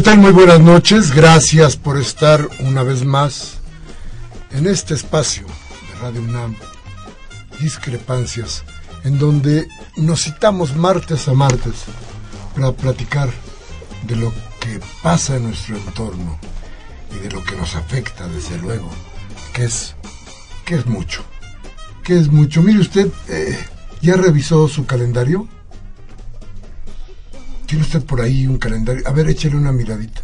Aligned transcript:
Tal? 0.00 0.18
Muy 0.18 0.32
buenas 0.32 0.60
noches. 0.60 1.14
Gracias 1.14 1.76
por 1.76 1.98
estar 1.98 2.48
una 2.60 2.82
vez 2.82 3.04
más 3.04 3.58
en 4.50 4.66
este 4.66 4.94
espacio 4.94 5.44
de 5.46 6.00
Radio 6.00 6.22
UNAM, 6.22 6.56
Discrepancias, 7.60 8.64
en 9.04 9.18
donde 9.18 9.68
nos 9.98 10.22
citamos 10.22 10.74
martes 10.74 11.28
a 11.28 11.34
martes 11.34 11.84
para 12.54 12.72
platicar 12.72 13.28
de 14.06 14.16
lo 14.16 14.32
que 14.60 14.80
pasa 15.02 15.36
en 15.36 15.44
nuestro 15.44 15.76
entorno 15.76 16.38
y 17.14 17.18
de 17.18 17.30
lo 17.30 17.44
que 17.44 17.54
nos 17.56 17.76
afecta, 17.76 18.26
desde 18.28 18.56
luego, 18.56 18.88
que 19.52 19.64
es, 19.64 19.94
que 20.64 20.76
es 20.76 20.86
mucho. 20.86 21.22
Que 22.02 22.16
es 22.16 22.28
mucho. 22.32 22.62
Mire 22.62 22.80
usted, 22.80 23.08
eh, 23.28 23.58
¿ya 24.00 24.16
revisó 24.16 24.68
su 24.68 24.86
calendario? 24.86 25.48
¿Tiene 27.72 27.86
usted 27.86 28.04
por 28.04 28.20
ahí 28.20 28.46
un 28.46 28.58
calendario? 28.58 29.02
A 29.08 29.12
ver, 29.12 29.30
échale 29.30 29.56
una 29.56 29.72
miradita. 29.72 30.20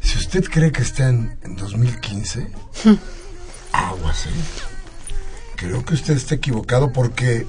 Si 0.00 0.18
usted 0.18 0.44
cree 0.44 0.70
que 0.70 0.82
está 0.82 1.08
en, 1.08 1.36
2015, 1.56 2.48
aguas, 3.72 4.26
¿eh? 4.26 4.30
Creo 5.56 5.84
que 5.84 5.94
usted 5.94 6.16
está 6.16 6.36
equivocado 6.36 6.92
porque. 6.92 7.44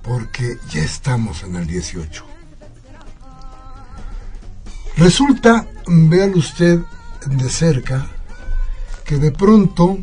Porque 0.00 0.56
ya 0.70 0.80
estamos 0.80 1.42
en 1.42 1.56
el 1.56 1.66
18. 1.66 2.24
Resulta, 4.96 5.68
véalo 5.86 6.38
usted 6.38 6.80
de 7.26 7.50
cerca, 7.50 8.06
que 9.04 9.18
de 9.18 9.30
pronto, 9.30 9.98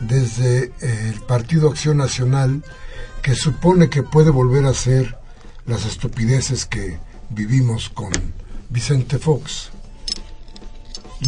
desde 0.00 0.72
el 0.80 1.20
Partido 1.28 1.68
Acción 1.68 1.98
Nacional, 1.98 2.64
que 3.20 3.34
supone 3.34 3.90
que 3.90 4.02
puede 4.02 4.30
volver 4.30 4.64
a 4.64 4.72
ser 4.72 5.19
las 5.70 5.86
estupideces 5.86 6.66
que 6.66 6.98
vivimos 7.28 7.90
con 7.90 8.10
Vicente 8.70 9.20
Fox. 9.20 9.70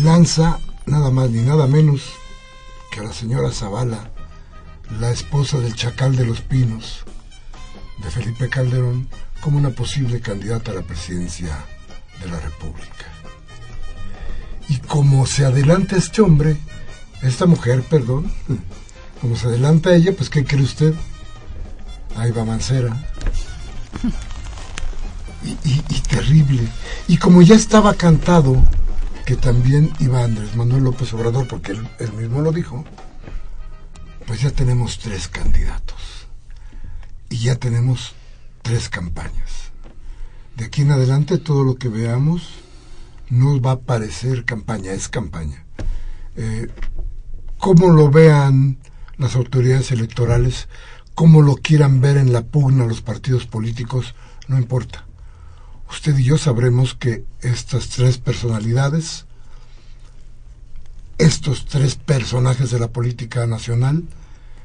Lanza 0.03 0.59
nada 0.85 1.13
más 1.13 1.31
ni 1.31 1.43
nada 1.43 1.69
menos 1.69 2.03
que 2.91 2.99
a 2.99 3.05
la 3.05 3.13
señora 3.13 3.53
Zavala, 3.53 4.11
la 4.99 5.13
esposa 5.13 5.61
del 5.61 5.77
Chacal 5.77 6.17
de 6.17 6.27
los 6.27 6.41
Pinos, 6.41 7.05
de 8.03 8.11
Felipe 8.11 8.49
Calderón, 8.49 9.09
como 9.41 9.59
una 9.59 9.71
posible 9.71 10.21
candidata 10.21 10.73
a 10.73 10.75
la 10.75 10.83
presidencia 10.83 11.65
de 12.21 12.29
la 12.29 12.41
República. 12.41 13.07
Y 14.69 14.79
como 14.79 15.25
se 15.25 15.45
adelanta 15.45 15.97
este 15.97 16.21
hombre, 16.21 16.57
esta 17.23 17.47
mujer, 17.47 17.85
perdón, 17.89 18.33
como 19.21 19.37
se 19.37 19.47
adelanta 19.47 19.95
ella, 19.95 20.13
pues 20.17 20.29
¿qué 20.29 20.45
cree 20.45 20.65
usted? 20.65 20.95
Ahí 22.17 22.33
va 22.33 22.45
Mancera 22.45 22.97
y, 25.45 26.01
terrible. 26.03 26.69
Y 27.09 27.17
como 27.17 27.43
ya 27.43 27.55
estaba 27.55 27.95
cantado 27.95 28.63
que 29.27 29.37
también 29.37 29.93
iba 30.01 30.25
Andrés 30.25 30.57
Manuel 30.57 30.85
López 30.85 31.13
Obrador, 31.15 31.47
porque 31.47 31.73
él, 31.73 31.89
él 31.99 32.13
mismo 32.13 32.41
lo 32.41 32.53
dijo, 32.53 32.85
pues 34.27 34.41
ya 34.41 34.51
tenemos 34.51 34.99
tres 34.99 35.29
candidatos. 35.29 36.27
Y 37.29 37.39
ya 37.39 37.57
tenemos 37.57 38.15
tres 38.63 38.89
campañas. 38.89 39.71
De 40.57 40.67
aquí 40.67 40.83
en 40.83 40.93
adelante 40.93 41.39
todo 41.39 41.65
lo 41.65 41.77
que 41.77 41.89
veamos 41.89 42.49
no 43.31 43.61
va 43.61 43.73
a 43.73 43.81
parecer 43.81 44.45
campaña, 44.45 44.93
es 44.93 45.09
campaña. 45.09 45.65
Eh, 46.37 46.69
como 47.59 47.91
lo 47.91 48.11
vean 48.11 48.79
las 49.17 49.37
autoridades 49.37 49.93
electorales, 49.93 50.69
como 51.15 51.43
lo 51.43 51.55
quieran 51.55 52.01
ver 52.01 52.17
en 52.17 52.33
la 52.33 52.43
pugna 52.43 52.87
los 52.87 53.01
partidos 53.01 53.47
políticos, 53.47 54.15
no 54.49 54.59
importa 54.59 55.07
usted 55.93 56.17
y 56.17 56.25
yo 56.25 56.39
sabremos 56.39 56.95
que 56.95 57.25
estas 57.43 57.91
tres 57.91 58.17
personalidades, 58.17 59.27
estos 61.19 61.67
tres 61.67 61.97
personajes 61.97 62.71
de 62.71 62.81
la 62.81 62.89
política 62.89 63.47
nacional, 63.47 64.05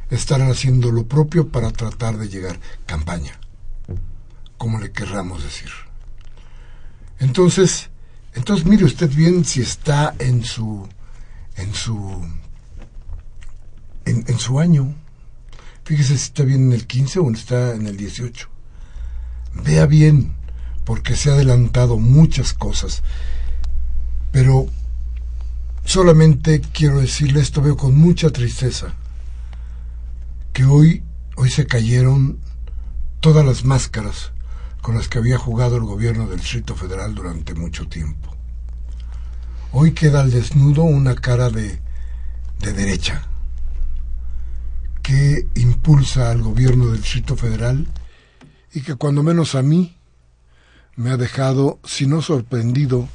estarán 0.09 0.49
haciendo 0.49 0.89
lo 0.89 1.05
propio 1.05 1.49
para 1.49 1.71
tratar 1.71 2.17
de 2.17 2.29
llegar 2.29 2.59
campaña, 2.85 3.39
como 4.57 4.79
le 4.79 4.91
querramos 4.93 5.43
decir. 5.43 5.69
Entonces, 7.19 7.89
entonces 8.33 8.65
mire 8.65 8.85
usted 8.85 9.09
bien 9.09 9.43
si 9.43 9.61
está 9.61 10.15
en 10.19 10.45
su 10.45 10.87
en 11.57 11.73
su 11.73 12.25
en, 14.05 14.39
su 14.39 14.59
año. 14.61 14.95
Fíjese 15.83 16.17
si 16.17 16.23
está 16.23 16.43
bien 16.43 16.67
en 16.67 16.73
el 16.73 16.87
15 16.87 17.19
o 17.19 17.29
está 17.31 17.75
en 17.75 17.85
el 17.87 17.97
18. 17.97 18.47
Vea 19.65 19.85
bien 19.85 20.37
porque 20.87 21.17
se 21.17 21.29
ha 21.29 21.33
adelantado 21.33 21.97
muchas 21.97 22.53
cosas. 22.53 23.03
Pero 24.31 24.67
solamente 25.83 26.61
quiero 26.61 27.01
decirle 27.01 27.41
esto, 27.41 27.61
veo 27.61 27.75
con 27.75 27.93
mucha 27.93 28.29
tristeza, 28.29 28.93
que 30.53 30.63
hoy, 30.63 31.03
hoy 31.35 31.49
se 31.49 31.67
cayeron 31.67 32.39
todas 33.19 33.45
las 33.45 33.65
máscaras 33.65 34.31
con 34.81 34.95
las 34.95 35.09
que 35.09 35.17
había 35.17 35.37
jugado 35.37 35.75
el 35.75 35.83
gobierno 35.83 36.25
del 36.25 36.39
Distrito 36.39 36.73
Federal 36.73 37.13
durante 37.15 37.53
mucho 37.53 37.89
tiempo. 37.89 38.33
Hoy 39.73 39.91
queda 39.91 40.21
al 40.21 40.31
desnudo 40.31 40.83
una 40.83 41.15
cara 41.15 41.49
de, 41.49 41.81
de 42.59 42.71
derecha 42.71 43.23
que 45.03 45.47
impulsa 45.55 46.31
al 46.31 46.41
gobierno 46.43 46.85
del 46.87 47.01
Distrito 47.01 47.35
Federal 47.35 47.85
y 48.73 48.83
que 48.83 48.95
cuando 48.95 49.21
menos 49.21 49.53
a 49.53 49.61
mí 49.61 49.96
me 50.97 51.11
ha 51.11 51.17
dejado, 51.17 51.79
si 51.85 52.05
no 52.05 52.21
sorprendido, 52.21 53.07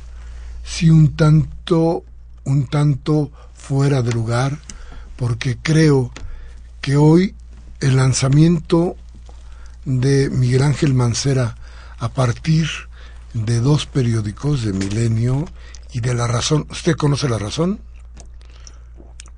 si 0.64 0.88
un 0.88 1.14
tanto, 1.14 2.05
un 2.44 2.67
tanto 2.67 3.31
fuera 3.55 4.00
de 4.00 4.12
lugar, 4.12 4.58
porque 5.17 5.58
creo 5.61 6.11
que 6.81 6.96
hoy 6.96 7.34
el 7.81 7.96
lanzamiento 7.96 8.96
de 9.84 10.31
Miguel 10.31 10.62
Ángel 10.62 10.94
Mancera 10.94 11.56
a 11.99 12.08
partir 12.08 12.69
de 13.34 13.61
dos 13.61 13.84
periódicos 13.84 14.62
de 14.62 14.73
Milenio 14.73 15.44
y 15.93 16.00
de 16.00 16.14
La 16.14 16.26
Razón. 16.26 16.67
¿Usted 16.70 16.96
conoce 16.96 17.29
La 17.29 17.38
Razón? 17.38 17.81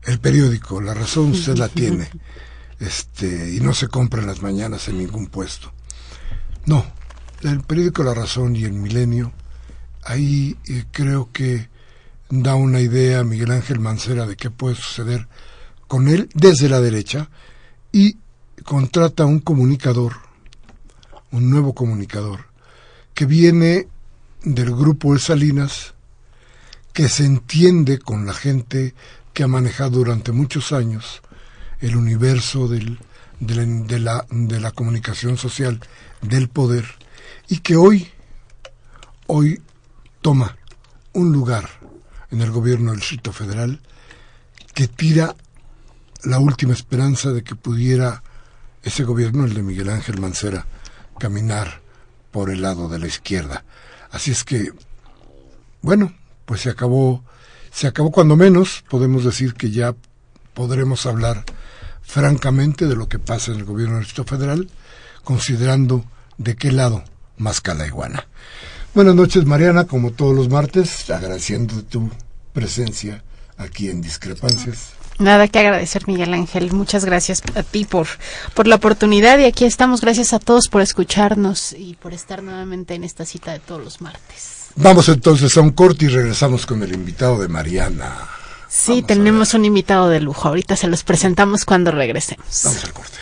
el 0.06 0.19
periódico, 0.20 0.81
la 0.81 0.94
razón 0.94 1.31
usted 1.32 1.56
la 1.56 1.69
tiene, 1.70 2.11
este, 2.81 3.52
y 3.52 3.61
no 3.61 3.75
se 3.75 3.88
compra 3.88 4.20
en 4.20 4.26
las 4.26 4.43
mañanas 4.43 4.88
en 4.88 4.99
ningún 4.99 5.26
puesto. 5.26 5.73
No, 6.67 6.85
el 7.43 7.61
periódico 7.63 8.03
La 8.03 8.15
Razón 8.15 8.57
y 8.57 8.65
el 8.65 8.73
Milenio, 8.73 9.33
ahí 10.03 10.57
eh, 10.67 10.85
creo 10.93 11.31
que 11.33 11.69
da 12.31 12.55
una 12.55 12.81
idea 12.81 13.21
a 13.21 13.25
Miguel 13.25 13.51
Ángel 13.51 13.81
Mancera 13.81 14.27
de 14.27 14.37
qué 14.37 14.51
puede 14.51 14.77
suceder 14.77 15.29
con 15.87 16.09
él 16.09 16.29
desde 16.35 16.69
la 16.69 16.81
derecha 16.81 17.29
y 17.93 18.17
contrata 18.65 19.27
un 19.27 19.41
comunicador, 19.41 20.15
un 21.31 21.51
nuevo 21.51 21.75
comunicador, 21.75 22.47
que 23.15 23.27
viene 23.27 23.89
del 24.43 24.75
grupo 24.75 25.13
El 25.13 25.21
Salinas, 25.21 25.95
que 26.93 27.09
se 27.09 27.25
entiende 27.25 27.99
con 27.99 28.27
la 28.27 28.33
gente 28.33 28.95
que 29.33 29.43
ha 29.43 29.49
manejado 29.49 29.99
durante 29.99 30.33
muchos 30.33 30.73
años 30.73 31.23
el 31.81 31.97
universo 31.97 32.69
de, 32.69 32.97
de 33.41 34.61
la 34.61 34.71
comunicación 34.73 35.37
social, 35.37 35.81
del 36.23 36.49
poder, 36.49 36.87
y 37.49 37.59
que 37.59 37.76
hoy, 37.76 38.09
hoy 39.26 39.61
toma 40.21 40.56
un 41.12 41.32
lugar 41.32 41.69
en 42.31 42.41
el 42.41 42.50
gobierno 42.50 42.91
del 42.91 43.00
Distrito 43.00 43.32
Federal 43.32 43.81
que 44.75 44.88
tira 44.88 45.37
la 46.25 46.38
última 46.38 46.73
esperanza 46.73 47.31
de 47.31 47.44
que 47.44 47.55
pudiera 47.55 48.23
ese 48.82 49.05
gobierno, 49.05 49.44
el 49.44 49.55
de 49.55 49.62
Miguel 49.62 49.88
Ángel 49.88 50.21
Mancera, 50.21 50.67
caminar 51.19 51.81
por 52.31 52.50
el 52.50 52.62
lado 52.62 52.88
de 52.88 52.99
la 52.99 53.06
izquierda. 53.06 53.65
Así 54.11 54.31
es 54.31 54.44
que, 54.44 54.73
bueno, 55.81 56.12
pues 56.44 56.62
se 56.62 56.70
acabó, 56.70 57.25
se 57.70 57.87
acabó 57.87 58.11
cuando 58.11 58.37
menos, 58.37 58.85
podemos 58.88 59.25
decir 59.25 59.55
que 59.55 59.70
ya 59.70 59.94
podremos 60.55 61.06
hablar 61.06 61.44
francamente 62.03 62.87
de 62.87 62.97
lo 62.97 63.09
que 63.09 63.19
pasa 63.19 63.53
en 63.53 63.59
el 63.59 63.65
gobierno 63.65 63.97
del 63.97 64.05
Distrito 64.05 64.29
Federal, 64.29 64.70
considerando 65.23 66.05
de 66.37 66.56
qué 66.56 66.73
lado 66.73 67.05
más 67.37 67.63
la 67.67 67.87
iguana. 67.87 68.27
Buenas 68.95 69.15
noches, 69.15 69.45
Mariana, 69.45 69.87
como 69.87 70.13
todos 70.13 70.35
los 70.35 70.49
martes, 70.49 71.11
agradeciendo 71.11 71.83
tu 71.83 72.11
presencia 72.53 73.23
aquí 73.57 73.89
en 73.91 74.01
Discrepancias. 74.01 74.91
Nada 75.19 75.47
que 75.47 75.61
agradecer, 75.61 76.09
Miguel 76.09 76.35
Ángel. 76.35 76.73
Muchas 76.73 77.05
gracias 77.05 77.43
a 77.55 77.63
ti 77.63 77.85
por, 77.85 78.07
por 78.55 78.67
la 78.67 78.77
oportunidad 78.77 79.39
y 79.39 79.45
aquí 79.45 79.65
estamos. 79.65 80.01
Gracias 80.01 80.33
a 80.33 80.41
todos 80.41 80.69
por 80.69 80.83
escucharnos 80.83 81.73
y 81.73 81.95
por 81.95 82.13
estar 82.13 82.43
nuevamente 82.43 82.95
en 82.95 83.05
esta 83.05 83.25
cita 83.25 83.53
de 83.53 83.61
todos 83.61 83.83
los 83.83 84.01
martes. 84.01 84.71
Vamos 84.77 85.09
entonces 85.09 85.57
a 85.57 85.61
un 85.61 85.71
corte 85.71 86.07
y 86.07 86.09
regresamos 86.09 86.67
con 86.67 86.83
el 86.83 86.93
invitado 86.93 87.39
de 87.39 87.47
Mariana. 87.47 88.29
Sí, 88.69 89.03
tenemos 89.03 89.55
un 89.55 89.65
invitado 89.65 90.09
de 90.09 90.21
lujo. 90.21 90.49
Ahorita 90.49 90.75
se 90.75 90.89
los 90.89 91.05
presentamos 91.05 91.65
cuando 91.65 91.93
regresemos. 91.93 92.63
Vamos 92.65 92.85
al 92.85 92.93
corte. 92.93 93.19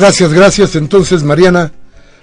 Gracias, 0.00 0.32
gracias. 0.32 0.76
Entonces, 0.76 1.22
Mariana, 1.22 1.70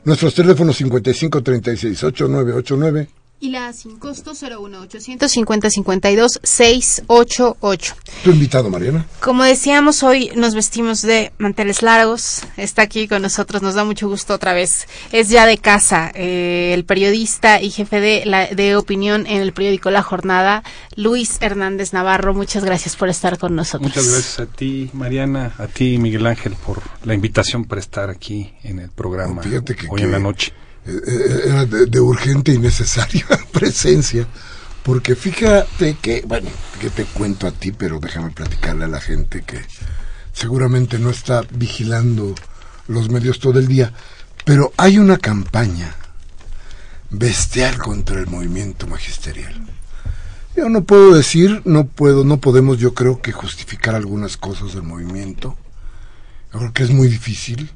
nuestros 0.04 0.34
teléfonos 0.34 0.78
55 0.78 1.44
36 1.44 2.04
8989 2.06 3.08
y 3.40 3.50
la 3.50 3.72
sin 3.74 3.98
costo 3.98 4.34
01800 4.34 5.32
50 5.32 5.70
52 5.70 6.40
688. 6.42 7.96
Tu 8.24 8.32
invitado, 8.32 8.70
Mariana. 8.70 9.06
Como 9.22 9.44
decíamos, 9.44 10.02
hoy 10.04 10.32
nos 10.36 10.56
vestimos 10.56 11.02
de 11.02 11.32
manteles 11.38 11.84
largos. 11.84 12.42
Está 12.58 12.82
aquí 12.84 13.08
con 13.08 13.22
nosotros, 13.22 13.62
nos 13.62 13.76
da 13.76 13.84
mucho 13.84 14.08
gusto 14.08 14.34
otra 14.34 14.54
vez. 14.54 14.88
Es 15.12 15.30
ya 15.30 15.46
de 15.46 15.58
casa, 15.58 16.12
eh, 16.16 16.72
el 16.74 16.86
periodista 16.86 17.62
y 17.62 17.70
jefe 17.70 18.00
de, 18.00 18.26
la, 18.26 18.48
de 18.48 18.76
opinión 18.76 19.28
en 19.28 19.42
el 19.42 19.54
periódico 19.54 19.92
La 19.92 20.02
Jornada, 20.02 20.64
Luis 20.96 21.38
Hernández 21.40 21.94
Navarro. 21.94 22.34
Muchas 22.34 22.64
gracias 22.64 22.96
por 22.96 23.10
estar 23.10 23.38
con 23.38 23.56
nosotros. 23.56 23.90
Muchas 23.90 24.12
gracias 24.12 24.40
a 24.40 24.46
ti, 24.48 24.90
Mariana, 24.94 25.54
a 25.58 25.68
ti, 25.68 25.98
Miguel 26.00 26.26
Ángel, 26.26 26.56
por 26.66 26.82
la 27.04 27.14
invitación 27.14 27.66
para 27.66 27.82
estar 27.82 28.10
aquí 28.10 28.54
en 28.64 28.80
el 28.80 28.90
programa 28.90 29.42
hoy 29.90 30.02
en 30.02 30.12
la 30.12 30.20
noche. 30.20 30.54
Eh, 30.88 31.42
era 31.46 31.66
de, 31.66 32.00
urgente 32.00 32.54
y 32.54 32.60
necesaria 32.60 33.26
presencia, 33.52 34.26
porque 34.84 35.16
fíjate 35.16 35.98
que, 36.02 36.24
bueno, 36.26 36.50
que 36.80 36.90
te 36.90 37.04
cuento 37.04 37.46
a 37.46 37.52
ti, 37.52 37.74
pero 37.74 38.00
déjame 38.00 38.32
platicarle 38.32 38.86
a 38.86 38.88
la 38.88 39.02
gente 39.02 39.42
que 39.42 39.60
seguramente 40.32 40.98
no 40.98 41.10
está 41.10 41.42
vigilando 41.52 42.34
los 42.88 43.10
medios 43.10 43.40
todo 43.40 43.60
el 43.60 43.68
día, 43.68 43.92
pero 44.46 44.72
hay 44.78 44.98
una 44.98 45.18
campaña 45.18 45.94
bestial 47.10 47.78
contra 47.80 48.22
el 48.22 48.28
movimiento 48.28 48.88
magisterial. 48.88 49.68
Yo 50.56 50.70
no 50.70 50.86
puedo 50.86 51.14
decir, 51.14 51.62
no 51.66 51.86
puedo, 51.86 52.24
no 52.24 52.38
podemos, 52.38 52.78
yo 52.78 52.94
creo 52.94 53.22
que 53.22 53.34
justificar 53.34 53.94
algunas 53.94 54.38
cosas 54.38 54.74
del 54.74 54.84
movimiento. 54.84 55.58
Yo 56.54 56.60
creo 56.60 56.74
que 56.74 56.84
es 56.84 56.92
muy 56.92 57.10
difícil 57.10 57.72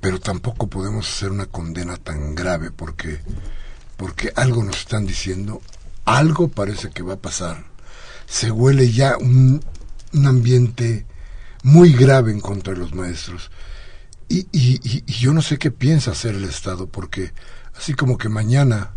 pero 0.00 0.18
tampoco 0.18 0.68
podemos 0.68 1.08
hacer 1.08 1.30
una 1.30 1.46
condena 1.46 1.96
tan 1.96 2.34
grave 2.34 2.70
porque 2.70 3.20
porque 3.96 4.32
algo 4.34 4.64
nos 4.64 4.78
están 4.78 5.04
diciendo, 5.04 5.60
algo 6.06 6.48
parece 6.48 6.88
que 6.88 7.02
va 7.02 7.14
a 7.14 7.20
pasar. 7.20 7.66
Se 8.26 8.50
huele 8.50 8.90
ya 8.90 9.18
un, 9.18 9.62
un 10.14 10.26
ambiente 10.26 11.04
muy 11.62 11.92
grave 11.92 12.32
en 12.32 12.40
contra 12.40 12.72
de 12.72 12.78
los 12.78 12.94
maestros. 12.94 13.50
Y, 14.26 14.46
y, 14.52 14.80
y, 14.82 15.12
yo 15.12 15.34
no 15.34 15.42
sé 15.42 15.58
qué 15.58 15.70
piensa 15.70 16.12
hacer 16.12 16.34
el 16.34 16.44
Estado, 16.44 16.86
porque 16.86 17.34
así 17.76 17.92
como 17.92 18.16
que 18.16 18.30
mañana 18.30 18.94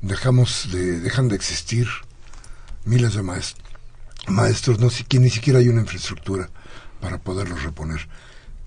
dejamos 0.00 0.70
de, 0.72 1.00
dejan 1.00 1.28
de 1.28 1.36
existir 1.36 1.86
miles 2.86 3.12
de 3.12 3.22
maestros, 3.22 3.62
maestros 4.26 4.78
no, 4.78 4.88
ni 5.20 5.30
siquiera 5.30 5.58
hay 5.58 5.68
una 5.68 5.82
infraestructura 5.82 6.48
para 7.00 7.18
poderlos 7.18 7.62
reponer. 7.62 8.08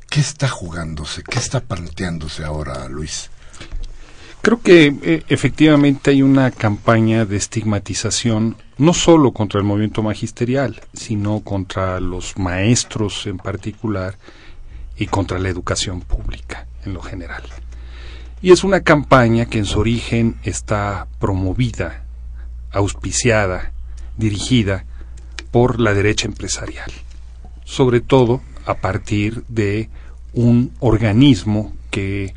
¿Qué 0.10 0.22
está 0.22 0.48
jugándose? 0.48 1.22
¿Qué 1.24 1.38
está 1.38 1.60
planteándose 1.60 2.44
ahora, 2.44 2.88
Luis? 2.89 3.30
Creo 4.42 4.60
que 4.60 4.96
eh, 5.04 5.24
efectivamente 5.30 6.10
hay 6.10 6.24
una 6.24 6.50
campaña 6.50 7.25
de 7.25 7.38
estigmatización 7.38 8.56
no 8.80 8.96
solo 8.96 9.34
contra 9.34 9.60
el 9.60 9.68
movimiento 9.68 10.01
magisterial, 10.01 10.82
sino 10.94 11.42
contra 11.42 12.00
los 12.00 12.39
maestros 12.39 13.28
en 13.28 13.38
particular 13.38 14.18
y 14.98 15.06
contra 15.06 15.38
la 15.38 15.50
educación 15.50 16.01
pública 16.01 16.66
en 16.86 16.94
lo 16.94 17.01
general. 17.01 17.44
Y 18.42 18.51
es 18.51 18.63
una 18.63 18.82
campaña 18.82 19.46
que 19.46 19.60
en 19.60 19.66
su 19.66 19.80
origen 19.80 20.38
está 20.44 21.08
promovida, 21.20 22.06
auspiciada, 22.72 23.74
dirigida 24.18 24.86
por 25.51 25.80
la 25.80 25.94
derecha 25.94 26.25
empresarial, 26.25 26.92
sobre 27.63 28.01
todo 28.01 28.42
a 28.66 28.75
partir 28.75 29.44
de 29.48 29.89
un 30.34 30.72
organismo 30.80 31.74
que 31.92 32.34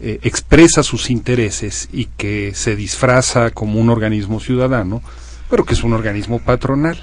eh, 0.00 0.18
expresa 0.22 0.82
sus 0.82 1.10
intereses 1.10 1.88
y 1.92 2.06
que 2.16 2.52
se 2.54 2.76
disfraza 2.76 3.50
como 3.50 3.80
un 3.80 3.88
organismo 3.88 4.40
ciudadano, 4.40 5.02
pero 5.48 5.64
que 5.64 5.74
es 5.74 5.82
un 5.84 5.92
organismo 5.92 6.38
patronal. 6.38 6.98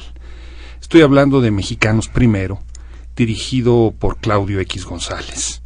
Estoy 0.80 1.02
hablando 1.02 1.42
de 1.42 1.52
Mexicanos 1.52 2.08
Primero, 2.08 2.62
dirigido 3.16 3.94
por 3.98 4.18
Claudio 4.18 4.60
X 4.60 4.86
González. 4.86 5.62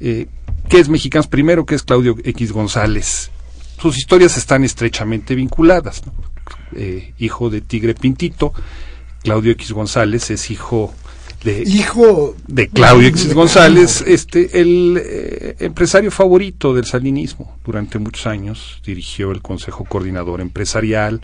Eh, 0.00 0.28
¿Qué 0.68 0.80
es 0.80 0.88
Mexicanos 0.88 1.26
Primero? 1.26 1.66
¿Qué 1.66 1.74
es 1.74 1.82
Claudio 1.82 2.16
X 2.22 2.52
González? 2.52 3.30
Sus 3.78 3.98
historias 3.98 4.36
están 4.36 4.64
estrechamente 4.64 5.34
vinculadas. 5.34 6.02
Eh, 6.74 7.12
hijo 7.18 7.50
de 7.50 7.60
Tigre 7.60 7.94
Pintito, 7.94 8.52
Claudio 9.22 9.52
X 9.52 9.72
González 9.72 10.30
es 10.30 10.50
hijo 10.50 10.94
de 11.46 11.62
hijo 11.62 12.34
de 12.48 12.68
Claudio 12.68 13.06
X 13.08 13.32
González, 13.32 14.02
este 14.04 14.60
el 14.60 15.00
eh, 15.00 15.56
empresario 15.60 16.10
favorito 16.10 16.74
del 16.74 16.86
salinismo. 16.86 17.56
Durante 17.64 18.00
muchos 18.00 18.26
años 18.26 18.82
dirigió 18.84 19.30
el 19.30 19.42
Consejo 19.42 19.84
Coordinador 19.84 20.40
Empresarial, 20.40 21.20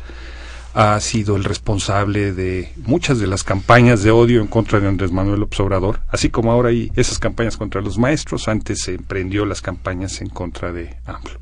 ha 0.75 1.01
sido 1.01 1.35
el 1.35 1.43
responsable 1.43 2.33
de 2.33 2.73
muchas 2.87 3.19
de 3.19 3.27
las 3.27 3.43
campañas 3.43 4.05
de 4.05 4.13
odio 4.13 4.41
en 4.41 4.47
contra 4.47 4.79
de 4.79 4.87
Andrés 4.87 5.11
Manuel 5.11 5.41
López 5.41 5.59
Obrador, 5.59 6.01
así 6.09 6.31
como 6.31 6.53
ahora 6.53 6.69
hay 6.69 6.93
esas 6.95 7.19
campañas 7.19 7.57
contra 7.57 7.81
los 7.81 7.99
maestros, 7.99 8.47
antes 8.47 8.83
se 8.83 8.95
emprendió 8.95 9.45
las 9.45 9.61
campañas 9.61 10.21
en 10.21 10.29
contra 10.29 10.73
de 10.73 10.99
AMLO. 11.05 11.41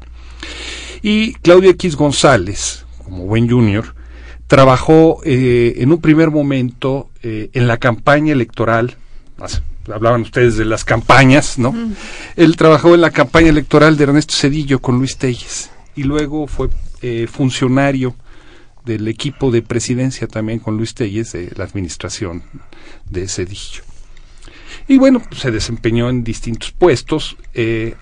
Y 1.02 1.34
Claudio 1.34 1.68
X 1.72 1.96
González, 1.96 2.86
como 3.04 3.26
buen 3.26 3.46
junior, 3.46 3.94
trabajó 4.50 5.20
eh, 5.24 5.74
en 5.76 5.92
un 5.92 6.00
primer 6.00 6.32
momento 6.32 7.08
eh, 7.22 7.50
en 7.52 7.68
la 7.68 7.76
campaña 7.76 8.32
electoral, 8.32 8.96
hablaban 9.86 10.22
ustedes 10.22 10.56
de 10.56 10.64
las 10.64 10.84
campañas, 10.84 11.56
¿no? 11.56 11.72
Él 12.34 12.56
trabajó 12.56 12.96
en 12.96 13.00
la 13.00 13.12
campaña 13.12 13.50
electoral 13.50 13.96
de 13.96 14.02
Ernesto 14.02 14.34
Cedillo 14.34 14.80
con 14.80 14.98
Luis 14.98 15.18
Telles 15.18 15.70
y 15.94 16.02
luego 16.02 16.48
fue 16.48 16.68
eh, 17.00 17.28
funcionario 17.30 18.16
del 18.84 19.06
equipo 19.06 19.52
de 19.52 19.62
presidencia 19.62 20.26
también 20.26 20.58
con 20.58 20.76
Luis 20.76 20.94
Telles 20.94 21.30
de 21.30 21.52
la 21.54 21.62
administración 21.62 22.42
de 23.08 23.28
Cedillo. 23.28 23.84
Y 24.88 24.98
bueno, 24.98 25.22
pues, 25.28 25.42
se 25.42 25.52
desempeñó 25.52 26.10
en 26.10 26.24
distintos 26.24 26.72
puestos 26.72 27.36
y 27.54 27.94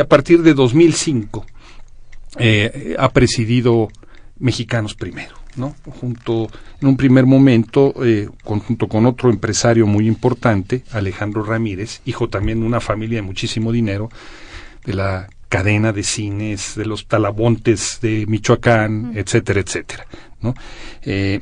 a 0.00 0.06
partir 0.06 0.42
de 0.42 0.52
2005 0.52 1.46
ha 2.98 3.08
presidido 3.08 3.88
Mexicanos 4.40 4.94
Primero, 4.94 5.36
¿no? 5.56 5.74
Junto, 6.00 6.48
en 6.80 6.88
un 6.88 6.96
primer 6.96 7.26
momento, 7.26 7.94
eh, 8.04 8.28
junto 8.44 8.88
con 8.88 9.06
otro 9.06 9.30
empresario 9.30 9.86
muy 9.86 10.06
importante, 10.06 10.84
Alejandro 10.92 11.42
Ramírez, 11.42 12.00
hijo 12.04 12.28
también 12.28 12.60
de 12.60 12.66
una 12.66 12.80
familia 12.80 13.16
de 13.16 13.22
muchísimo 13.22 13.72
dinero, 13.72 14.10
de 14.84 14.94
la 14.94 15.28
cadena 15.48 15.92
de 15.92 16.02
cines, 16.02 16.74
de 16.76 16.86
los 16.86 17.06
talabontes 17.06 17.98
de 18.02 18.26
Michoacán, 18.26 19.12
etcétera, 19.16 19.60
etcétera, 19.60 20.06
¿no? 20.40 20.54
Eh, 21.02 21.40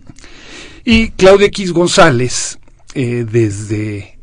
y 0.85 1.11
Claudio 1.11 1.47
X 1.47 1.73
González, 1.73 2.59
eh, 2.95 3.27
desde 3.29 4.15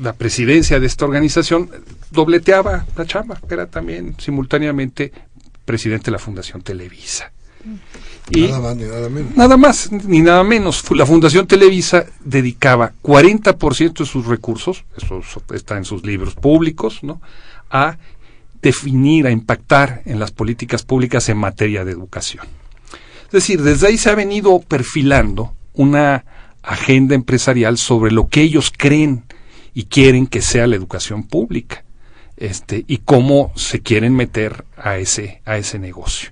la 0.00 0.12
presidencia 0.12 0.80
de 0.80 0.86
esta 0.86 1.04
organización, 1.04 1.70
dobleteaba 2.10 2.86
la 2.96 3.06
chamba, 3.06 3.40
era 3.48 3.66
también 3.66 4.14
simultáneamente 4.18 5.12
presidente 5.64 6.06
de 6.06 6.12
la 6.12 6.18
Fundación 6.18 6.62
Televisa. 6.62 7.32
Y 8.30 8.42
nada 8.42 8.60
más 8.60 8.76
ni 8.76 8.84
nada 8.84 9.08
menos. 9.08 9.36
Nada 9.36 9.56
más 9.56 9.92
ni 9.92 10.20
nada 10.20 10.44
menos. 10.44 10.84
La 10.90 11.06
Fundación 11.06 11.46
Televisa 11.46 12.06
dedicaba 12.24 12.92
40% 13.02 13.98
de 13.98 14.06
sus 14.06 14.26
recursos, 14.26 14.84
eso 14.96 15.22
está 15.52 15.76
en 15.76 15.84
sus 15.84 16.04
libros 16.04 16.34
públicos, 16.34 17.00
¿no? 17.02 17.20
a 17.70 17.98
definir, 18.62 19.26
a 19.26 19.30
impactar 19.30 20.02
en 20.06 20.18
las 20.18 20.30
políticas 20.30 20.84
públicas 20.84 21.28
en 21.28 21.36
materia 21.36 21.84
de 21.84 21.92
educación. 21.92 22.46
Es 23.26 23.32
decir, 23.32 23.62
desde 23.62 23.88
ahí 23.88 23.98
se 23.98 24.10
ha 24.10 24.14
venido 24.14 24.60
perfilando 24.60 25.52
una 25.74 26.24
agenda 26.62 27.14
empresarial 27.14 27.76
sobre 27.76 28.10
lo 28.10 28.28
que 28.28 28.40
ellos 28.40 28.72
creen 28.74 29.24
y 29.74 29.84
quieren 29.84 30.26
que 30.26 30.40
sea 30.40 30.66
la 30.66 30.76
educación 30.76 31.24
pública 31.24 31.84
este, 32.36 32.84
y 32.86 32.98
cómo 32.98 33.52
se 33.56 33.80
quieren 33.80 34.14
meter 34.14 34.64
a 34.76 34.98
ese, 34.98 35.40
a 35.44 35.56
ese 35.56 35.78
negocio. 35.78 36.30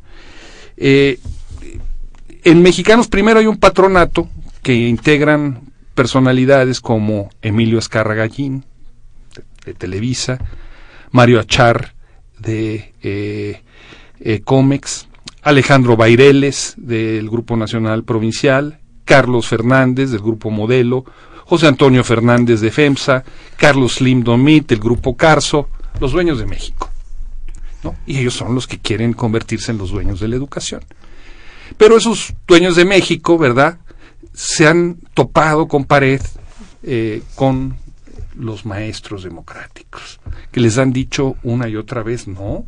Eh, 0.77 1.19
en 2.45 2.63
Mexicanos 2.63 3.09
primero 3.09 3.39
hay 3.39 3.47
un 3.47 3.59
patronato 3.59 4.29
que 4.63 4.75
integran 4.75 5.73
personalidades 5.95 6.81
como 6.81 7.31
Emilio 7.43 7.79
Escarra 7.79 8.15
Gallín, 8.15 8.65
de, 9.65 9.75
Televisa, 9.75 10.39
Mario 11.11 11.41
Achar, 11.41 11.95
de 12.39 12.95
eh, 13.03 13.63
eh, 14.21 14.41
Comex, 14.43 15.09
Alejandro 15.43 15.97
Baireles, 15.97 16.75
del 16.77 17.29
Grupo 17.29 17.57
Nacional 17.57 18.05
Provincial, 18.05 18.81
Carlos 19.05 19.47
Fernández, 19.47 20.11
del 20.11 20.21
Grupo 20.21 20.51
Modelo, 20.51 21.05
José 21.45 21.67
Antonio 21.67 22.03
Fernández 22.05 22.61
de 22.61 22.71
FEMSA, 22.71 23.25
Carlos 23.57 23.97
Slim 23.97 24.23
Domit, 24.23 24.69
del 24.69 24.79
Grupo 24.79 25.17
Carso, 25.17 25.69
los 26.01 26.13
dueños 26.13 26.39
de 26.39 26.47
México. 26.47 26.91
¿no? 27.83 27.97
Y 28.07 28.19
ellos 28.19 28.35
son 28.35 28.55
los 28.55 28.67
que 28.67 28.79
quieren 28.79 29.13
convertirse 29.13 29.73
en 29.73 29.79
los 29.79 29.91
dueños 29.91 30.21
de 30.21 30.29
la 30.29 30.37
educación. 30.37 30.83
Pero 31.77 31.97
esos 31.97 32.35
dueños 32.47 32.77
de 32.77 32.85
México, 32.85 33.39
¿verdad? 33.39 33.79
Se 34.35 34.67
han 34.67 34.99
topado 35.15 35.69
con 35.69 35.85
pared 35.85 36.21
eh, 36.83 37.23
con 37.35 37.77
los 38.35 38.65
maestros 38.65 39.25
democráticos, 39.25 40.21
que 40.51 40.61
les 40.61 40.79
han 40.79 40.93
dicho 40.93 41.37
una 41.43 41.69
y 41.69 41.77
otra 41.77 42.03
vez, 42.03 42.27
no, 42.27 42.65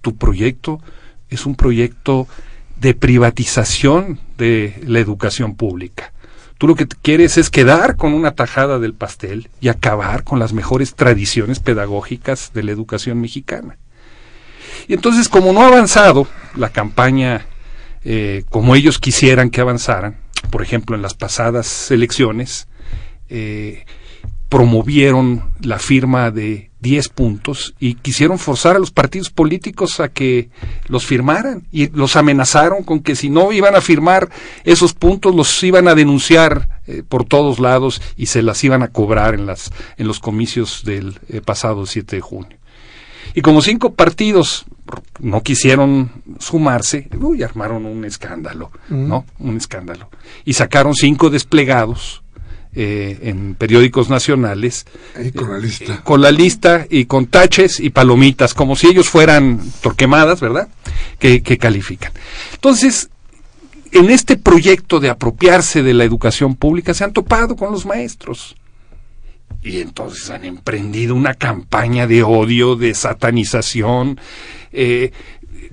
tu 0.00 0.16
proyecto 0.16 0.80
es 1.28 1.46
un 1.46 1.54
proyecto 1.54 2.26
de 2.80 2.94
privatización 2.94 4.18
de 4.38 4.82
la 4.86 4.98
educación 5.00 5.54
pública. 5.54 6.12
Tú 6.60 6.68
lo 6.68 6.74
que 6.74 6.86
quieres 6.86 7.38
es 7.38 7.48
quedar 7.48 7.96
con 7.96 8.12
una 8.12 8.32
tajada 8.32 8.78
del 8.78 8.92
pastel 8.92 9.48
y 9.62 9.68
acabar 9.68 10.24
con 10.24 10.38
las 10.38 10.52
mejores 10.52 10.94
tradiciones 10.94 11.58
pedagógicas 11.58 12.52
de 12.52 12.62
la 12.62 12.70
educación 12.70 13.18
mexicana. 13.18 13.78
Y 14.86 14.92
entonces, 14.92 15.30
como 15.30 15.54
no 15.54 15.62
ha 15.62 15.68
avanzado 15.68 16.28
la 16.54 16.68
campaña 16.68 17.46
eh, 18.04 18.44
como 18.50 18.74
ellos 18.74 18.98
quisieran 18.98 19.48
que 19.48 19.62
avanzaran, 19.62 20.18
por 20.50 20.60
ejemplo, 20.60 20.94
en 20.94 21.00
las 21.00 21.14
pasadas 21.14 21.90
elecciones, 21.90 22.68
eh, 23.30 23.86
promovieron 24.50 25.54
la 25.62 25.78
firma 25.78 26.30
de 26.30 26.69
10 26.80 27.08
puntos 27.10 27.74
y 27.78 27.94
quisieron 27.94 28.38
forzar 28.38 28.76
a 28.76 28.78
los 28.78 28.90
partidos 28.90 29.30
políticos 29.30 30.00
a 30.00 30.08
que 30.08 30.48
los 30.86 31.04
firmaran 31.04 31.66
y 31.70 31.88
los 31.88 32.16
amenazaron 32.16 32.84
con 32.84 33.00
que 33.00 33.16
si 33.16 33.28
no 33.28 33.52
iban 33.52 33.76
a 33.76 33.80
firmar 33.80 34.30
esos 34.64 34.94
puntos 34.94 35.34
los 35.34 35.62
iban 35.62 35.88
a 35.88 35.94
denunciar 35.94 36.80
eh, 36.86 37.02
por 37.06 37.24
todos 37.24 37.58
lados 37.58 38.00
y 38.16 38.26
se 38.26 38.42
las 38.42 38.62
iban 38.64 38.82
a 38.82 38.88
cobrar 38.88 39.34
en 39.34 39.46
las 39.46 39.72
en 39.98 40.06
los 40.06 40.20
comicios 40.20 40.82
del 40.84 41.18
eh, 41.28 41.40
pasado 41.40 41.86
7 41.86 42.16
de 42.16 42.22
junio. 42.22 42.60
Y 43.34 43.42
como 43.42 43.62
cinco 43.62 43.94
partidos 43.94 44.64
no 45.20 45.42
quisieron 45.42 46.10
sumarse, 46.38 47.08
uy, 47.20 47.42
armaron 47.42 47.86
un 47.86 48.04
escándalo, 48.04 48.72
¿no? 48.88 49.24
Un 49.38 49.56
escándalo. 49.56 50.08
Y 50.44 50.54
sacaron 50.54 50.94
cinco 50.94 51.30
desplegados 51.30 52.19
eh, 52.74 53.18
en 53.22 53.54
periódicos 53.56 54.08
nacionales 54.10 54.86
con 55.34 55.50
la 55.50 55.58
lista. 55.58 55.94
eh, 55.94 55.98
con 56.04 56.20
la 56.20 56.30
lista 56.30 56.86
y 56.88 57.06
con 57.06 57.26
taches 57.26 57.80
y 57.80 57.90
palomitas 57.90 58.54
como 58.54 58.76
si 58.76 58.86
ellos 58.86 59.08
fueran 59.08 59.60
torquemadas 59.80 60.40
verdad 60.40 60.68
que, 61.18 61.42
que 61.42 61.58
califican. 61.58 62.12
Entonces 62.54 63.10
en 63.92 64.10
este 64.10 64.36
proyecto 64.36 65.00
de 65.00 65.10
apropiarse 65.10 65.82
de 65.82 65.94
la 65.94 66.04
educación 66.04 66.54
pública 66.54 66.94
se 66.94 67.04
han 67.04 67.12
topado 67.12 67.56
con 67.56 67.72
los 67.72 67.86
maestros. 67.86 68.56
Y 69.62 69.80
entonces 69.80 70.30
han 70.30 70.44
emprendido 70.44 71.14
una 71.14 71.34
campaña 71.34 72.06
de 72.06 72.22
odio, 72.22 72.76
de 72.76 72.94
satanización, 72.94 74.18
eh, 74.72 75.12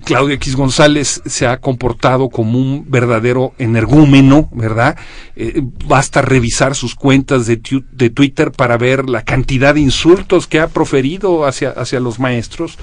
Claudio 0.04 0.36
X 0.36 0.56
González 0.56 1.22
se 1.26 1.48
ha 1.48 1.60
comportado 1.60 2.30
como 2.30 2.60
un 2.60 2.86
verdadero 2.88 3.54
energúmeno, 3.58 4.50
¿verdad? 4.54 4.98
Eh, 5.36 5.62
basta 5.86 6.22
revisar 6.22 6.76
sus 6.76 6.96
cuentas 6.96 7.46
de, 7.46 7.60
de, 7.92 8.10
Twitter 8.10 8.52
para 8.52 8.78
ver 8.78 9.10
la 9.10 9.24
cantidad 9.24 9.74
de 9.74 9.82
insultos 9.82 10.48
que 10.48 10.60
ha 10.60 10.68
proferido 10.68 11.46
hacia, 11.46 11.72
hacia 11.72 12.00
los 12.00 12.20
maestros, 12.20 12.78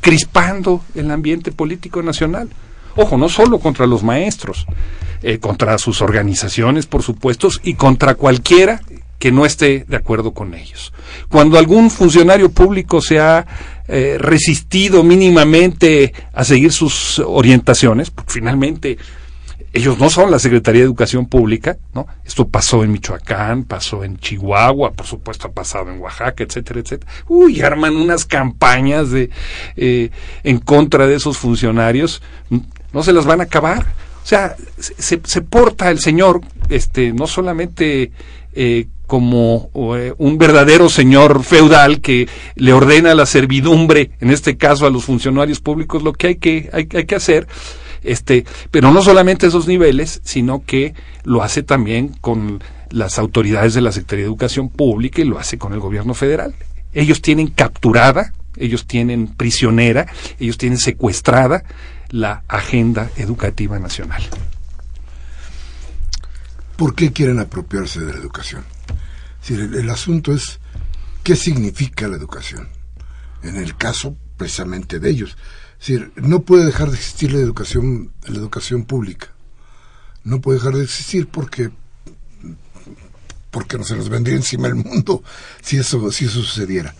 crispando 0.00 0.82
el 0.94 1.10
ambiente 1.10 1.52
político 1.52 2.02
nacional. 2.02 2.48
Ojo, 2.96 3.16
no 3.16 3.28
solo 3.28 3.60
contra 3.60 3.86
los 3.86 4.02
maestros, 4.02 4.66
eh, 5.22 5.38
contra 5.38 5.78
sus 5.78 6.02
organizaciones, 6.02 6.86
por 6.86 7.02
supuesto, 7.02 7.48
y 7.62 7.74
contra 7.74 8.14
cualquiera 8.14 8.80
que 9.18 9.32
no 9.32 9.44
esté 9.44 9.84
de 9.88 9.96
acuerdo 9.96 10.32
con 10.32 10.54
ellos. 10.54 10.92
Cuando 11.28 11.58
algún 11.58 11.90
funcionario 11.90 12.50
público 12.50 13.00
se 13.00 13.18
ha 13.18 13.46
eh, 13.88 14.16
resistido 14.18 15.02
mínimamente 15.02 16.12
a 16.32 16.44
seguir 16.44 16.72
sus 16.72 17.18
orientaciones, 17.18 18.10
porque 18.10 18.32
finalmente 18.32 18.98
ellos 19.72 19.98
no 19.98 20.08
son 20.08 20.30
la 20.30 20.38
Secretaría 20.38 20.80
de 20.80 20.86
Educación 20.86 21.26
Pública, 21.26 21.76
¿no? 21.94 22.06
Esto 22.24 22.48
pasó 22.48 22.84
en 22.84 22.92
Michoacán, 22.92 23.64
pasó 23.64 24.02
en 24.02 24.18
Chihuahua, 24.18 24.92
por 24.92 25.06
supuesto 25.06 25.48
ha 25.48 25.52
pasado 25.52 25.90
en 25.90 26.00
Oaxaca, 26.00 26.42
etcétera, 26.42 26.80
etcétera. 26.80 27.12
Uy, 27.28 27.60
arman 27.60 27.96
unas 27.96 28.24
campañas 28.24 29.10
de 29.10 29.30
eh, 29.76 30.10
en 30.42 30.58
contra 30.58 31.06
de 31.06 31.16
esos 31.16 31.36
funcionarios, 31.36 32.22
no 32.92 33.02
se 33.02 33.12
las 33.12 33.26
van 33.26 33.40
a 33.40 33.44
acabar. 33.44 33.86
O 34.28 34.30
sea, 34.30 34.56
se, 34.76 35.40
porta 35.40 35.90
el 35.90 36.00
señor, 36.00 36.42
este, 36.68 37.14
no 37.14 37.26
solamente 37.26 38.12
eh, 38.52 38.86
como 39.06 39.70
eh, 39.96 40.12
un 40.18 40.36
verdadero 40.36 40.90
señor 40.90 41.42
feudal 41.44 42.02
que 42.02 42.28
le 42.54 42.74
ordena 42.74 43.14
la 43.14 43.24
servidumbre, 43.24 44.10
en 44.20 44.30
este 44.30 44.58
caso 44.58 44.86
a 44.86 44.90
los 44.90 45.06
funcionarios 45.06 45.60
públicos, 45.60 46.02
lo 46.02 46.12
que 46.12 46.26
hay 46.26 46.34
que, 46.34 46.68
hay, 46.74 46.84
que 46.86 47.14
hacer, 47.14 47.46
Este, 48.02 48.44
pero 48.70 48.92
no 48.92 49.00
solamente 49.00 49.46
esos 49.46 49.66
niveles, 49.66 50.20
sino 50.24 50.62
que 50.62 50.92
lo 51.24 51.42
hace 51.42 51.62
también 51.62 52.08
con 52.20 52.62
las 52.90 53.18
autoridades 53.18 53.72
de 53.72 53.80
la 53.80 53.92
Secretaría 53.92 54.24
de 54.24 54.28
Educación 54.28 54.68
Pública 54.68 55.22
y 55.22 55.24
lo 55.24 55.38
hace 55.38 55.56
con 55.56 55.72
el 55.72 55.80
gobierno 55.80 56.12
federal. 56.12 56.54
Ellos 56.92 57.22
tienen 57.22 57.46
capturada, 57.46 58.34
ellos 58.58 58.86
tienen 58.86 59.28
prisionera, 59.28 60.06
ellos 60.38 60.58
tienen 60.58 60.76
secuestrada 60.76 61.64
la 62.10 62.44
agenda 62.48 63.10
educativa 63.16 63.78
nacional. 63.78 64.22
¿Por 66.76 66.94
qué 66.94 67.12
quieren 67.12 67.40
apropiarse 67.40 68.00
de 68.00 68.12
la 68.12 68.18
educación? 68.18 68.64
Si 69.42 69.54
el, 69.54 69.90
asunto 69.90 70.32
es 70.32 70.60
qué 71.22 71.34
significa 71.34 72.08
la 72.08 72.16
educación. 72.16 72.68
En 73.42 73.56
el 73.56 73.76
caso 73.76 74.16
precisamente 74.38 74.98
de 75.00 75.10
ellos. 75.10 75.36
Es 75.80 76.00
no 76.16 76.40
puede 76.42 76.64
dejar 76.64 76.88
de 76.88 76.96
existir 76.96 77.32
la 77.32 77.40
educación, 77.40 78.12
la 78.26 78.38
educación 78.38 78.84
pública. 78.84 79.28
No 80.24 80.40
puede 80.40 80.58
dejar 80.58 80.74
de 80.74 80.84
existir 80.84 81.28
porque 81.28 81.70
porque 83.50 83.78
no 83.78 83.84
se 83.84 83.96
nos 83.96 84.08
vendría 84.08 84.36
encima 84.36 84.68
el 84.68 84.76
mundo 84.76 85.22
si 85.62 85.76
eso 85.76 86.10
si 86.10 86.24
eso 86.24 86.42
sucediera. 86.42 86.94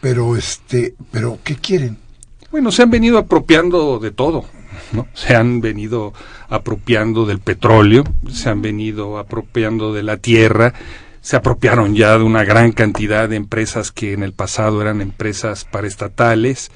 Pero 0.00 0.36
este, 0.36 0.94
pero 1.10 1.38
¿qué 1.42 1.56
quieren? 1.56 1.98
Bueno, 2.56 2.72
se 2.72 2.82
han 2.82 2.90
venido 2.90 3.18
apropiando 3.18 3.98
de 3.98 4.12
todo, 4.12 4.46
¿no? 4.92 5.06
Se 5.12 5.36
han 5.36 5.60
venido 5.60 6.14
apropiando 6.48 7.26
del 7.26 7.38
petróleo, 7.38 8.02
se 8.32 8.48
han 8.48 8.62
venido 8.62 9.18
apropiando 9.18 9.92
de 9.92 10.02
la 10.02 10.16
tierra, 10.16 10.72
se 11.20 11.36
apropiaron 11.36 11.94
ya 11.94 12.16
de 12.16 12.24
una 12.24 12.44
gran 12.44 12.72
cantidad 12.72 13.28
de 13.28 13.36
empresas 13.36 13.92
que 13.92 14.14
en 14.14 14.22
el 14.22 14.32
pasado 14.32 14.80
eran 14.80 15.02
empresas 15.02 15.66
paraestatales, 15.66 16.70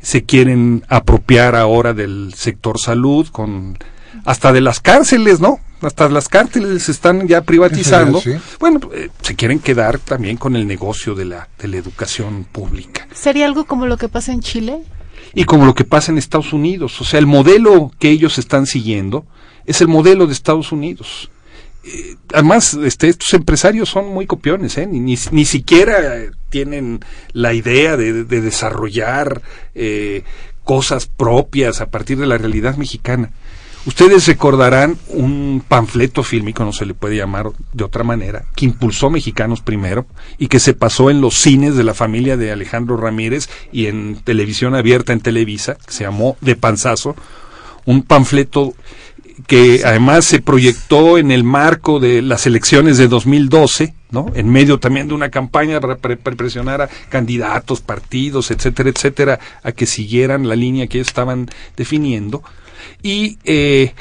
se 0.00 0.22
quieren 0.22 0.84
apropiar 0.88 1.56
ahora 1.56 1.94
del 1.94 2.32
sector 2.36 2.78
salud 2.78 3.26
con 3.32 3.76
hasta 4.24 4.52
de 4.52 4.60
las 4.60 4.78
cárceles, 4.78 5.40
¿no? 5.40 5.58
Hasta 5.80 6.08
las 6.10 6.28
cárceles 6.28 6.84
se 6.84 6.92
están 6.92 7.26
ya 7.26 7.42
privatizando. 7.42 8.20
Sí. 8.20 8.36
Bueno, 8.60 8.78
eh, 8.94 9.08
se 9.20 9.34
quieren 9.34 9.58
quedar 9.58 9.98
también 9.98 10.36
con 10.36 10.54
el 10.54 10.64
negocio 10.64 11.16
de 11.16 11.24
la, 11.24 11.48
de 11.58 11.66
la 11.66 11.78
educación 11.78 12.44
pública. 12.44 13.08
¿Sería 13.12 13.46
algo 13.46 13.64
como 13.64 13.86
lo 13.86 13.96
que 13.96 14.08
pasa 14.08 14.32
en 14.32 14.40
Chile? 14.40 14.84
Y 15.34 15.44
como 15.44 15.66
lo 15.66 15.74
que 15.74 15.84
pasa 15.84 16.12
en 16.12 16.18
Estados 16.18 16.52
Unidos. 16.52 17.00
O 17.00 17.04
sea, 17.04 17.18
el 17.18 17.26
modelo 17.26 17.90
que 17.98 18.10
ellos 18.10 18.38
están 18.38 18.66
siguiendo 18.66 19.24
es 19.66 19.80
el 19.80 19.88
modelo 19.88 20.26
de 20.26 20.32
Estados 20.32 20.72
Unidos. 20.72 21.30
Eh, 21.84 22.16
además, 22.32 22.74
este, 22.74 23.08
estos 23.08 23.34
empresarios 23.34 23.88
son 23.88 24.08
muy 24.08 24.26
copiones, 24.26 24.78
¿eh? 24.78 24.86
ni, 24.86 25.00
ni, 25.00 25.18
ni 25.30 25.44
siquiera 25.44 26.14
tienen 26.48 27.00
la 27.32 27.52
idea 27.52 27.96
de, 27.96 28.24
de 28.24 28.40
desarrollar 28.40 29.42
eh, 29.74 30.22
cosas 30.64 31.06
propias 31.06 31.80
a 31.80 31.90
partir 31.90 32.18
de 32.18 32.26
la 32.26 32.38
realidad 32.38 32.76
mexicana. 32.76 33.30
Ustedes 33.86 34.26
recordarán 34.26 34.96
un 35.08 35.62
panfleto 35.66 36.22
fílmico, 36.22 36.64
no 36.64 36.72
se 36.72 36.86
le 36.86 36.94
puede 36.94 37.16
llamar 37.16 37.50
de 37.74 37.84
otra 37.84 38.02
manera, 38.02 38.46
que 38.56 38.64
impulsó 38.64 39.10
Mexicanos 39.10 39.60
primero 39.60 40.06
y 40.38 40.48
que 40.48 40.58
se 40.58 40.72
pasó 40.72 41.10
en 41.10 41.20
los 41.20 41.34
cines 41.34 41.76
de 41.76 41.84
la 41.84 41.92
familia 41.92 42.38
de 42.38 42.50
Alejandro 42.50 42.96
Ramírez 42.96 43.50
y 43.72 43.86
en 43.86 44.16
televisión 44.24 44.74
abierta 44.74 45.12
en 45.12 45.20
Televisa, 45.20 45.76
que 45.86 45.92
se 45.92 46.04
llamó 46.04 46.38
De 46.40 46.56
Panzazo, 46.56 47.14
un 47.84 48.02
panfleto 48.02 48.72
que 49.46 49.82
además 49.84 50.24
se 50.24 50.40
proyectó 50.40 51.18
en 51.18 51.30
el 51.30 51.44
marco 51.44 52.00
de 52.00 52.22
las 52.22 52.46
elecciones 52.46 52.96
de 52.96 53.08
2012, 53.08 53.94
¿no? 54.10 54.26
En 54.34 54.48
medio 54.48 54.78
también 54.78 55.08
de 55.08 55.14
una 55.14 55.28
campaña 55.28 55.80
para 55.80 55.96
pre 55.96 56.16
presionar 56.16 56.80
a 56.80 56.88
candidatos, 57.08 57.80
partidos, 57.80 58.50
etcétera, 58.50 58.90
etcétera, 58.90 59.40
a 59.62 59.72
que 59.72 59.86
siguieran 59.86 60.48
la 60.48 60.56
línea 60.56 60.86
que 60.86 61.00
estaban 61.00 61.50
definiendo. 61.76 62.42
Y 63.02 63.38
eh, 63.44 63.92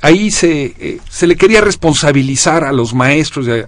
ahí 0.00 0.30
se, 0.30 0.74
eh, 0.78 1.00
se 1.08 1.26
le 1.26 1.36
quería 1.36 1.60
responsabilizar 1.60 2.64
a 2.64 2.72
los 2.72 2.94
maestros 2.94 3.46
de, 3.46 3.66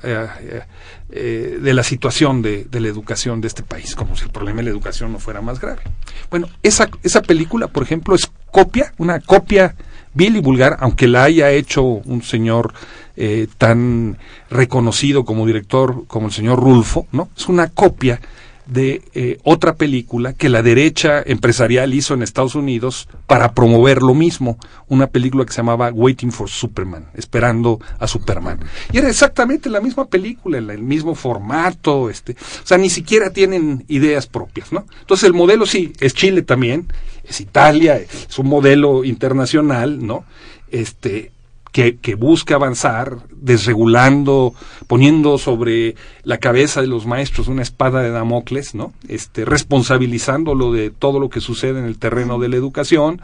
eh, 1.11 1.59
de 1.61 1.75
la 1.75 1.83
situación 1.83 2.43
de, 2.43 2.65
de, 2.65 2.81
la 2.81 2.89
educación 2.89 3.41
de 3.41 3.49
este 3.49 3.63
país, 3.63 3.95
como 3.95 4.17
si 4.17 4.25
el 4.25 4.31
problema 4.31 4.59
de 4.59 4.65
la 4.65 4.71
educación 4.71 5.13
no 5.13 5.19
fuera 5.19 5.41
más 5.41 5.61
grave. 5.61 5.83
Bueno, 6.31 6.49
esa, 6.63 6.89
esa 7.03 7.23
película, 7.23 7.69
por 7.69 7.83
ejemplo, 7.83 8.15
es 8.15 8.31
copia, 8.51 8.93
una 8.99 9.21
copia 9.21 9.75
vil 10.15 10.37
y 10.37 10.41
vulgar, 10.41 10.77
aunque 10.81 11.07
la 11.07 11.25
haya 11.25 11.51
hecho 11.51 11.83
un 11.83 12.23
señor 12.23 12.73
eh, 13.17 13.47
tan 13.59 14.19
reconocido 14.51 15.25
como 15.25 15.47
director 15.47 16.05
como 16.07 16.29
el 16.29 16.33
señor 16.33 16.61
Rulfo, 16.61 17.07
¿no? 17.13 17.29
Es 17.37 17.49
una 17.49 17.69
copia 17.69 18.21
de 18.67 19.03
eh, 19.15 19.39
otra 19.45 19.75
película 19.75 20.33
que 20.33 20.49
la 20.49 20.63
derecha 20.63 21.23
empresarial 21.25 21.93
hizo 21.93 22.15
en 22.15 22.23
Estados 22.23 22.55
Unidos 22.55 23.09
para 23.27 23.53
promover 23.53 24.03
lo 24.03 24.15
mismo, 24.15 24.59
una 24.89 25.09
película 25.09 25.45
que 25.45 25.53
se 25.53 25.59
llamaba 25.59 25.91
Waiting 25.93 26.33
for 26.33 26.49
Superman, 26.49 27.09
esperando 27.15 27.79
a 27.99 28.07
Superman. 28.07 28.61
Y 28.93 28.99
era 28.99 29.09
exactamente 29.09 29.69
la 29.69 29.81
misma 29.81 30.07
película, 30.07 30.59
el 30.59 30.83
mismo 30.83 31.15
formato, 31.15 32.09
este, 32.09 32.33
o 32.33 32.67
sea, 32.67 32.79
ni 32.79 32.89
siquiera 32.89 33.31
tienen 33.31 33.85
ideas 33.89 34.27
propias, 34.27 34.73
¿no? 34.73 34.87
Entonces 35.01 35.25
el 35.25 35.35
modelo 35.35 35.67
sí, 35.67 35.93
es 36.01 36.15
Chile 36.15 36.43
también, 36.43 36.89
es 37.23 37.41
Italia, 37.41 37.97
es 37.99 38.39
un 38.39 38.47
modelo 38.47 39.05
internacional, 39.05 40.05
¿no? 40.05 40.25
Este, 40.71 41.34
que, 41.75 41.97
que, 41.97 42.15
busca 42.15 42.55
avanzar, 42.55 43.19
desregulando, 43.33 44.55
poniendo 44.87 45.39
sobre 45.39 45.97
la 46.23 46.39
cabeza 46.39 46.81
de 46.81 46.87
los 46.87 47.05
maestros 47.05 47.49
una 47.49 47.63
espada 47.63 48.01
de 48.01 48.11
Damocles, 48.11 48.77
¿no? 48.77 48.93
Este, 49.09 49.45
responsabilizándolo 49.45 50.73
de 50.73 50.93
todo 50.93 51.19
lo 51.19 51.31
que 51.31 51.41
sucede 51.41 51.81
en 51.81 51.87
el 51.87 51.99
terreno 51.99 52.39
de 52.39 52.49
la 52.49 52.55
educación, 52.55 53.21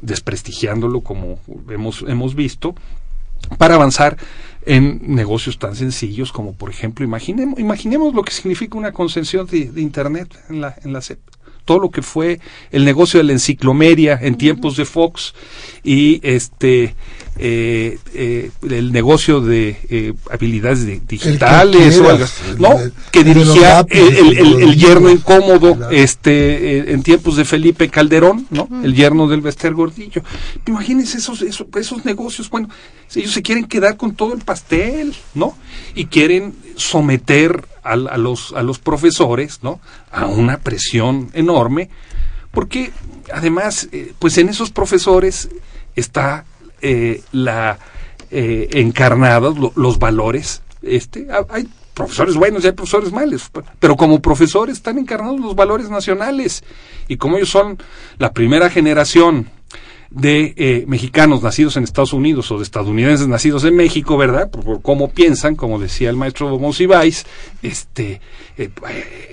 desprestigiándolo 0.00 1.02
como 1.02 1.40
hemos, 1.68 2.06
hemos 2.08 2.34
visto, 2.34 2.74
para 3.58 3.74
avanzar 3.74 4.16
en 4.64 5.14
negocios 5.14 5.58
tan 5.58 5.76
sencillos 5.76 6.32
como, 6.32 6.54
por 6.54 6.70
ejemplo, 6.70 7.04
imaginemos, 7.04 7.58
imaginemos 7.58 8.14
lo 8.14 8.22
que 8.22 8.32
significa 8.32 8.78
una 8.78 8.92
concesión 8.92 9.46
de, 9.46 9.70
de 9.70 9.82
Internet 9.82 10.34
en 10.48 10.62
la, 10.62 10.74
en 10.82 10.94
la 10.94 11.02
SEP 11.02 11.18
todo 11.68 11.80
lo 11.80 11.90
que 11.90 12.00
fue 12.00 12.40
el 12.70 12.86
negocio 12.86 13.18
de 13.18 13.24
la 13.24 13.32
enciclomedia 13.32 14.18
en 14.22 14.38
tiempos 14.38 14.78
de 14.78 14.86
Fox 14.86 15.34
y 15.84 16.18
este 16.22 16.94
eh, 17.38 17.98
eh, 18.14 18.50
el 18.68 18.92
negocio 18.92 19.40
de 19.40 19.76
eh, 19.88 20.14
habilidades 20.30 20.84
de, 20.84 21.00
digitales 21.06 21.98
o 21.98 22.08
algo, 22.08 22.26
no 22.58 22.78
el, 22.78 22.92
que 23.10 23.24
dirigía 23.24 23.84
el, 23.88 24.38
el, 24.38 24.62
el, 24.62 24.76
yerno 24.76 25.10
incómodo 25.10 25.76
claro. 25.76 25.92
este 25.92 26.90
en 26.92 27.02
tiempos 27.02 27.36
de 27.36 27.44
Felipe 27.44 27.88
Calderón 27.88 28.46
no 28.50 28.68
el 28.82 28.94
yerno 28.94 29.28
del 29.28 29.40
Bester 29.40 29.72
Gordillo. 29.74 30.22
Imagínense 30.66 31.18
esos, 31.18 31.42
esos 31.42 31.66
esos 31.76 32.04
negocios 32.04 32.50
bueno 32.50 32.68
ellos 33.14 33.32
se 33.32 33.42
quieren 33.42 33.66
quedar 33.66 33.96
con 33.96 34.14
todo 34.14 34.34
el 34.34 34.40
pastel 34.40 35.14
no 35.34 35.56
y 35.94 36.06
quieren 36.06 36.54
someter 36.76 37.64
a, 37.82 37.92
a, 37.92 38.18
los, 38.18 38.52
a 38.52 38.62
los 38.62 38.78
profesores 38.78 39.60
¿no? 39.62 39.80
a 40.10 40.26
una 40.26 40.58
presión 40.58 41.30
enorme, 41.32 41.88
porque 42.50 42.92
además, 43.32 43.88
eh, 43.92 44.12
pues 44.18 44.38
en 44.38 44.48
esos 44.48 44.70
profesores 44.70 45.48
está 45.96 46.44
eh, 46.80 47.22
la 47.32 47.78
eh, 48.30 48.68
encarnados 48.72 49.58
lo, 49.58 49.72
los 49.74 49.98
valores. 49.98 50.62
Este, 50.82 51.26
hay 51.48 51.68
profesores 51.94 52.36
buenos 52.36 52.62
y 52.62 52.68
hay 52.68 52.72
profesores 52.72 53.12
malos, 53.12 53.50
pero 53.80 53.96
como 53.96 54.22
profesores 54.22 54.76
están 54.76 54.98
encarnados 54.98 55.40
los 55.40 55.56
valores 55.56 55.90
nacionales 55.90 56.62
y 57.08 57.16
como 57.16 57.36
ellos 57.36 57.48
son 57.48 57.78
la 58.18 58.32
primera 58.32 58.70
generación 58.70 59.50
de 60.10 60.54
eh, 60.56 60.84
mexicanos 60.86 61.42
nacidos 61.42 61.76
en 61.76 61.84
Estados 61.84 62.12
Unidos 62.12 62.50
o 62.50 62.56
de 62.56 62.62
estadounidenses 62.62 63.28
nacidos 63.28 63.64
en 63.64 63.76
México, 63.76 64.16
¿verdad? 64.16 64.50
Por, 64.50 64.64
por 64.64 64.82
cómo 64.82 65.10
piensan, 65.10 65.54
como 65.54 65.78
decía 65.78 66.08
el 66.08 66.16
maestro 66.16 66.58
Monsiváis, 66.58 67.26
este, 67.62 68.20
eh, 68.56 68.70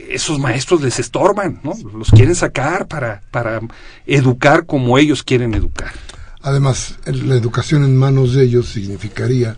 esos 0.10 0.40
maestros 0.40 0.82
les 0.82 1.00
estorban, 1.00 1.60
¿no? 1.64 1.74
Los 1.98 2.10
quieren 2.12 2.36
sacar 2.36 2.88
para, 2.88 3.22
para 3.32 3.62
educar 4.06 4.66
como 4.66 4.98
ellos 4.98 5.24
quieren 5.24 5.54
educar. 5.54 5.94
Además, 6.46 7.00
la 7.06 7.34
educación 7.34 7.84
en 7.84 7.98
manos 7.98 8.34
de 8.34 8.44
ellos 8.44 8.70
significaría 8.70 9.58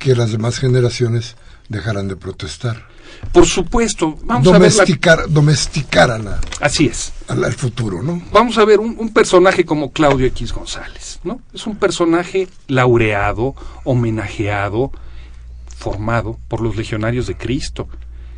que 0.00 0.16
las 0.16 0.32
demás 0.32 0.58
generaciones 0.58 1.36
dejaran 1.68 2.08
de 2.08 2.16
protestar. 2.16 2.88
Por 3.32 3.46
supuesto, 3.46 4.18
vamos 4.24 4.44
domesticar, 4.44 5.20
a 5.20 5.22
ver 5.22 5.28
la... 5.28 5.34
domesticar 5.34 6.10
a 6.10 6.18
la, 6.18 6.40
así 6.60 6.86
es, 6.86 7.12
al, 7.28 7.44
al 7.44 7.52
futuro, 7.52 8.02
¿no? 8.02 8.20
Vamos 8.32 8.58
a 8.58 8.64
ver 8.64 8.80
un, 8.80 8.96
un, 8.98 9.12
personaje 9.14 9.64
como 9.64 9.92
Claudio 9.92 10.26
X 10.26 10.52
González, 10.52 11.20
¿no? 11.22 11.40
Es 11.54 11.68
un 11.68 11.76
personaje 11.76 12.48
laureado, 12.66 13.54
homenajeado, 13.84 14.90
formado 15.76 16.36
por 16.48 16.62
los 16.62 16.74
legionarios 16.74 17.28
de 17.28 17.36
Cristo, 17.36 17.88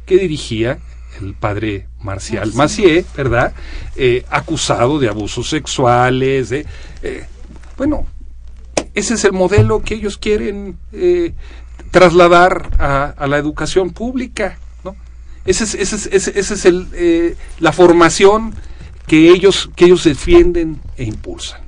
que 0.05 0.19
dirigía 0.19 0.81
el 1.19 1.33
padre 1.33 1.89
Marcial. 2.03 2.53
Macié, 2.53 3.07
¿verdad? 3.17 3.55
Eh, 3.97 4.27
acusado 4.29 4.99
de 4.99 5.09
abusos 5.09 5.49
sexuales, 5.49 6.51
de, 6.51 6.67
eh, 7.03 7.25
bueno, 7.77 8.07
ese 8.95 9.15
es 9.15 9.25
el 9.25 9.33
modelo 9.33 9.83
que 9.83 9.95
ellos 9.95 10.19
quieren 10.19 10.79
eh, 10.93 11.35
trasladar 11.91 12.71
a, 12.79 13.07
a, 13.07 13.27
la 13.27 13.39
educación 13.39 13.91
pública. 13.91 14.59
Esa 15.45 15.65
es, 15.65 15.75
ese 15.75 15.97
es, 15.97 16.07
ese, 16.07 16.39
ese 16.39 16.55
es 16.55 16.65
el, 16.65 16.89
eh, 16.95 17.37
la 17.61 17.73
formación 17.73 18.55
que 19.07 19.29
ellos, 19.29 19.71
que 19.77 19.85
ellos 19.85 20.05
defienden 20.05 20.81
e 20.97 21.05
impulsan. 21.05 21.61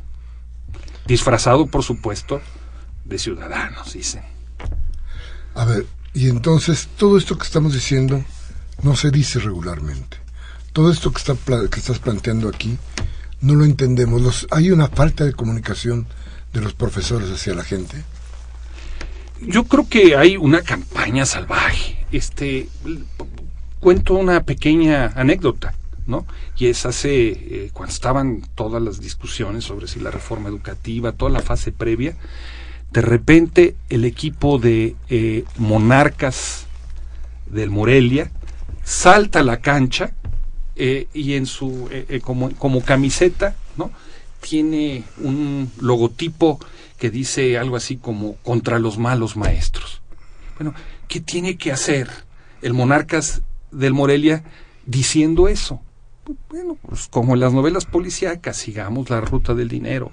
disfrazado, 1.06 1.66
por 1.66 1.82
supuesto, 1.82 2.40
de 3.04 3.18
ciudadanos, 3.18 3.92
dicen. 3.92 4.22
A 5.54 5.64
ver, 5.64 5.86
y 6.14 6.28
entonces 6.28 6.88
todo 6.96 7.18
esto 7.18 7.36
que 7.36 7.44
estamos 7.44 7.74
diciendo 7.74 8.24
no 8.82 8.96
se 8.96 9.10
dice 9.10 9.38
regularmente. 9.40 10.16
Todo 10.72 10.90
esto 10.90 11.12
que, 11.12 11.18
está, 11.18 11.34
que 11.70 11.78
estás 11.78 11.98
planteando 11.98 12.48
aquí 12.48 12.78
no 13.40 13.54
lo 13.54 13.64
entendemos. 13.64 14.22
Los, 14.22 14.46
hay 14.50 14.70
una 14.70 14.88
falta 14.88 15.24
de 15.24 15.32
comunicación 15.32 16.06
de 16.52 16.60
los 16.60 16.74
profesores 16.74 17.30
hacia 17.30 17.54
la 17.54 17.64
gente. 17.64 18.02
Yo 19.40 19.64
creo 19.64 19.88
que 19.88 20.16
hay 20.16 20.36
una 20.36 20.62
campaña 20.62 21.26
salvaje. 21.26 22.04
Este, 22.10 22.68
cuento 23.80 24.14
una 24.14 24.44
pequeña 24.44 25.12
anécdota, 25.14 25.74
¿no? 26.06 26.26
Y 26.56 26.66
es 26.66 26.86
hace, 26.86 27.28
eh, 27.28 27.70
cuando 27.72 27.92
estaban 27.92 28.42
todas 28.54 28.82
las 28.82 29.00
discusiones 29.00 29.64
sobre 29.64 29.88
si 29.88 30.00
la 30.00 30.10
reforma 30.10 30.48
educativa, 30.48 31.12
toda 31.12 31.30
la 31.30 31.40
fase 31.40 31.72
previa, 31.72 32.16
de 32.92 33.02
repente 33.02 33.76
el 33.90 34.04
equipo 34.04 34.58
de 34.58 34.96
eh, 35.10 35.44
monarcas 35.58 36.66
del 37.50 37.70
Morelia 37.70 38.30
salta 38.84 39.40
a 39.40 39.42
la 39.42 39.58
cancha 39.58 40.12
eh, 40.76 41.08
y 41.12 41.34
en 41.34 41.46
su 41.46 41.88
como, 42.22 42.50
como 42.56 42.82
camiseta, 42.82 43.56
¿no? 43.76 43.90
Tiene 44.40 45.04
un 45.18 45.70
logotipo 45.80 46.60
que 46.98 47.10
dice 47.10 47.58
algo 47.58 47.76
así 47.76 47.96
como 47.96 48.36
contra 48.36 48.78
los 48.78 48.98
malos 48.98 49.36
maestros. 49.36 50.02
Bueno, 50.58 50.74
¿qué 51.08 51.20
tiene 51.20 51.56
que 51.56 51.72
hacer 51.72 52.08
el 52.62 52.74
monarcas 52.74 53.42
del 53.70 53.92
Morelia 53.92 54.42
diciendo 54.86 55.48
eso. 55.48 55.80
Bueno, 56.48 56.76
pues 56.82 57.08
como 57.08 57.34
en 57.34 57.40
las 57.40 57.52
novelas 57.52 57.84
policíacas, 57.84 58.56
sigamos 58.56 59.10
la 59.10 59.20
ruta 59.20 59.54
del 59.54 59.68
dinero. 59.68 60.10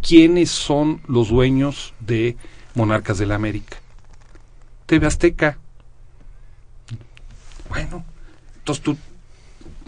¿Quiénes 0.00 0.50
son 0.50 1.02
los 1.06 1.28
dueños 1.28 1.92
de 2.00 2.36
Monarcas 2.74 3.18
de 3.18 3.26
la 3.26 3.34
América? 3.34 3.78
TV 4.86 5.06
Azteca. 5.06 5.58
Bueno, 7.68 8.04
entonces 8.56 8.82
tú 8.82 8.96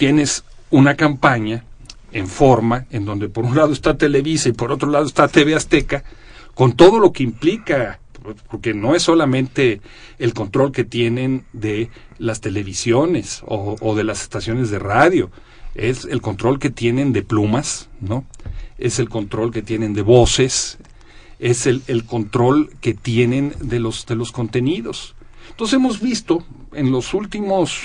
tienes 0.01 0.45
una 0.71 0.97
campaña 0.97 1.63
en 2.11 2.27
forma, 2.27 2.87
en 2.91 3.05
donde 3.05 3.29
por 3.29 3.45
un 3.45 3.55
lado 3.55 3.75
está 3.75 3.99
Televisa 3.99 4.49
y 4.49 4.53
por 4.53 4.73
otro 4.73 4.89
lado 4.89 5.05
está 5.05 5.29
TV 5.29 5.55
Azteca, 5.55 6.05
con 6.55 6.73
todo 6.73 6.99
lo 6.99 7.13
que 7.13 7.23
implica 7.23 8.01
porque 8.49 8.73
no 8.73 8.95
es 8.95 9.03
solamente 9.03 9.83
el 10.19 10.33
control 10.33 10.73
que 10.73 10.85
tienen 10.85 11.45
de 11.53 11.91
las 12.17 12.41
televisiones 12.41 13.43
o, 13.45 13.95
de 13.95 14.05
las 14.05 14.23
estaciones 14.23 14.71
de 14.71 14.79
radio, 14.79 15.31
es 15.75 16.07
el 16.07 16.23
control 16.23 16.59
que 16.59 16.71
tienen 16.71 17.13
de 17.13 17.23
plumas, 17.23 17.91
¿no? 18.01 18.25
Es 18.79 19.01
el 19.01 19.11
control 19.11 19.53
que 19.53 19.61
tienen 19.61 19.93
de 19.93 20.01
voces, 20.01 20.79
es 21.41 21.67
el, 21.67 21.83
el 21.89 22.07
control 22.07 22.71
que 22.81 22.95
tienen 22.95 23.55
de 23.61 23.81
los, 23.81 24.07
de 24.07 24.17
los 24.17 24.33
contenidos. 24.33 25.15
Entonces 25.51 25.75
hemos 25.75 26.01
visto 26.01 26.43
en 26.73 26.91
los 26.91 27.13
últimos 27.13 27.83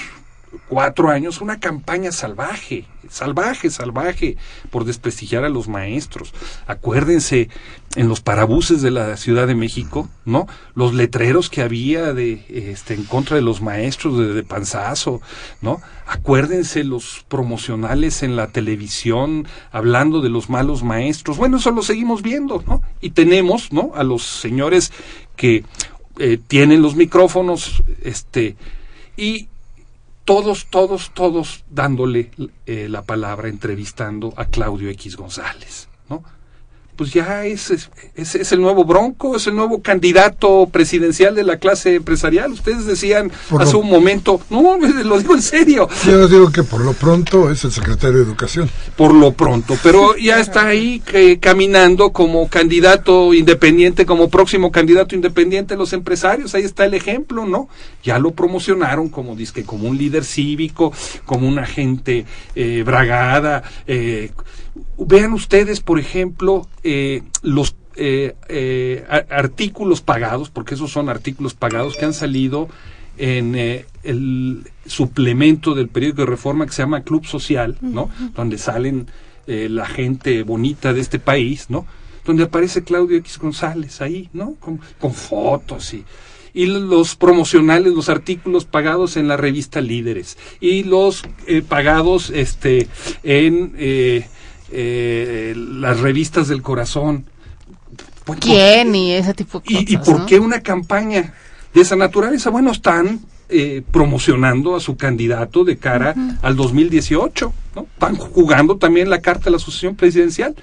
cuatro 0.67 1.09
años 1.09 1.41
una 1.41 1.59
campaña 1.59 2.11
salvaje, 2.11 2.85
salvaje, 3.09 3.69
salvaje, 3.69 4.37
por 4.69 4.85
desprestigiar 4.85 5.43
a 5.43 5.49
los 5.49 5.67
maestros. 5.67 6.33
Acuérdense 6.67 7.49
en 7.95 8.09
los 8.09 8.21
parabuses 8.21 8.81
de 8.81 8.91
la 8.91 9.17
Ciudad 9.17 9.47
de 9.47 9.55
México, 9.55 10.09
¿no? 10.25 10.47
Los 10.73 10.93
letreros 10.93 11.49
que 11.49 11.61
había 11.61 12.13
de 12.13 12.45
este 12.49 12.93
en 12.93 13.03
contra 13.05 13.35
de 13.35 13.41
los 13.41 13.61
maestros 13.61 14.17
de, 14.17 14.33
de 14.33 14.43
panzazo, 14.43 15.21
¿no? 15.61 15.81
Acuérdense 16.07 16.83
los 16.83 17.25
promocionales 17.27 18.21
en 18.21 18.35
la 18.35 18.47
televisión 18.47 19.47
hablando 19.71 20.21
de 20.21 20.29
los 20.29 20.49
malos 20.49 20.83
maestros. 20.83 21.37
Bueno, 21.37 21.57
eso 21.57 21.71
lo 21.71 21.81
seguimos 21.81 22.21
viendo, 22.21 22.63
¿no? 22.67 22.81
Y 23.01 23.11
tenemos, 23.11 23.71
¿no? 23.71 23.91
A 23.95 24.03
los 24.03 24.23
señores 24.23 24.91
que 25.35 25.63
eh, 26.17 26.37
tienen 26.47 26.81
los 26.81 26.95
micrófonos, 26.95 27.83
este, 28.01 28.55
y 29.17 29.49
todos, 30.25 30.65
todos, 30.65 31.11
todos 31.13 31.63
dándole 31.69 32.31
eh, 32.65 32.87
la 32.89 33.03
palabra, 33.03 33.47
entrevistando 33.47 34.33
a 34.35 34.45
Claudio 34.45 34.89
X 34.89 35.15
González, 35.15 35.87
¿no? 36.09 36.23
Pues 36.95 37.11
ya 37.13 37.45
es, 37.45 37.71
es, 37.71 37.89
es, 38.35 38.51
el 38.51 38.61
nuevo 38.61 38.85
Bronco, 38.85 39.35
es 39.35 39.47
el 39.47 39.55
nuevo 39.55 39.81
candidato 39.81 40.67
presidencial 40.71 41.35
de 41.35 41.43
la 41.43 41.57
clase 41.57 41.95
empresarial. 41.95 42.51
Ustedes 42.51 42.85
decían 42.85 43.31
hace 43.59 43.75
un 43.75 43.89
momento, 43.89 44.39
no, 44.49 44.77
lo 45.03 45.19
digo 45.19 45.35
en 45.35 45.41
serio. 45.41 45.87
Yo 46.05 46.27
digo 46.27 46.51
que 46.51 46.63
por 46.63 46.81
lo 46.81 46.93
pronto 46.93 47.51
es 47.51 47.63
el 47.63 47.71
secretario 47.71 48.17
de 48.17 48.23
Educación. 48.23 48.69
Por 48.95 49.13
lo 49.13 49.33
pronto, 49.33 49.77
pero 49.83 50.15
ya 50.17 50.39
está 50.39 50.67
ahí 50.67 51.01
que, 51.01 51.39
caminando 51.39 52.11
como 52.11 52.47
candidato 52.49 53.33
independiente, 53.33 54.05
como 54.05 54.29
próximo 54.29 54.71
candidato 54.71 55.15
independiente 55.15 55.73
de 55.73 55.77
los 55.77 55.93
empresarios. 55.93 56.55
Ahí 56.55 56.63
está 56.63 56.85
el 56.85 56.93
ejemplo, 56.93 57.45
¿no? 57.45 57.69
Ya 58.03 58.19
lo 58.19 58.31
promocionaron 58.31 59.09
como 59.09 59.35
disque, 59.35 59.63
como 59.63 59.89
un 59.89 59.97
líder 59.97 60.23
cívico, 60.23 60.93
como 61.25 61.47
una 61.47 61.65
gente 61.65 62.25
eh, 62.55 62.83
bragada. 62.85 63.63
Eh, 63.87 64.31
vean 64.97 65.33
ustedes, 65.33 65.81
por 65.81 65.99
ejemplo, 65.99 66.67
eh, 66.83 67.23
los 67.41 67.75
eh, 67.95 68.35
eh, 68.49 69.05
artículos 69.29 70.01
pagados, 70.01 70.49
porque 70.49 70.75
esos 70.75 70.91
son 70.91 71.09
artículos 71.09 71.53
pagados 71.53 71.95
que 71.95 72.05
han 72.05 72.13
salido 72.13 72.67
en 73.17 73.55
el 74.03 74.69
suplemento 74.85 75.73
del 75.73 75.87
periódico 75.87 76.23
de 76.23 76.27
Reforma 76.27 76.65
que 76.65 76.73
se 76.73 76.81
llama 76.81 77.03
Club 77.03 77.25
Social, 77.25 77.77
¿no? 77.79 78.09
Donde 78.35 78.57
salen 78.57 79.07
la 79.47 79.85
gente 79.85 80.43
bonita 80.43 80.91
de 80.91 80.99
este 80.99 81.19
país, 81.19 81.69
¿no? 81.69 81.85
Donde 82.25 82.43
aparece 82.43 82.83
Claudio 82.83 83.17
X 83.19 83.39
González 83.39 84.01
ahí, 84.01 84.29
¿no? 84.33 84.55
Con, 84.55 84.81
con 84.99 85.13
fotos 85.13 85.93
y 85.93 86.03
y 86.53 86.67
los 86.67 87.17
promocionales, 87.17 87.93
los 87.93 88.07
artículos 88.07 88.63
pagados 88.63 89.17
en 89.17 89.27
la 89.27 89.35
revista 89.35 89.81
Líderes 89.81 90.37
y 90.61 90.83
los 90.83 91.23
pagados 91.67 92.29
este 92.29 92.87
en 93.23 93.73
eh, 94.71 95.53
las 95.55 95.99
revistas 95.99 96.47
del 96.47 96.61
corazón. 96.61 97.25
¿Quién 98.39 98.95
y 98.95 99.13
ese 99.13 99.33
tipo 99.33 99.59
de 99.59 99.65
cosas? 99.65 99.83
¿Y, 99.87 99.97
por 99.97 100.25
qué 100.25 100.39
una 100.39 100.61
campaña 100.61 101.33
de 101.73 101.81
esa 101.81 101.95
naturaleza? 101.95 102.49
Bueno, 102.49 102.71
están 102.71 103.19
eh, 103.49 103.83
promocionando 103.91 104.75
a 104.75 104.79
su 104.79 104.97
candidato 104.97 105.63
de 105.63 105.77
cara 105.77 106.15
al 106.41 106.55
2018, 106.55 107.53
¿no? 107.75 107.87
Están 107.93 108.15
jugando 108.15 108.77
también 108.77 109.09
la 109.09 109.21
carta 109.21 109.45
de 109.45 109.51
la 109.51 109.57
asociación 109.57 109.95
presidencial. 109.95 110.55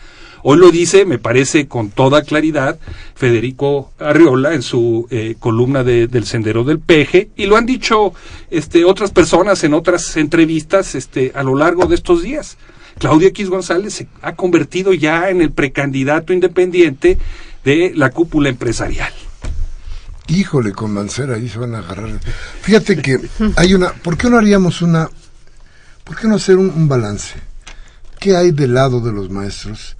Hoy 0.44 0.58
lo 0.58 0.72
dice, 0.72 1.04
me 1.04 1.18
parece 1.18 1.68
con 1.68 1.90
toda 1.90 2.24
claridad, 2.24 2.80
Federico 3.14 3.92
Arriola 4.00 4.54
en 4.54 4.62
su 4.62 5.06
eh, 5.10 5.36
columna 5.38 5.84
de, 5.84 6.08
del 6.08 6.26
Sendero 6.26 6.64
del 6.64 6.80
Peje, 6.80 7.30
y 7.36 7.46
lo 7.46 7.56
han 7.56 7.66
dicho 7.66 8.12
este, 8.50 8.84
otras 8.84 9.12
personas 9.12 9.62
en 9.62 9.74
otras 9.74 10.16
entrevistas 10.16 10.96
este, 10.96 11.30
a 11.36 11.44
lo 11.44 11.54
largo 11.54 11.86
de 11.86 11.94
estos 11.94 12.22
días. 12.22 12.58
Claudio 13.02 13.26
X 13.30 13.50
González 13.50 13.94
se 13.94 14.08
ha 14.22 14.36
convertido 14.36 14.92
ya 14.92 15.28
en 15.28 15.42
el 15.42 15.50
precandidato 15.50 16.32
independiente 16.32 17.18
de 17.64 17.92
la 17.96 18.10
cúpula 18.10 18.48
empresarial. 18.48 19.12
Híjole, 20.28 20.70
con 20.70 20.92
Mancera 20.92 21.34
ahí 21.34 21.48
se 21.48 21.58
van 21.58 21.74
a 21.74 21.80
agarrar. 21.80 22.20
Fíjate 22.60 23.02
que 23.02 23.18
hay 23.56 23.74
una. 23.74 23.92
¿Por 23.92 24.16
qué 24.16 24.30
no 24.30 24.38
haríamos 24.38 24.82
una. 24.82 25.10
¿Por 26.04 26.16
qué 26.16 26.28
no 26.28 26.36
hacer 26.36 26.58
un, 26.58 26.86
balance? 26.86 27.34
¿Qué 28.20 28.36
hay 28.36 28.52
del 28.52 28.74
lado 28.74 29.00
de 29.00 29.10
los 29.10 29.30
maestros? 29.30 29.96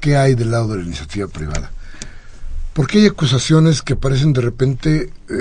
¿Qué 0.00 0.16
hay 0.16 0.36
del 0.36 0.52
lado 0.52 0.68
de 0.68 0.76
la 0.76 0.84
iniciativa 0.84 1.26
privada? 1.26 1.72
Porque 2.72 2.98
hay 2.98 3.06
acusaciones 3.08 3.82
que 3.82 3.96
parecen 3.96 4.32
de 4.32 4.42
repente 4.42 5.12
eh, 5.28 5.34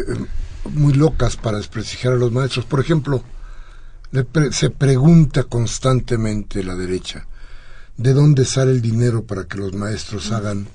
muy 0.71 0.93
locas 0.93 1.38
para 1.38 1.58
desprestigiar 1.58 2.13
a 2.13 2.17
los 2.17 2.32
maestros. 2.32 2.65
Por 2.65 2.80
ejemplo, 2.80 3.23
se 4.52 4.69
pregunta 4.69 5.43
constantemente 5.43 6.63
la 6.63 6.76
derecha 6.76 7.28
de 7.97 8.13
dónde 8.13 8.45
sale 8.45 8.71
el 8.71 8.82
dinero 8.82 9.23
para 9.23 9.45
que 9.45 9.58
los 9.58 9.73
maestros 9.73 10.32
hagan 10.32 10.67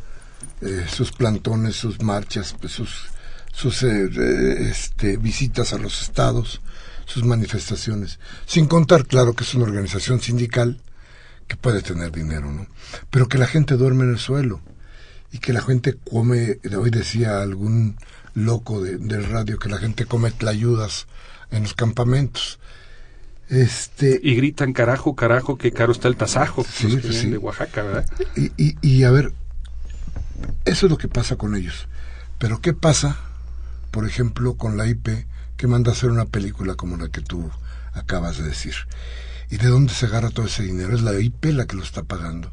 eh, 0.61 0.87
sus 0.89 1.13
plantones, 1.13 1.77
sus 1.77 2.01
marchas, 2.03 2.55
pues, 2.61 2.73
sus, 2.73 3.07
sus 3.53 3.83
eh, 3.83 4.71
este, 4.71 5.17
visitas 5.17 5.73
a 5.73 5.79
los 5.79 6.03
estados, 6.03 6.61
sus 7.07 7.25
manifestaciones. 7.25 8.19
Sin 8.47 8.67
contar, 8.67 9.07
claro, 9.07 9.35
que 9.35 9.45
es 9.45 9.55
una 9.55 9.65
organización 9.65 10.21
sindical 10.21 10.81
que 11.47 11.57
puede 11.57 11.83
tener 11.83 12.13
dinero, 12.13 12.53
¿no? 12.53 12.67
Pero 13.11 13.29
que 13.29 13.39
la 13.39 13.47
gente 13.47 13.77
duerme 13.77 14.05
en 14.05 14.11
el 14.11 14.19
suelo 14.19 14.61
y 15.33 15.39
que 15.39 15.53
la 15.53 15.63
gente 15.63 15.97
come, 16.11 16.59
hoy 16.77 16.91
decía 16.91 17.41
algún 17.41 17.97
loco 18.35 18.83
de, 18.83 18.99
del 18.99 19.25
radio 19.25 19.59
que 19.59 19.69
la 19.69 19.79
gente 19.79 20.07
come 20.07 20.31
tlayudas 20.31 21.07
en 21.51 21.63
los 21.63 21.75
campamentos. 21.75 22.59
Este, 23.49 24.21
y 24.23 24.35
gritan 24.35 24.73
carajo, 24.73 25.15
carajo, 25.15 25.57
que 25.57 25.73
caro 25.73 25.93
está 25.93 26.09
el 26.09 26.17
tasajo, 26.17 26.65
de 26.83 27.39
Oaxaca, 27.39 27.83
¿verdad? 27.83 28.07
Y, 28.37 28.53
y, 28.57 28.77
y, 28.83 29.05
a 29.05 29.11
ver, 29.11 29.33
eso 30.65 30.87
es 30.87 30.91
lo 30.91 30.99
que 30.99 31.09
pasa 31.09 31.37
con 31.37 31.55
ellos. 31.55 31.89
Pero 32.39 32.61
¿qué 32.61 32.75
pasa, 32.75 33.17
por 33.91 34.07
ejemplo, 34.07 34.55
con 34.55 34.77
la 34.77 34.87
IP 34.87 35.27
que 35.57 35.67
manda 35.67 35.91
a 35.91 35.95
hacer 35.95 36.11
una 36.11 36.27
película 36.27 36.75
como 36.75 36.97
la 36.97 37.09
que 37.09 37.23
tú 37.23 37.51
acabas 37.95 38.37
de 38.37 38.45
decir? 38.45 38.75
¿Y 39.51 39.57
de 39.57 39.69
dónde 39.69 39.95
se 39.95 40.07
agarra 40.07 40.31
todo 40.31 40.47
ese 40.47 40.63
dinero? 40.63 40.95
Es 40.95 41.01
la 41.01 41.19
IP 41.19 41.47
la 41.47 41.67
que 41.67 41.77
lo 41.77 41.83
está 41.83 42.03
pagando. 42.03 42.53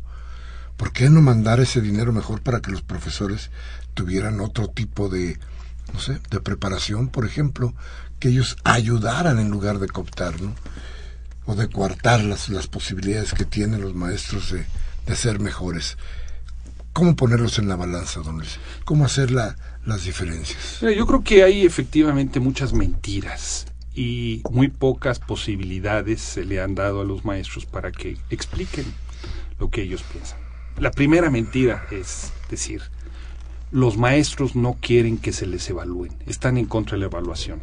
¿por 0.78 0.92
qué 0.92 1.10
no 1.10 1.22
mandar 1.22 1.60
ese 1.60 1.82
dinero 1.82 2.12
mejor 2.12 2.42
para 2.42 2.62
que 2.62 2.72
los 2.72 2.82
profesores 2.82 3.50
tuvieran 3.94 4.42
otro 4.42 4.68
tipo 4.68 5.10
de, 5.10 5.40
no 5.94 6.00
sé, 6.00 6.20
de 6.30 6.40
preparación, 6.42 7.10
por 7.10 7.26
ejemplo, 7.26 7.74
que 8.20 8.30
ellos 8.30 8.58
ayudaran 8.64 9.40
en 9.40 9.50
lugar 9.50 9.80
de 9.80 9.88
cooptar. 9.88 10.36
O 11.48 11.54
de 11.54 11.70
coartar 11.70 12.24
las, 12.24 12.50
las 12.50 12.66
posibilidades 12.66 13.34
que 13.34 13.46
tienen 13.46 13.82
los 13.82 13.94
maestros 13.94 14.52
de, 14.52 14.66
de 15.06 15.16
ser 15.16 15.40
mejores. 15.40 15.96
¿Cómo 16.92 17.16
ponerlos 17.16 17.60
en 17.60 17.68
la 17.68 17.76
balanza, 17.76 18.22
don 18.22 18.38
Luis? 18.38 18.58
¿Cómo 18.84 19.06
hacer 19.06 19.30
la, 19.30 19.56
las 19.86 20.06
diferencias? 20.06 20.80
Yo 20.82 21.06
creo 21.06 21.24
que 21.24 21.44
hay 21.44 21.64
efectivamente 21.64 22.40
muchas 22.40 22.74
mentiras 22.74 23.68
y 23.94 24.42
muy 24.50 24.70
pocas 24.70 25.20
posibilidades 25.20 26.22
se 26.22 26.46
le 26.46 26.62
han 26.62 26.74
dado 26.74 27.02
a 27.02 27.06
los 27.06 27.26
maestros 27.26 27.66
para 27.68 27.92
que 27.92 28.18
expliquen 28.32 28.86
lo 29.60 29.70
que 29.70 29.84
ellos 29.84 30.04
piensan. 30.12 30.40
La 30.80 30.90
primera 30.90 31.30
mentira 31.30 31.86
es 31.92 32.32
decir, 32.50 32.82
los 33.72 33.98
maestros 33.98 34.56
no 34.56 34.78
quieren 34.82 35.18
que 35.18 35.32
se 35.32 35.46
les 35.46 35.70
evalúen, 35.70 36.18
están 36.26 36.58
en 36.58 36.66
contra 36.66 36.96
de 36.96 37.02
la 37.02 37.06
evaluación. 37.06 37.62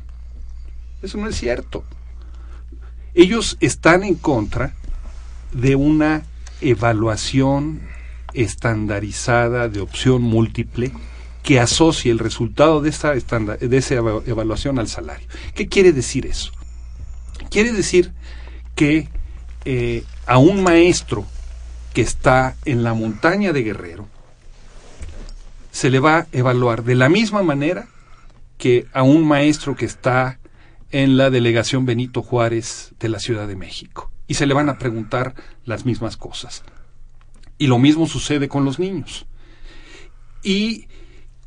Eso 1.03 1.19
no 1.19 1.29
es 1.29 1.37
cierto. 1.37 1.85
Ellos 3.15 3.57
están 3.61 4.05
en 4.05 4.15
contra 4.15 4.75
de 5.53 5.77
una 5.77 6.23
evaluación 6.61 7.81
estandarizada 8.33 9.69
de 9.69 9.81
opción 9.81 10.23
múltiple 10.23 10.93
que 11.43 11.61
asocie 11.61 12.11
el 12.11 12.19
resultado 12.19 12.81
de 12.81 12.91
esa, 12.91 13.13
de 13.13 13.77
esa 13.77 13.95
evaluación 13.95 14.79
al 14.79 14.89
salario. 14.89 15.27
¿Qué 15.55 15.69
quiere 15.69 15.93
decir 15.93 16.25
eso? 16.25 16.53
Quiere 17.51 17.73
decir 17.73 18.13
que 18.75 19.09
eh, 19.65 20.05
a 20.27 20.39
un 20.39 20.63
maestro 20.63 21.27
que 21.93 22.01
está 22.01 22.57
en 22.65 22.83
la 22.83 22.95
montaña 22.95 23.53
de 23.53 23.63
Guerrero 23.63 24.09
se 25.73 25.91
le 25.91 25.99
va 25.99 26.19
a 26.19 26.27
evaluar 26.33 26.85
de 26.85 26.95
la 26.95 27.09
misma 27.09 27.43
manera 27.43 27.89
que 28.57 28.87
a 28.93 29.03
un 29.03 29.27
maestro 29.27 29.75
que 29.75 29.85
está 29.85 30.39
en 30.93 31.17
la 31.17 31.31
delegación 31.31 31.87
Benito 31.87 32.23
Juárez 32.23 32.95
de 33.01 33.09
la 33.09 33.19
Ciudad 33.19 33.49
de 33.49 33.57
México. 33.57 34.13
Y 34.29 34.35
se 34.35 34.47
le 34.47 34.55
van 34.55 34.69
a 34.69 34.79
preguntar 34.79 35.35
las 35.65 35.85
mismas 35.85 36.17
cosas. 36.17 36.63
Y 37.59 37.67
lo 37.67 37.79
mismo 37.79 38.07
sucede 38.07 38.49
con 38.49 38.65
los 38.65 38.79
niños. 38.79 39.27
Y 40.43 40.87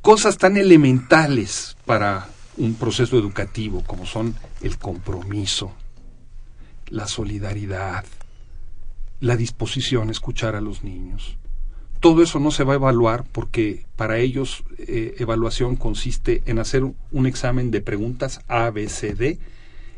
cosas 0.01 0.37
tan 0.37 0.57
elementales 0.57 1.77
para 1.85 2.27
un 2.57 2.75
proceso 2.75 3.17
educativo 3.17 3.83
como 3.85 4.05
son 4.05 4.35
el 4.61 4.77
compromiso, 4.77 5.73
la 6.87 7.07
solidaridad, 7.07 8.05
la 9.19 9.35
disposición 9.35 10.09
a 10.09 10.11
escuchar 10.11 10.55
a 10.55 10.61
los 10.61 10.83
niños. 10.83 11.37
Todo 12.05 12.21
eso 12.21 12.39
no 12.39 12.51
se 12.51 12.63
va 12.63 12.73
a 12.73 12.75
evaluar 12.75 13.23
porque 13.31 13.87
para 13.95 14.19
ellos 14.19 14.63
eh, 14.77 15.15
evaluación 15.17 15.75
consiste 15.75 16.43
en 16.45 16.59
hacer 16.59 16.83
un 16.83 17.25
examen 17.25 17.71
de 17.71 17.81
preguntas 17.81 18.41
A, 18.47 18.69
B, 18.69 18.89
C, 18.89 19.15
D 19.15 19.39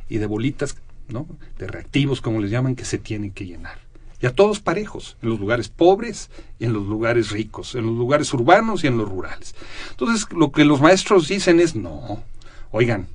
y 0.07 0.17
de 0.17 0.25
bolitas, 0.25 0.77
¿no? 1.09 1.27
de 1.59 1.67
reactivos 1.67 2.21
como 2.21 2.39
les 2.39 2.49
llaman, 2.49 2.77
que 2.77 2.85
se 2.85 2.97
tienen 2.97 3.31
que 3.31 3.45
llenar 3.45 3.79
y 4.21 4.25
a 4.25 4.33
todos 4.33 4.61
parejos, 4.61 5.17
en 5.21 5.31
los 5.31 5.41
lugares 5.41 5.67
pobres 5.67 6.29
y 6.59 6.63
en 6.63 6.71
los 6.71 6.87
lugares 6.87 7.31
ricos, 7.31 7.75
en 7.75 7.85
los 7.85 7.97
lugares 7.97 8.33
urbanos 8.33 8.85
y 8.85 8.87
en 8.87 8.97
los 8.97 9.09
rurales. 9.09 9.53
Entonces, 9.89 10.27
lo 10.31 10.53
que 10.53 10.63
los 10.63 10.79
maestros 10.79 11.27
dicen 11.27 11.59
es, 11.59 11.75
no, 11.75 12.23
oigan, 12.71 13.09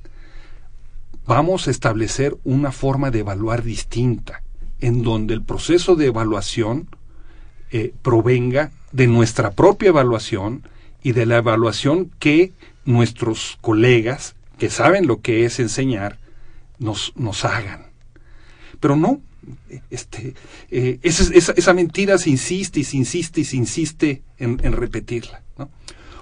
vamos 1.25 1.67
a 1.67 1.71
establecer 1.71 2.37
una 2.43 2.71
forma 2.71 3.09
de 3.09 3.21
evaluar 3.21 3.63
distinta, 3.63 4.43
en 4.81 5.01
donde 5.01 5.33
el 5.33 5.41
proceso 5.41 5.95
de 5.95 6.05
evaluación 6.05 6.89
eh, 7.71 7.91
provenga 8.03 8.71
de 8.93 9.07
nuestra 9.07 9.51
propia 9.51 9.89
evaluación 9.89 10.63
y 11.03 11.11
de 11.11 11.25
la 11.25 11.37
evaluación 11.37 12.11
que 12.19 12.53
nuestros 12.85 13.57
colegas, 13.59 14.35
que 14.57 14.69
saben 14.69 15.07
lo 15.07 15.19
que 15.21 15.45
es 15.45 15.59
enseñar, 15.59 16.17
nos, 16.79 17.11
nos 17.17 17.43
hagan. 17.43 17.87
Pero 18.79 18.95
no, 18.95 19.19
este, 19.89 20.35
eh, 20.71 20.99
esa, 21.01 21.73
mentira 21.73 22.17
se 22.17 22.29
insiste 22.29 22.79
y 22.79 22.83
se 22.83 22.97
insiste 22.97 23.41
y 23.41 23.45
se 23.45 23.57
insiste 23.57 24.21
en, 24.37 24.57
repetirla. 24.59 25.41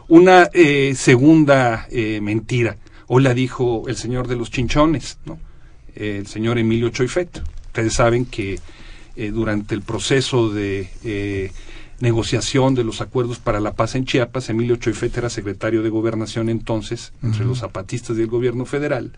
Una 0.07 0.49
eh, 0.53 0.93
segunda 0.95 1.88
eh, 1.89 2.19
mentira, 2.21 2.77
hoy 3.07 3.23
la 3.23 3.34
dijo 3.34 3.84
el 3.88 3.95
señor 3.95 4.27
de 4.27 4.36
los 4.36 4.49
chinchones, 4.49 5.19
el 5.95 6.27
señor 6.27 6.57
Emilio 6.57 6.89
Choifet. 6.89 7.41
Ustedes 7.67 7.93
saben 7.93 8.25
que 8.25 8.60
durante 9.15 9.75
el 9.75 9.81
proceso 9.81 10.49
de 10.49 11.51
negociación 12.01 12.75
de 12.75 12.83
los 12.83 13.01
acuerdos 13.01 13.39
para 13.39 13.59
la 13.59 13.73
paz 13.73 13.95
en 13.95 14.05
Chiapas, 14.05 14.49
Emilio 14.49 14.75
Choifet 14.75 15.17
era 15.17 15.29
secretario 15.29 15.83
de 15.83 15.89
gobernación 15.89 16.49
entonces, 16.49 17.13
entre 17.23 17.45
los 17.45 17.59
zapatistas 17.59 18.17
y 18.17 18.21
el 18.21 18.27
gobierno 18.27 18.65
federal. 18.65 19.11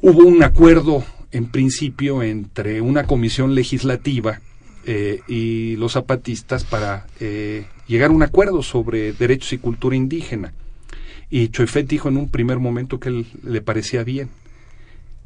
hubo 0.00 0.22
un 0.22 0.42
acuerdo 0.42 1.04
en 1.34 1.46
principio 1.46 2.22
entre 2.22 2.80
una 2.80 3.06
comisión 3.06 3.54
legislativa 3.54 4.40
eh, 4.86 5.20
y 5.26 5.76
los 5.76 5.92
zapatistas 5.92 6.62
para 6.62 7.06
eh, 7.18 7.66
llegar 7.88 8.10
a 8.10 8.14
un 8.14 8.22
acuerdo 8.22 8.62
sobre 8.62 9.12
derechos 9.12 9.52
y 9.54 9.58
cultura 9.58 9.96
indígena. 9.96 10.52
Y 11.30 11.48
Choifet 11.48 11.88
dijo 11.88 12.08
en 12.08 12.18
un 12.18 12.28
primer 12.28 12.58
momento 12.58 13.00
que 13.00 13.24
le 13.42 13.60
parecía 13.62 14.04
bien. 14.04 14.28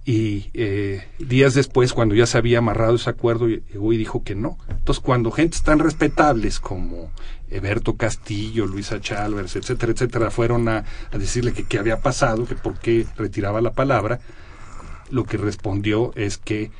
Y 0.08 0.48
eh, 0.54 1.06
días 1.18 1.52
después, 1.52 1.92
cuando 1.92 2.14
ya 2.14 2.24
se 2.24 2.38
había 2.38 2.60
amarrado 2.60 2.94
ese 2.94 3.10
acuerdo, 3.10 3.46
llegó 3.46 3.92
y 3.92 3.98
dijo 3.98 4.24
que 4.24 4.34
no. 4.34 4.56
Entonces, 4.66 5.04
cuando 5.04 5.30
gentes 5.30 5.62
tan 5.62 5.80
respetables 5.80 6.60
como 6.60 7.12
Eberto 7.50 7.94
Castillo, 7.98 8.64
Luisa 8.64 9.02
Chálvarez, 9.02 9.56
etcétera, 9.56 9.92
etcétera, 9.92 10.30
fueron 10.30 10.66
a, 10.70 10.86
a 11.12 11.18
decirle 11.18 11.52
que 11.52 11.64
qué 11.64 11.78
había 11.78 12.00
pasado, 12.00 12.46
que 12.46 12.54
por 12.54 12.78
qué 12.78 13.04
retiraba 13.18 13.60
la 13.60 13.74
palabra, 13.74 14.20
lo 15.10 15.24
que 15.24 15.36
respondió 15.36 16.12
es 16.14 16.38
que 16.38 16.70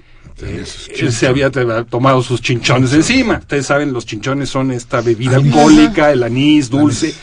eh, 0.42 0.64
él 0.98 1.12
se 1.12 1.26
había 1.26 1.50
tomado 1.50 2.22
sus 2.22 2.40
chinchones 2.40 2.92
encima. 2.92 3.38
Ustedes 3.38 3.66
saben, 3.66 3.92
los 3.92 4.06
chinchones 4.06 4.48
son 4.48 4.70
esta 4.70 5.00
bebida 5.00 5.36
alcohólica, 5.36 6.12
el 6.12 6.22
anís 6.22 6.70
dulce. 6.70 7.14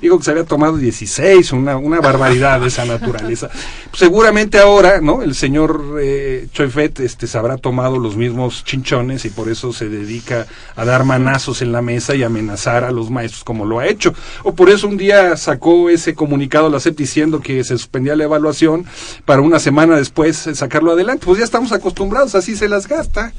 Digo 0.00 0.18
que 0.18 0.24
se 0.24 0.30
había 0.30 0.44
tomado 0.44 0.76
16, 0.76 1.52
una, 1.52 1.76
una 1.76 2.00
barbaridad 2.00 2.60
de 2.60 2.68
esa 2.68 2.84
naturaleza. 2.94 3.50
seguramente 3.92 4.58
ahora, 4.58 5.00
¿no? 5.00 5.22
El 5.22 5.34
señor 5.34 5.98
eh, 6.00 6.48
Choifet 6.52 7.00
este, 7.00 7.26
se 7.26 7.38
habrá 7.38 7.56
tomado 7.56 7.98
los 7.98 8.16
mismos 8.16 8.64
chinchones 8.64 9.24
y 9.24 9.30
por 9.30 9.48
eso 9.48 9.72
se 9.72 9.88
dedica 9.88 10.46
a 10.76 10.84
dar 10.84 11.04
manazos 11.04 11.62
en 11.62 11.72
la 11.72 11.82
mesa 11.82 12.14
y 12.14 12.22
amenazar 12.22 12.84
a 12.84 12.90
los 12.90 13.10
maestros 13.10 13.44
como 13.44 13.64
lo 13.64 13.78
ha 13.78 13.86
hecho. 13.86 14.14
O 14.42 14.54
por 14.54 14.70
eso 14.70 14.88
un 14.88 14.96
día 14.96 15.36
sacó 15.36 15.90
ese 15.90 16.14
comunicado 16.14 16.66
a 16.66 16.70
la 16.70 16.80
SEP 16.80 16.96
diciendo 16.98 17.40
que 17.40 17.62
se 17.64 17.76
suspendía 17.76 18.16
la 18.16 18.24
evaluación 18.24 18.84
para 19.24 19.42
una 19.42 19.58
semana 19.58 19.96
después 19.96 20.48
sacarlo 20.54 20.92
adelante. 20.92 21.24
Pues 21.26 21.38
ya 21.38 21.44
estamos 21.44 21.72
acostumbrados, 21.72 22.34
así 22.34 22.53
se 22.56 22.68
las 22.68 22.86
gasta. 22.86 23.32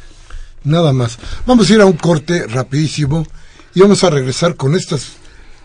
Nada 0.63 0.93
más. 0.93 1.19
Vamos 1.45 1.69
a 1.69 1.73
ir 1.73 1.82
a 1.82 1.86
un 1.86 1.97
corte 1.97 2.47
rapidísimo 2.47 3.25
y 3.73 3.82
vamos 3.82 4.04
a 4.04 4.10
regresar 4.10 4.56
con 4.56 4.75
estas, 4.75 5.13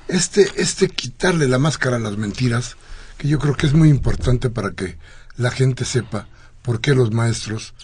este, 0.08 0.50
este 0.56 0.88
quitarle 0.88 1.48
la 1.48 1.58
máscara 1.58 1.96
a 1.96 2.00
las 2.00 2.16
mentiras, 2.16 2.76
que 3.16 3.28
yo 3.28 3.38
creo 3.38 3.56
que 3.56 3.66
es 3.66 3.72
muy 3.72 3.88
importante 3.88 4.50
para 4.50 4.72
que 4.72 4.98
la 5.36 5.50
gente 5.50 5.84
sepa 5.84 6.26
por 6.62 6.80
qué 6.80 6.94
los 6.94 7.12
maestros 7.12 7.74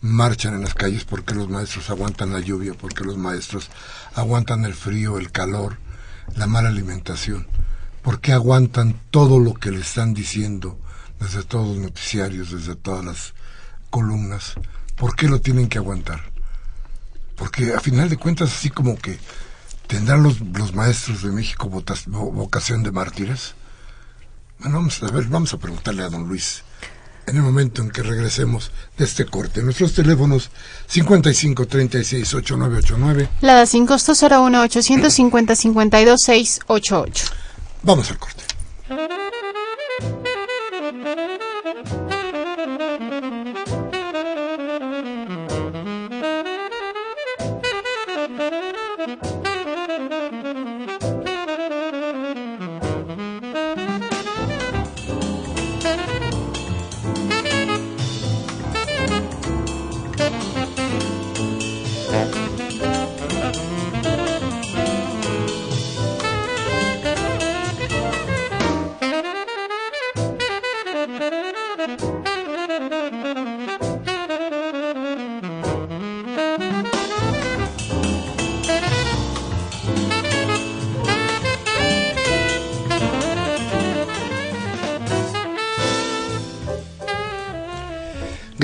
marchan 0.00 0.54
en 0.54 0.62
las 0.62 0.74
calles, 0.74 1.04
por 1.04 1.24
qué 1.24 1.34
los 1.34 1.48
maestros 1.48 1.88
aguantan 1.90 2.32
la 2.32 2.40
lluvia, 2.40 2.74
por 2.74 2.92
qué 2.92 3.04
los 3.04 3.16
maestros 3.16 3.70
aguantan 4.14 4.64
el 4.64 4.74
frío, 4.74 5.18
el 5.18 5.30
calor, 5.30 5.78
la 6.36 6.46
mala 6.46 6.68
alimentación, 6.68 7.46
por 8.02 8.20
qué 8.20 8.32
aguantan 8.32 9.00
todo 9.10 9.38
lo 9.38 9.54
que 9.54 9.70
le 9.70 9.80
están 9.80 10.12
diciendo 10.12 10.78
desde 11.20 11.42
todos 11.42 11.68
los 11.68 11.78
noticiarios, 11.78 12.50
desde 12.50 12.74
todas 12.74 13.04
las 13.04 13.34
columnas, 13.90 14.54
¿por 14.96 15.16
qué 15.16 15.28
lo 15.28 15.40
tienen 15.40 15.68
que 15.68 15.78
aguantar? 15.78 16.20
Porque 17.36 17.74
a 17.74 17.80
final 17.80 18.08
de 18.08 18.16
cuentas, 18.16 18.52
así 18.52 18.70
como 18.70 18.96
que 18.96 19.18
tendrán 19.86 20.22
los, 20.22 20.40
los 20.40 20.74
maestros 20.74 21.22
de 21.22 21.30
México 21.30 21.68
vocación 21.68 22.82
de 22.82 22.92
mártires. 22.92 23.54
Bueno, 24.58 24.76
vamos 24.76 25.02
a 25.02 25.10
ver, 25.10 25.24
vamos 25.24 25.52
a 25.52 25.58
preguntarle 25.58 26.04
a 26.04 26.08
don 26.08 26.28
Luis 26.28 26.62
en 27.26 27.36
el 27.36 27.42
momento 27.42 27.82
en 27.82 27.90
que 27.90 28.02
regresemos 28.02 28.70
de 28.98 29.04
este 29.04 29.26
corte. 29.26 29.62
Nuestros 29.62 29.94
teléfonos 29.94 30.50
55 30.86 31.66
36 31.66 32.34
8989. 32.34 33.28
La 33.40 33.66
sin 33.66 33.86
costo 33.86 34.12
01 34.12 34.60
850 34.62 35.56
52 35.56 36.20
688. 36.20 37.26
Vamos 37.82 38.10
al 38.10 38.18
corte. 38.18 38.44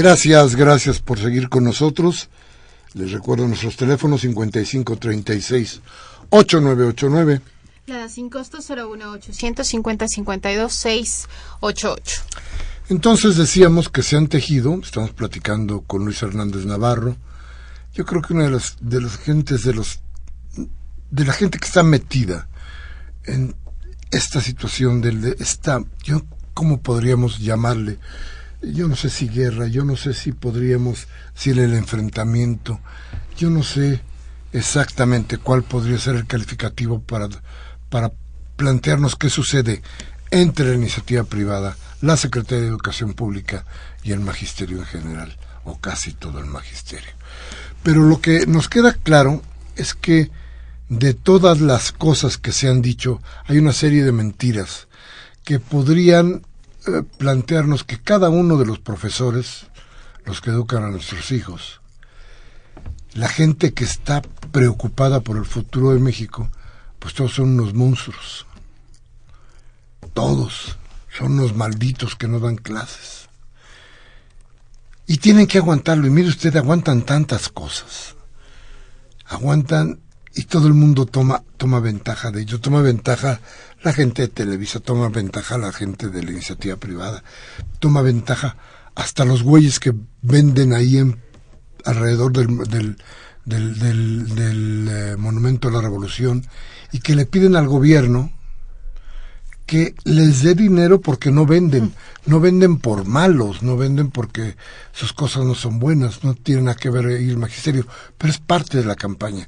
Gracias, 0.00 0.56
gracias 0.56 0.98
por 0.98 1.18
seguir 1.18 1.50
con 1.50 1.62
nosotros. 1.62 2.30
Les 2.94 3.12
recuerdo 3.12 3.46
nuestros 3.46 3.76
teléfonos 3.76 4.22
5536 4.22 5.82
8989. 6.30 7.42
La 7.86 8.08
sin 8.08 8.30
costo 8.30 8.60
01850 8.62 10.08
52 10.08 10.72
688. 10.72 12.22
Entonces 12.88 13.36
decíamos 13.36 13.90
que 13.90 14.02
se 14.02 14.16
han 14.16 14.28
tejido, 14.28 14.80
estamos 14.82 15.10
platicando 15.10 15.82
con 15.82 16.06
Luis 16.06 16.22
Hernández 16.22 16.64
Navarro. 16.64 17.18
Yo 17.92 18.06
creo 18.06 18.22
que 18.22 18.32
una 18.32 18.44
de 18.44 18.52
las 18.52 18.78
de 18.80 19.02
las 19.02 19.18
gentes 19.18 19.64
de 19.64 19.74
los 19.74 20.00
de 21.10 21.24
la 21.26 21.34
gente 21.34 21.58
que 21.58 21.66
está 21.66 21.82
metida 21.82 22.48
en 23.24 23.54
esta 24.10 24.40
situación 24.40 25.02
del 25.02 25.36
esta 25.38 25.84
yo 26.02 26.22
cómo 26.54 26.80
podríamos 26.80 27.38
llamarle 27.38 27.98
yo 28.62 28.88
no 28.88 28.96
sé 28.96 29.10
si 29.10 29.28
guerra, 29.28 29.66
yo 29.66 29.84
no 29.84 29.96
sé 29.96 30.14
si 30.14 30.32
podríamos 30.32 31.08
decir 31.34 31.58
el 31.58 31.74
enfrentamiento, 31.74 32.80
yo 33.36 33.50
no 33.50 33.62
sé 33.62 34.00
exactamente 34.52 35.38
cuál 35.38 35.62
podría 35.62 35.98
ser 35.98 36.16
el 36.16 36.26
calificativo 36.26 37.00
para, 37.00 37.28
para 37.88 38.12
plantearnos 38.56 39.16
qué 39.16 39.30
sucede 39.30 39.82
entre 40.30 40.68
la 40.68 40.74
iniciativa 40.74 41.24
privada, 41.24 41.76
la 42.02 42.16
Secretaría 42.16 42.62
de 42.62 42.68
Educación 42.68 43.14
Pública 43.14 43.64
y 44.02 44.12
el 44.12 44.20
Magisterio 44.20 44.78
en 44.78 44.86
general, 44.86 45.36
o 45.64 45.78
casi 45.78 46.12
todo 46.12 46.38
el 46.38 46.46
Magisterio. 46.46 47.10
Pero 47.82 48.02
lo 48.02 48.20
que 48.20 48.46
nos 48.46 48.68
queda 48.68 48.92
claro 48.92 49.42
es 49.76 49.94
que 49.94 50.30
de 50.88 51.14
todas 51.14 51.60
las 51.60 51.92
cosas 51.92 52.36
que 52.36 52.52
se 52.52 52.68
han 52.68 52.82
dicho, 52.82 53.22
hay 53.46 53.58
una 53.58 53.72
serie 53.72 54.04
de 54.04 54.12
mentiras 54.12 54.88
que 55.44 55.58
podrían 55.60 56.42
eh, 56.86 57.02
plantearnos 57.18 57.84
que 57.84 58.00
cada 58.00 58.30
uno 58.30 58.56
de 58.56 58.66
los 58.66 58.78
profesores, 58.78 59.66
los 60.24 60.40
que 60.40 60.50
educan 60.50 60.84
a 60.84 60.90
nuestros 60.90 61.32
hijos, 61.32 61.80
la 63.14 63.28
gente 63.28 63.74
que 63.74 63.84
está 63.84 64.22
preocupada 64.52 65.20
por 65.20 65.36
el 65.36 65.44
futuro 65.44 65.90
de 65.90 65.98
México, 65.98 66.50
pues 66.98 67.14
todos 67.14 67.34
son 67.34 67.58
unos 67.58 67.74
monstruos. 67.74 68.46
Todos 70.12 70.76
son 71.16 71.32
unos 71.32 71.54
malditos 71.54 72.14
que 72.14 72.28
no 72.28 72.38
dan 72.40 72.56
clases. 72.56 73.28
Y 75.06 75.18
tienen 75.18 75.46
que 75.46 75.58
aguantarlo. 75.58 76.06
Y 76.06 76.10
mire 76.10 76.28
usted, 76.28 76.56
aguantan 76.56 77.02
tantas 77.02 77.48
cosas. 77.48 78.14
Aguantan 79.26 80.00
y 80.34 80.44
todo 80.44 80.68
el 80.68 80.74
mundo 80.74 81.06
toma, 81.06 81.42
toma 81.56 81.80
ventaja 81.80 82.30
de 82.30 82.42
ello. 82.42 82.60
Toma 82.60 82.82
ventaja 82.82 83.40
la 83.82 83.92
gente 83.92 84.22
de 84.22 84.28
Televisa, 84.28 84.80
toma 84.80 85.08
ventaja 85.08 85.58
la 85.58 85.72
gente 85.72 86.08
de 86.08 86.22
la 86.22 86.30
iniciativa 86.30 86.76
privada. 86.76 87.24
Toma 87.78 88.02
ventaja 88.02 88.56
hasta 88.94 89.24
los 89.24 89.42
güeyes 89.42 89.80
que 89.80 89.92
venden 90.22 90.72
ahí 90.72 90.98
en, 90.98 91.20
alrededor 91.84 92.32
del, 92.32 92.96
del, 93.44 93.78
del, 93.78 94.88
eh, 94.90 95.16
Monumento 95.18 95.68
a 95.68 95.72
la 95.72 95.80
Revolución 95.80 96.46
y 96.92 97.00
que 97.00 97.16
le 97.16 97.26
piden 97.26 97.56
al 97.56 97.68
gobierno 97.68 98.32
que 99.66 99.94
les 100.04 100.42
dé 100.42 100.56
dinero 100.56 101.00
porque 101.00 101.30
no 101.30 101.46
venden, 101.46 101.94
no 102.26 102.40
venden 102.40 102.78
por 102.78 103.04
malos, 103.04 103.62
no 103.62 103.76
venden 103.76 104.10
porque 104.10 104.56
sus 104.92 105.12
cosas 105.12 105.44
no 105.44 105.54
son 105.54 105.78
buenas, 105.78 106.24
no 106.24 106.34
tienen 106.34 106.64
nada 106.64 106.76
que 106.76 106.90
ver 106.90 107.06
el 107.06 107.36
magisterio, 107.36 107.86
pero 108.18 108.32
es 108.32 108.38
parte 108.38 108.78
de 108.78 108.84
la 108.84 108.96
campaña. 108.96 109.46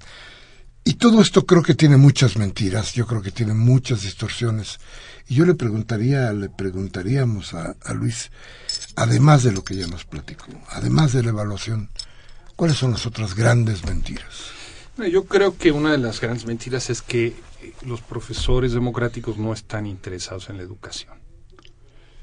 Y 0.85 0.95
todo 0.95 1.21
esto 1.21 1.47
creo 1.47 1.63
que 1.63 1.75
tiene 1.75 1.97
muchas 1.97 2.37
mentiras, 2.37 2.93
yo 2.95 3.07
creo 3.07 3.23
que 3.23 3.31
tiene 3.31 3.55
muchas 3.55 4.03
distorsiones. 4.03 4.81
Y 5.29 5.37
yo 5.37 5.47
le 5.47 5.55
preguntaría, 5.55 6.33
le 6.33 6.49
preguntaríamos 6.49 7.55
a, 7.55 7.77
Luis, 7.95 8.33
además 8.97 9.45
de 9.45 9.53
lo 9.53 9.63
que 9.63 9.77
ya 9.77 9.87
nos 9.87 10.05
platicó, 10.05 10.47
además 10.71 11.13
de 11.13 11.23
la 11.23 11.29
evaluación, 11.29 11.89
¿cuáles 12.57 12.79
son 12.79 12.91
las 12.91 13.07
otras 13.07 13.37
grandes 13.37 13.85
mentiras? 13.85 14.51
Yo 15.11 15.25
creo 15.25 15.57
que 15.57 15.71
una 15.71 15.93
de 15.93 15.99
las 15.99 16.21
grandes 16.21 16.47
mentiras 16.47 16.91
es 16.91 17.01
que 17.01 17.35
los 17.87 18.01
profesores 18.01 18.73
democráticos 18.73 19.39
no 19.39 19.53
están 19.53 19.87
interesados 19.87 20.51
en 20.51 20.57
la 20.57 20.65
educación. 20.65 21.15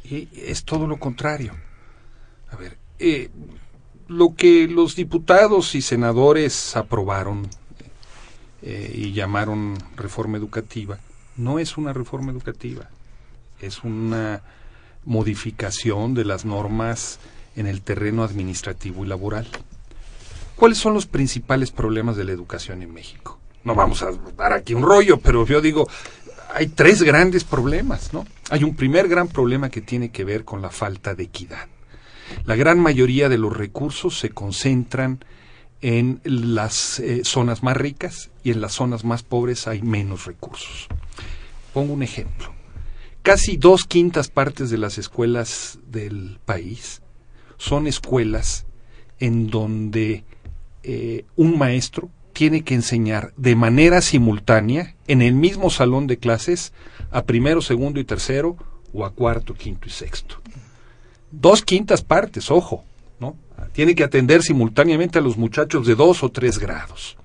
Y 0.04 0.28
es 0.34 0.66
todo 0.66 0.86
lo 0.86 1.00
contrario. 1.00 1.56
A 2.52 2.58
ver, 2.58 2.78
eh, 3.00 3.30
lo 4.08 4.36
que 4.36 4.68
los 4.68 4.96
diputados 4.96 5.76
y 5.76 5.82
senadores 5.82 6.76
aprobaron 6.76 7.48
eh, 8.62 8.92
y 8.94 9.14
llamaron 9.14 9.78
reforma 9.96 10.38
educativa, 10.38 11.00
no 11.38 11.60
es 11.60 11.78
una 11.78 11.94
reforma 11.94 12.32
educativa, 12.32 12.90
es 13.62 13.84
una 13.84 14.42
modificación 15.06 16.14
de 16.14 16.26
las 16.26 16.46
normas 16.46 17.20
en 17.56 17.68
el 17.68 17.82
terreno 17.82 18.24
administrativo 18.24 19.06
y 19.06 19.08
laboral. 19.08 19.48
¿Cuáles 20.56 20.78
son 20.78 20.94
los 20.94 21.06
principales 21.06 21.72
problemas 21.72 22.18
de 22.18 22.26
la 22.26 22.34
educación 22.34 22.82
en 22.82 22.94
México? 22.94 23.40
No 23.64 23.76
vamos 23.76 24.04
a 24.04 24.12
dar 24.38 24.54
aquí 24.54 24.74
un 24.74 24.84
rollo, 24.84 25.20
pero 25.20 25.46
yo 25.46 25.62
digo, 25.62 25.88
hay 26.54 26.68
tres 26.68 27.02
grandes 27.04 27.44
problemas, 27.44 28.14
¿no? 28.14 28.26
Hay 28.50 28.64
un 28.64 28.76
primer 28.76 29.08
gran 29.08 29.28
problema 29.28 29.70
que 29.70 29.82
tiene 29.82 30.10
que 30.10 30.24
ver 30.24 30.44
con 30.44 30.62
la 30.62 30.70
falta 30.70 31.16
de 31.16 31.24
equidad. 31.24 31.68
La 32.46 32.56
gran 32.56 32.80
mayoría 32.80 33.30
de 33.30 33.38
los 33.38 33.56
recursos 33.56 34.20
se 34.20 34.30
concentran 34.30 35.24
en 35.82 36.22
las 36.24 37.00
eh, 37.00 37.22
zonas 37.24 37.64
más 37.64 37.78
ricas 37.78 38.30
y 38.44 38.52
en 38.52 38.62
las 38.62 38.74
zonas 38.74 39.04
más 39.06 39.24
pobres 39.24 39.68
hay 39.68 39.82
menos 39.82 40.26
recursos. 40.26 40.88
Pongo 41.74 41.94
un 41.94 42.04
ejemplo. 42.04 42.54
Casi 43.22 43.58
dos 43.58 43.86
quintas 43.86 44.30
partes 44.30 44.70
de 44.70 44.78
las 44.78 44.98
escuelas 44.98 45.80
del 45.88 46.40
país 46.46 47.02
son 47.58 47.88
escuelas 47.88 48.66
en 49.20 49.50
donde 49.50 50.24
eh, 50.84 51.26
un 51.36 51.58
maestro 51.58 52.10
tiene 52.34 52.64
que 52.64 52.74
enseñar 52.74 53.34
de 53.36 53.56
manera 53.56 54.02
simultánea 54.02 54.96
en 55.08 55.22
el 55.22 55.34
mismo 55.34 55.70
salón 55.70 56.08
de 56.08 56.18
clases 56.18 56.72
a 57.12 57.24
primero, 57.24 57.62
segundo 57.62 58.00
y 58.00 58.06
tercero 58.06 58.56
o 58.94 59.06
a 59.06 59.12
cuarto, 59.12 59.54
quinto 59.54 59.88
y 59.88 59.92
sexto. 59.92 60.36
Dos 61.32 61.64
quintas 61.64 62.02
partes, 62.02 62.50
ojo, 62.50 62.86
¿no? 63.20 63.36
Tiene 63.74 63.96
que 63.96 64.04
atender 64.04 64.42
simultáneamente 64.44 65.20
a 65.20 65.22
los 65.22 65.38
muchachos 65.38 65.86
de 65.86 65.96
dos 65.96 66.24
o 66.24 66.30
tres 66.30 66.60
grados. 66.60 67.18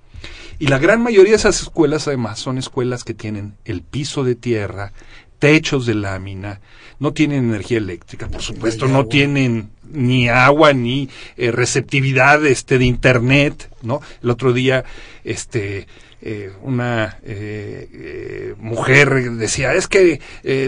Y 0.59 0.69
la 0.69 0.79
gran 0.79 1.03
mayoría 1.03 1.33
de 1.33 1.37
esas 1.37 1.61
escuelas, 1.63 2.07
además, 2.07 2.39
son 2.39 2.59
escuelas 2.59 3.05
que 3.05 3.15
tienen 3.15 3.55
el 3.65 3.83
piso 3.83 4.25
de 4.25 4.35
tierra, 4.35 4.93
techos 5.39 5.85
de 5.87 5.95
lámina, 5.95 6.61
no 7.01 7.13
tienen 7.13 7.45
energía 7.45 7.79
eléctrica, 7.79 8.29
por 8.29 8.41
supuesto, 8.41 8.87
no 8.87 9.07
tienen 9.07 9.71
ni 9.93 10.29
agua 10.29 10.73
ni 10.73 11.09
eh, 11.37 11.51
receptividad 11.51 12.45
este 12.47 12.79
de 12.79 12.87
internet, 12.87 13.71
¿no? 13.83 14.01
El 14.23 14.31
otro 14.31 14.53
día 14.53 14.85
este 15.25 15.87
eh, 16.27 16.51
una 16.63 17.19
eh, 17.23 18.55
mujer 18.59 19.33
decía, 19.33 19.75
es 19.75 19.87
que 19.87 20.21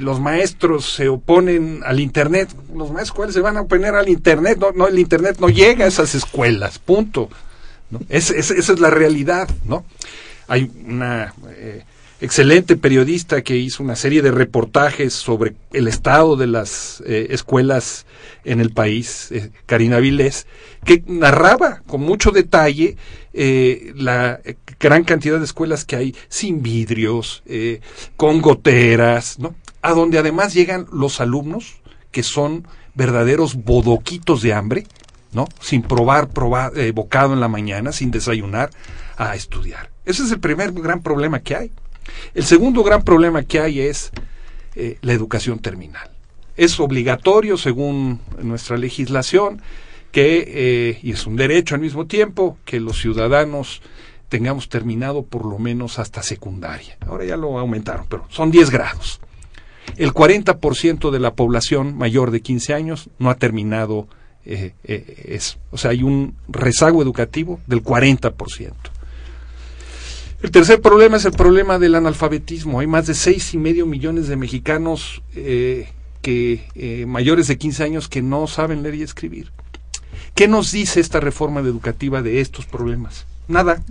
los 0.02 0.20
maestros 0.20 0.92
se 0.92 1.08
oponen 1.08 1.80
al 1.84 1.98
Internet. 1.98 2.50
Los 2.74 2.90
maestros, 2.90 3.16
¿cuáles 3.16 3.34
se 3.34 3.40
van 3.40 3.56
a 3.56 3.62
oponer 3.62 3.94
al 3.94 4.08
Internet? 4.08 4.58
No, 4.60 4.72
no, 4.72 4.86
el 4.86 4.98
Internet 4.98 5.38
no 5.40 5.48
llega 5.48 5.86
a 5.86 5.88
esas 5.88 6.14
escuelas, 6.14 6.78
punto. 6.78 7.30
esa 8.10 8.34
es 8.36 8.80
la 8.80 8.90
realidad, 8.90 9.48
¿no? 9.64 9.84
Hay 10.46 10.70
una 10.86 11.32
excelente 12.20 12.76
periodista 12.76 13.42
que 13.42 13.56
hizo 13.56 13.82
una 13.82 13.96
serie 13.96 14.22
de 14.22 14.30
reportajes 14.30 15.12
sobre 15.12 15.54
el 15.72 15.88
estado 15.88 16.36
de 16.36 16.46
las 16.46 17.02
eh, 17.06 17.28
escuelas 17.30 18.06
en 18.44 18.60
el 18.60 18.70
país, 18.70 19.30
eh, 19.32 19.50
Karina 19.66 19.98
Vilés, 19.98 20.46
que 20.84 21.02
narraba 21.06 21.82
con 21.86 22.00
mucho 22.00 22.30
detalle 22.30 22.96
eh, 23.34 23.92
la 23.96 24.40
gran 24.78 25.04
cantidad 25.04 25.38
de 25.38 25.44
escuelas 25.44 25.84
que 25.84 25.96
hay 25.96 26.16
sin 26.28 26.62
vidrios, 26.62 27.42
con 28.16 28.40
goteras, 28.40 29.38
¿no? 29.38 29.54
A 29.82 29.92
donde 29.92 30.18
además 30.18 30.54
llegan 30.54 30.86
los 30.92 31.20
alumnos 31.20 31.76
que 32.10 32.22
son 32.22 32.66
verdaderos 32.94 33.54
bodoquitos 33.54 34.42
de 34.42 34.52
hambre, 34.52 34.86
¿no? 35.32 35.46
Sin 35.60 35.82
probar, 35.82 36.28
probar 36.28 36.72
bocado 36.92 37.34
en 37.34 37.40
la 37.40 37.48
mañana, 37.48 37.92
sin 37.92 38.10
desayunar, 38.10 38.70
a 39.16 39.34
estudiar. 39.34 39.90
Ese 40.04 40.22
es 40.22 40.30
el 40.30 40.40
primer 40.40 40.72
gran 40.72 41.02
problema 41.02 41.40
que 41.40 41.56
hay. 41.56 41.72
El 42.34 42.44
segundo 42.44 42.82
gran 42.82 43.02
problema 43.02 43.42
que 43.42 43.60
hay 43.60 43.80
es 43.80 44.12
eh, 44.74 44.98
la 45.02 45.12
educación 45.12 45.58
terminal. 45.58 46.10
Es 46.56 46.78
obligatorio, 46.80 47.56
según 47.56 48.20
nuestra 48.42 48.76
legislación, 48.76 49.60
que, 50.12 50.44
eh, 50.46 50.98
y 51.02 51.12
es 51.12 51.26
un 51.26 51.36
derecho 51.36 51.74
al 51.74 51.80
mismo 51.80 52.06
tiempo, 52.06 52.58
que 52.64 52.80
los 52.80 52.98
ciudadanos 53.00 53.82
tengamos 54.28 54.68
terminado 54.68 55.22
por 55.22 55.44
lo 55.44 55.58
menos 55.58 55.98
hasta 55.98 56.22
secundaria. 56.22 56.96
Ahora 57.06 57.24
ya 57.24 57.36
lo 57.36 57.58
aumentaron, 57.58 58.06
pero 58.08 58.26
son 58.28 58.50
10 58.50 58.70
grados. 58.70 59.20
El 59.96 60.12
40% 60.12 61.10
de 61.10 61.20
la 61.20 61.34
población 61.34 61.96
mayor 61.96 62.30
de 62.30 62.40
15 62.40 62.74
años 62.74 63.08
no 63.18 63.30
ha 63.30 63.36
terminado 63.36 64.08
eh, 64.44 64.74
eso. 64.84 65.58
O 65.70 65.78
sea, 65.78 65.92
hay 65.92 66.02
un 66.02 66.34
rezago 66.48 67.02
educativo 67.02 67.60
del 67.66 67.82
40%. 67.82 68.72
El 70.42 70.50
tercer 70.50 70.80
problema 70.80 71.16
es 71.16 71.24
el 71.24 71.32
problema 71.32 71.78
del 71.78 71.94
analfabetismo. 71.94 72.80
Hay 72.80 72.86
más 72.86 73.06
de 73.06 73.14
seis 73.14 73.54
y 73.54 73.58
medio 73.58 73.86
millones 73.86 74.28
de 74.28 74.36
mexicanos 74.36 75.22
eh, 75.34 75.88
que 76.20 76.68
eh, 76.74 77.06
mayores 77.06 77.48
de 77.48 77.56
15 77.56 77.84
años 77.84 78.08
que 78.08 78.20
no 78.20 78.46
saben 78.46 78.82
leer 78.82 78.96
y 78.96 79.02
escribir. 79.02 79.50
¿Qué 80.34 80.46
nos 80.46 80.72
dice 80.72 81.00
esta 81.00 81.20
reforma 81.20 81.60
educativa 81.60 82.20
de 82.20 82.40
estos 82.40 82.66
problemas? 82.66 83.26
Nada. 83.48 83.82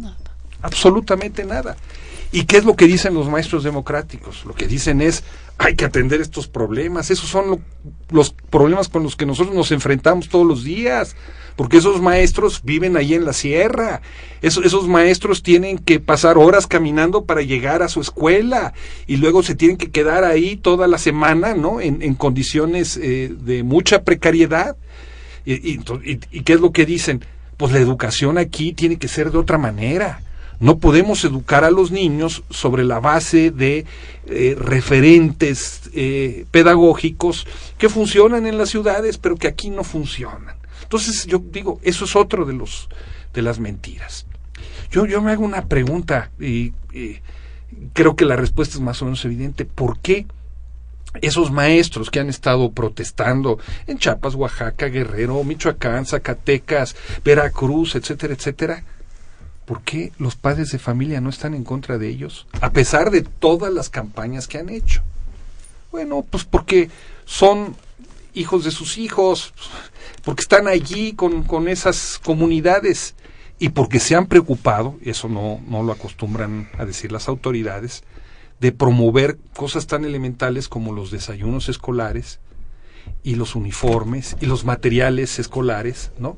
Absolutamente 0.66 1.45
nada. 1.45 1.78
¿Y 2.32 2.45
qué 2.45 2.57
es 2.57 2.66
lo 2.66 2.76
que 2.76 2.88
dicen 2.88 3.13
los 3.13 3.30
maestros 3.30 3.63
democráticos? 3.63 4.45
Lo 4.45 4.55
que 4.55 4.68
dicen 4.68 4.99
es, 4.99 5.24
hay 5.59 5.76
que 5.76 5.86
atender 5.86 6.22
estos 6.22 6.47
problemas. 6.47 7.11
Esos 7.11 7.30
son 7.30 7.63
los 8.09 8.36
problemas 8.49 8.89
con 8.89 9.03
los 9.03 9.16
que 9.16 9.28
nosotros 9.28 9.55
nos 9.55 9.72
enfrentamos 9.72 10.28
todos 10.28 10.45
los 10.45 10.63
días. 10.63 11.16
Porque 11.55 11.78
esos 11.78 12.01
maestros 12.01 12.61
viven 12.63 12.97
ahí 12.97 13.13
en 13.13 13.26
la 13.26 13.32
sierra. 13.32 14.01
esos 14.41 14.88
maestros 14.88 15.43
tienen 15.43 15.78
que 15.78 15.99
pasar 15.99 16.38
horas 16.38 16.66
caminando 16.66 17.26
para 17.26 17.43
llegar 17.43 17.84
a 17.84 17.89
su 17.89 18.01
escuela. 18.01 18.74
Y 19.05 19.18
luego 19.18 19.43
se 19.43 19.53
tienen 19.53 19.78
que 19.78 19.91
quedar 19.91 20.24
ahí 20.24 20.57
toda 20.57 20.88
la 20.88 20.97
semana, 20.97 21.53
¿no? 21.53 21.80
En, 21.80 22.16
condiciones 22.16 22.97
eh, 22.97 23.32
de 23.39 23.61
mucha 23.61 24.03
precariedad. 24.03 24.76
y, 25.45 25.80
¿Y 26.32 26.41
qué 26.41 26.53
es 26.53 26.59
lo 26.59 26.72
que 26.72 26.88
dicen? 26.88 27.24
Pues 27.55 27.72
la 27.72 27.80
educación 27.80 28.39
aquí 28.39 28.74
tiene 28.74 28.97
que 28.97 29.07
ser 29.07 29.32
de 29.32 29.38
otra 29.38 29.59
manera 29.59 30.24
no 30.60 30.80
podemos 30.80 31.24
educar 31.24 31.64
a 31.64 31.72
los 31.72 31.91
niños 31.91 32.43
sobre 32.49 32.84
la 32.84 32.99
base 32.99 33.51
de 33.51 33.86
eh, 34.28 34.56
referentes 34.58 35.89
eh, 35.93 36.45
pedagógicos 36.51 37.47
que 37.78 37.89
funcionan 37.89 38.47
en 38.47 38.58
las 38.58 38.70
ciudades, 38.70 39.18
pero 39.18 39.36
que 39.36 39.47
aquí 39.47 39.70
no 39.70 39.84
funcionan. 39.84 40.56
Entonces, 40.84 41.26
yo 41.26 41.39
digo, 41.39 41.80
eso 41.84 42.06
es 42.06 42.16
otro 42.16 42.45
de 42.45 42.53
los 42.53 42.89
de 43.34 43.41
las 43.41 43.60
mentiras. 43.60 44.26
Yo, 44.89 45.06
yo 45.06 45.22
me 45.22 45.32
hago 45.32 45.43
una 45.43 45.68
pregunta 45.68 46.32
y, 46.39 46.74
creo 47.93 48.16
que 48.16 48.24
la 48.24 48.38
respuesta 48.38 48.76
es 48.76 48.82
más 48.82 49.01
o 49.01 49.06
menos 49.06 49.26
evidente. 49.26 49.66
¿Por 49.66 49.99
qué 49.99 50.26
esos 51.22 51.51
maestros 51.51 52.10
que 52.10 52.20
han 52.20 52.30
estado 52.30 52.72
protestando 52.72 53.60
en 53.88 53.97
Chiapas, 53.97 54.36
Oaxaca, 54.36 54.88
Guerrero, 54.88 55.43
Michoacán, 55.43 56.06
Zacatecas, 56.06 56.95
Veracruz, 57.24 57.95
etcétera, 57.95 58.34
etcétera, 58.34 58.84
¿por 59.66 59.82
qué 59.82 60.11
los 60.18 60.36
padres 60.36 60.72
de 60.72 60.80
familia 60.80 61.22
no 61.22 61.30
están 61.30 61.53
en 61.53 61.63
contra 61.63 61.97
de 61.97 62.07
ellos? 62.07 62.47
A 62.61 62.72
pesar 62.72 63.11
de 63.11 63.22
todas 63.22 63.74
las 63.74 63.89
campañas 63.89 64.47
que 64.47 64.59
han 64.59 64.70
hecho. 64.70 65.01
Bueno, 65.91 66.26
pues 66.30 66.43
porque 66.43 66.89
son 67.26 67.76
hijos 68.34 68.63
de 68.63 68.72
sus 68.72 68.97
hijos, 68.97 69.53
porque 70.24 70.41
están 70.41 70.68
allí 70.68 71.13
con, 71.13 71.43
con 71.43 71.68
esas 71.68 72.20
comunidades 72.24 73.16
y 73.59 73.70
porque 73.70 73.99
se 73.99 74.16
han 74.16 74.28
preocupado, 74.28 74.97
eso 75.01 75.30
no, 75.30 75.61
no 75.68 75.82
lo 75.84 75.93
acostumbran 75.93 76.70
a 76.78 76.86
decir 76.86 77.11
las 77.11 77.28
autoridades, 77.30 78.03
de 78.59 78.72
promover 78.72 79.38
cosas 79.55 79.88
tan 79.88 80.05
elementales 80.05 80.68
como 80.68 80.93
los 80.93 81.11
desayunos 81.11 81.70
escolares 81.70 82.39
y 83.24 83.36
los 83.36 83.55
uniformes 83.55 84.36
y 84.41 84.45
los 84.45 84.66
materiales 84.66 85.39
escolares, 85.39 86.11
¿no? 86.18 86.38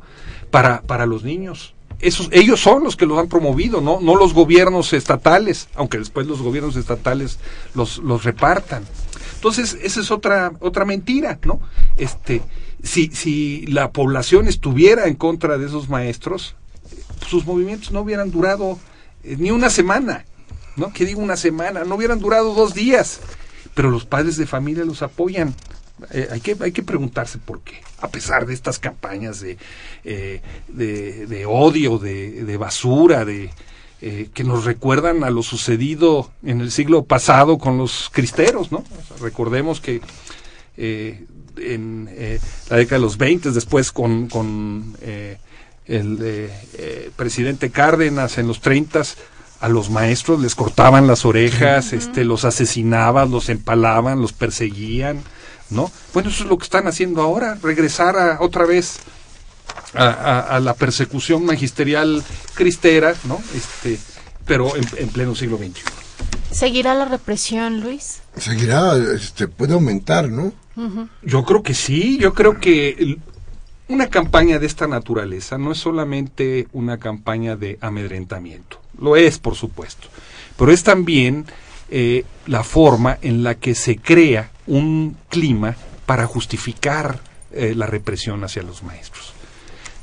Para, 0.51 0.81
para 0.81 1.05
los 1.05 1.23
niños 1.23 1.73
esos, 1.99 2.29
ellos 2.31 2.59
son 2.59 2.83
los 2.83 2.95
que 2.95 3.05
lo 3.05 3.19
han 3.19 3.27
promovido, 3.27 3.81
¿no? 3.81 3.99
no 4.01 4.15
los 4.15 4.33
gobiernos 4.33 4.93
estatales, 4.93 5.67
aunque 5.75 5.97
después 5.97 6.27
los 6.27 6.41
gobiernos 6.41 6.75
estatales 6.75 7.39
los, 7.73 7.97
los 7.99 8.23
repartan. 8.23 8.83
Entonces, 9.35 9.77
esa 9.81 10.01
es 10.01 10.11
otra, 10.11 10.51
otra 10.59 10.85
mentira, 10.85 11.39
¿no? 11.43 11.59
Este, 11.95 12.41
si, 12.83 13.07
si 13.09 13.65
la 13.67 13.91
población 13.91 14.47
estuviera 14.47 15.07
en 15.07 15.15
contra 15.15 15.57
de 15.57 15.67
esos 15.67 15.89
maestros, 15.89 16.55
sus 17.27 17.45
movimientos 17.45 17.91
no 17.91 18.01
hubieran 18.01 18.31
durado 18.31 18.79
eh, 19.23 19.35
ni 19.37 19.51
una 19.51 19.69
semana, 19.69 20.25
¿no? 20.75 20.91
Que 20.91 21.05
digo 21.05 21.21
una 21.21 21.37
semana, 21.37 21.83
no 21.83 21.95
hubieran 21.95 22.19
durado 22.19 22.53
dos 22.53 22.73
días, 22.73 23.19
pero 23.73 23.89
los 23.89 24.05
padres 24.05 24.37
de 24.37 24.47
familia 24.47 24.85
los 24.85 25.01
apoyan. 25.01 25.53
Eh, 26.11 26.27
hay, 26.31 26.41
que, 26.41 26.55
hay 26.59 26.71
que 26.71 26.83
preguntarse 26.83 27.39
por 27.39 27.61
qué, 27.61 27.81
a 27.99 28.09
pesar 28.09 28.45
de 28.45 28.53
estas 28.53 28.77
campañas 28.77 29.39
de, 29.39 29.57
eh, 30.03 30.41
de, 30.67 31.45
odio, 31.47 31.97
de, 31.97 32.57
basura, 32.57 33.25
de, 33.25 33.49
eh, 34.01 34.29
que 34.33 34.43
nos 34.43 34.65
recuerdan 34.65 35.23
a 35.23 35.31
lo 35.31 35.41
sucedido 35.41 36.31
en 36.43 36.61
el 36.61 36.71
siglo 36.71 37.03
pasado 37.03 37.57
con 37.57 37.79
los 37.79 38.09
cristeros, 38.11 38.71
¿no? 38.71 38.83
recordemos 39.19 39.81
que 39.81 40.01
en 40.77 42.05
la 42.69 42.77
década 42.77 42.97
de 42.97 43.03
los 43.03 43.17
20, 43.17 43.49
después 43.49 43.91
con, 43.91 44.27
con 44.27 44.95
el 45.87 46.51
presidente 47.15 47.71
Cárdenas 47.71 48.37
en 48.37 48.47
los 48.47 48.61
30, 48.61 49.01
a 49.59 49.69
los 49.69 49.89
maestros 49.89 50.39
les 50.39 50.53
cortaban 50.53 51.07
las 51.07 51.25
orejas, 51.25 51.93
este, 51.93 52.23
los 52.23 52.45
asesinaban, 52.45 53.31
los 53.31 53.49
empalaban, 53.49 54.21
los 54.21 54.33
perseguían, 54.33 55.23
¿no? 55.69 55.91
Bueno, 56.13 56.29
eso 56.29 56.43
es 56.43 56.49
lo 56.49 56.57
que 56.57 56.63
están 56.63 56.87
haciendo 56.87 57.21
ahora, 57.21 57.57
regresar 57.61 58.17
a, 58.17 58.41
otra 58.41 58.65
vez 58.65 58.99
a, 59.93 60.59
la 60.61 60.73
persecución 60.73 61.45
magisterial 61.45 62.23
cristera, 62.53 63.15
¿no? 63.25 63.41
Este, 63.55 63.99
pero 64.45 64.73
en, 64.75 65.09
pleno 65.09 65.35
siglo 65.35 65.57
XXI. 65.57 65.81
¿Seguirá 66.51 66.93
la 66.93 67.05
represión, 67.05 67.81
Luis? 67.81 68.21
Seguirá, 68.37 68.95
este, 68.95 69.47
puede 69.47 69.73
aumentar, 69.73 70.29
¿no? 70.29 70.53
Yo 71.23 71.43
creo 71.43 71.63
que 71.63 71.73
sí, 71.73 72.19
yo 72.19 72.35
creo 72.35 72.59
que 72.59 73.17
una 73.87 74.07
campaña 74.07 74.59
de 74.59 74.67
esta 74.67 74.85
naturaleza 74.85 75.57
no 75.57 75.71
es 75.71 75.79
solamente 75.79 76.67
una 76.71 76.99
campaña 76.99 77.55
de 77.55 77.79
amedrentamiento, 77.81 78.79
lo 78.99 79.15
es, 79.15 79.39
por 79.39 79.55
supuesto, 79.55 80.07
pero 80.55 80.71
es 80.71 80.83
también 80.83 81.45
eh, 81.89 82.25
la 82.45 82.63
forma 82.63 83.17
en 83.23 83.43
la 83.43 83.55
que 83.55 83.73
se 83.73 83.97
crea 83.97 84.51
un 84.67 85.17
clima 85.29 85.75
para 86.05 86.25
justificar 86.27 87.19
eh, 87.51 87.73
la 87.75 87.87
represión 87.87 88.43
hacia 88.43 88.63
los 88.63 88.83
maestros. 88.83 89.33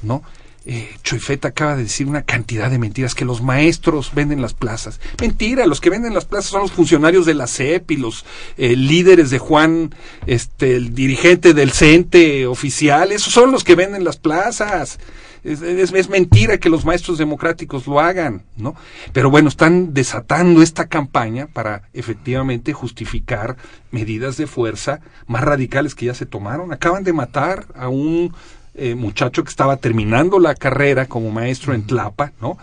¿No? 0.03 0.23
Eh, 0.67 0.89
Choifeta 1.03 1.49
acaba 1.49 1.77
de 1.77 1.83
decir 1.83 2.07
una 2.07 2.23
cantidad 2.23 2.71
de 2.71 2.79
mentiras, 2.79 3.15
que 3.15 3.27
los 3.27 3.43
maestros 3.43 4.13
venden 4.15 4.41
las 4.41 4.55
plazas. 4.55 4.99
Mentira, 5.21 5.67
los 5.67 5.81
que 5.81 5.91
venden 5.91 6.15
las 6.15 6.25
plazas 6.25 6.51
son 6.51 6.63
los 6.63 6.73
funcionarios 6.73 7.27
de 7.27 7.35
la 7.35 7.47
CEP 7.47 7.91
y 7.91 7.97
los 7.99 8.25
eh, 8.57 8.75
líderes 8.75 9.29
de 9.29 9.39
Juan, 9.39 9.95
este, 10.27 10.77
el 10.77 10.95
dirigente 10.95 11.53
del 11.53 11.73
CENTE 11.73 12.47
oficial, 12.47 13.13
esos 13.13 13.33
son 13.33 13.53
los 13.53 13.63
que 13.63 13.75
venden 13.75 14.05
las 14.05 14.17
plazas. 14.17 14.99
Es, 15.45 16.09
mentira 16.09 16.57
que 16.57 16.71
los 16.71 16.87
maestros 16.87 17.19
democráticos 17.19 17.87
lo 17.87 18.01
hagan, 18.01 18.45
¿no? 18.57 18.75
Pero 19.13 19.31
bueno, 19.31 19.51
están 19.51 19.93
desatando 19.93 20.63
esta 20.63 20.87
campaña 20.87 21.49
para 21.49 21.83
efectivamente 21.93 22.73
justificar 22.73 23.59
medidas 23.91 24.39
de 24.39 24.47
fuerza 24.47 25.01
más 25.27 25.43
radicales 25.45 25.95
que 25.95 26.07
ya 26.07 26.15
se 26.15 26.25
tomaron. 26.25 26.73
Acaban 26.73 27.05
de 27.05 27.13
matar 27.13 27.67
a 27.75 27.89
un 27.89 28.33
eh, 28.75 28.95
muchacho 28.95 29.45
que 29.45 29.51
estaba 29.51 29.77
terminando 29.77 30.39
la 30.39 30.55
carrera 30.55 31.07
como 31.07 31.31
maestro 31.31 31.75
en 31.75 31.87
Tlapa, 31.87 32.33
¿no? 32.41 32.59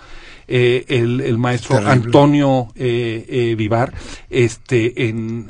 Eh, 0.47 0.85
el, 0.89 1.37
maestro 1.37 1.77
Antonio 1.77 2.67
eh, 2.75 3.55
Vivar, 3.57 3.93
este, 4.29 5.07
en, 5.07 5.47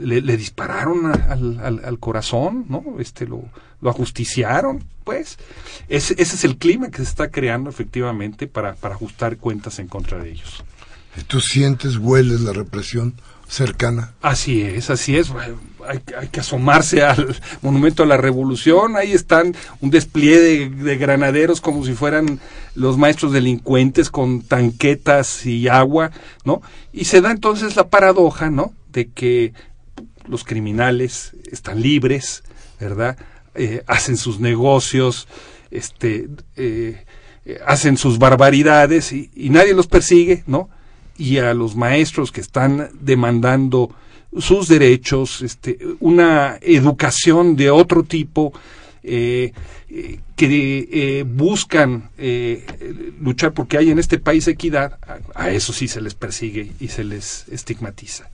le, 0.00 0.36
dispararon 0.38 1.06
al, 1.06 1.80
al, 1.84 1.98
corazón, 1.98 2.64
¿no? 2.70 2.82
Este, 2.98 3.26
lo, 3.26 3.44
lo 3.82 3.90
ajusticiaron, 3.90 4.82
pues. 5.04 5.36
Ese, 5.90 6.14
ese 6.14 6.36
es 6.36 6.44
el 6.44 6.56
clima 6.56 6.90
que 6.90 6.98
se 6.98 7.02
está 7.02 7.30
creando 7.30 7.68
efectivamente 7.68 8.46
para, 8.46 8.74
para 8.76 8.94
ajustar 8.94 9.36
cuentas 9.36 9.78
en 9.78 9.88
contra 9.88 10.18
de 10.22 10.30
ellos. 10.30 10.64
¿Tú 11.26 11.40
sientes, 11.40 11.98
hueles 11.98 12.40
la 12.40 12.52
represión 12.52 13.14
cercana? 13.54 14.14
Así 14.20 14.62
es, 14.62 14.90
así 14.90 15.16
es. 15.16 15.30
Hay, 15.86 16.00
hay, 16.18 16.28
que 16.28 16.40
asomarse 16.40 17.02
al 17.02 17.36
Monumento 17.62 18.02
a 18.02 18.06
la 18.06 18.16
Revolución. 18.16 18.96
Ahí 18.96 19.12
están 19.12 19.54
un 19.80 19.90
despliegue 19.90 20.68
de, 20.68 20.96
granaderos 20.96 21.60
como 21.60 21.84
si 21.84 21.92
fueran 21.94 22.40
los 22.74 22.98
maestros 22.98 23.32
delincuentes 23.32 24.10
con 24.10 24.42
tanquetas 24.42 25.46
y 25.46 25.68
agua, 25.68 26.10
¿no? 26.44 26.62
Y 26.92 27.04
se 27.04 27.20
da 27.20 27.30
entonces 27.30 27.76
la 27.76 27.88
paradoja, 27.88 28.50
¿no? 28.50 28.72
De 28.92 29.08
que 29.08 29.52
los 30.26 30.44
criminales 30.44 31.32
están 31.50 31.80
libres, 31.80 32.42
¿verdad? 32.80 33.16
Eh, 33.54 33.84
hacen 33.86 34.16
sus 34.16 34.40
negocios, 34.40 35.28
este, 35.70 36.28
eh, 36.56 37.04
hacen 37.66 37.96
sus 37.96 38.18
barbaridades 38.18 39.12
y, 39.12 39.30
nadie 39.50 39.74
los 39.74 39.86
persigue, 39.86 40.42
¿no? 40.46 40.68
Y 41.16 41.38
a 41.38 41.54
los 41.54 41.76
maestros 41.76 42.32
que 42.32 42.40
están 42.40 42.90
demandando 43.00 43.94
sus 44.38 44.68
derechos, 44.68 45.42
este, 45.42 45.78
una 46.00 46.58
educación 46.60 47.54
de 47.56 47.70
otro 47.70 48.02
tipo, 48.02 48.52
eh, 49.02 49.52
que 50.34 51.24
buscan 51.28 52.10
luchar 53.20 53.52
porque 53.52 53.78
hay 53.78 53.90
en 53.90 54.00
este 54.00 54.18
país 54.18 54.48
equidad, 54.48 54.98
a, 55.34 55.50
eso 55.50 55.72
sí 55.72 55.86
se 55.86 56.00
les 56.00 56.14
persigue 56.14 56.72
y 56.80 56.88
se 56.88 57.04
les 57.04 57.44
estigmatiza. 57.48 58.28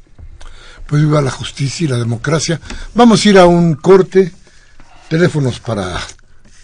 Pues 0.87 1.03
viva 1.03 1.21
la 1.21 1.31
justicia 1.31 1.85
y 1.85 1.89
la 1.89 1.99
democracia. 1.99 2.61
Vamos 2.95 3.25
a 3.25 3.29
ir 3.29 3.39
a 3.39 3.47
un 3.47 3.75
corte 3.75 4.33
Teléfonos 5.11 5.59
para 5.59 6.01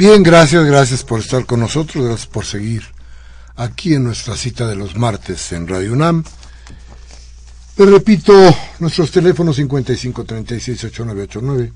Bien, 0.08 0.22
gracias, 0.22 0.64
gracias 0.66 1.04
por 1.04 1.20
estar 1.20 1.48
con 1.48 1.62
nosotros, 1.62 2.06
gracias 2.06 2.28
por 2.28 2.46
seguir 2.46 2.84
aquí 3.56 3.96
en 3.96 4.04
nuestra 4.04 4.36
cita 4.36 4.68
de 4.68 4.76
los 4.76 4.96
martes 4.96 5.52
en 5.52 5.68
Radio 5.68 5.94
UNAM. 5.94 6.24
Les 7.76 7.90
repito, 7.90 8.32
nuestros 8.78 9.10
teléfonos 9.10 9.58
55368989. 9.58 11.72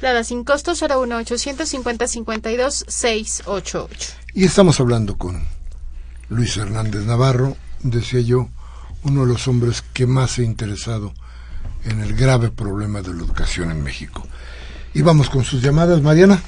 Plada 0.00 0.24
sin 0.24 0.44
costo 0.44 0.72
01850 0.72 2.06
52 2.06 2.86
688. 2.88 4.12
Y 4.32 4.44
estamos 4.44 4.80
hablando 4.80 5.18
con 5.18 5.46
Luis 6.30 6.56
Hernández 6.56 7.04
Navarro, 7.04 7.54
decía 7.82 8.20
yo, 8.20 8.48
uno 9.02 9.26
de 9.26 9.32
los 9.34 9.46
hombres 9.46 9.84
que 9.92 10.06
más 10.06 10.30
se 10.30 10.40
ha 10.40 10.46
interesado 10.46 11.12
en 11.84 12.00
el 12.00 12.16
grave 12.16 12.50
problema 12.50 13.02
de 13.02 13.12
la 13.12 13.20
educación 13.20 13.70
en 13.70 13.82
México. 13.82 14.26
Y 14.94 15.02
vamos 15.02 15.28
con 15.28 15.44
sus 15.44 15.60
llamadas, 15.60 16.00
Mariana. 16.00 16.40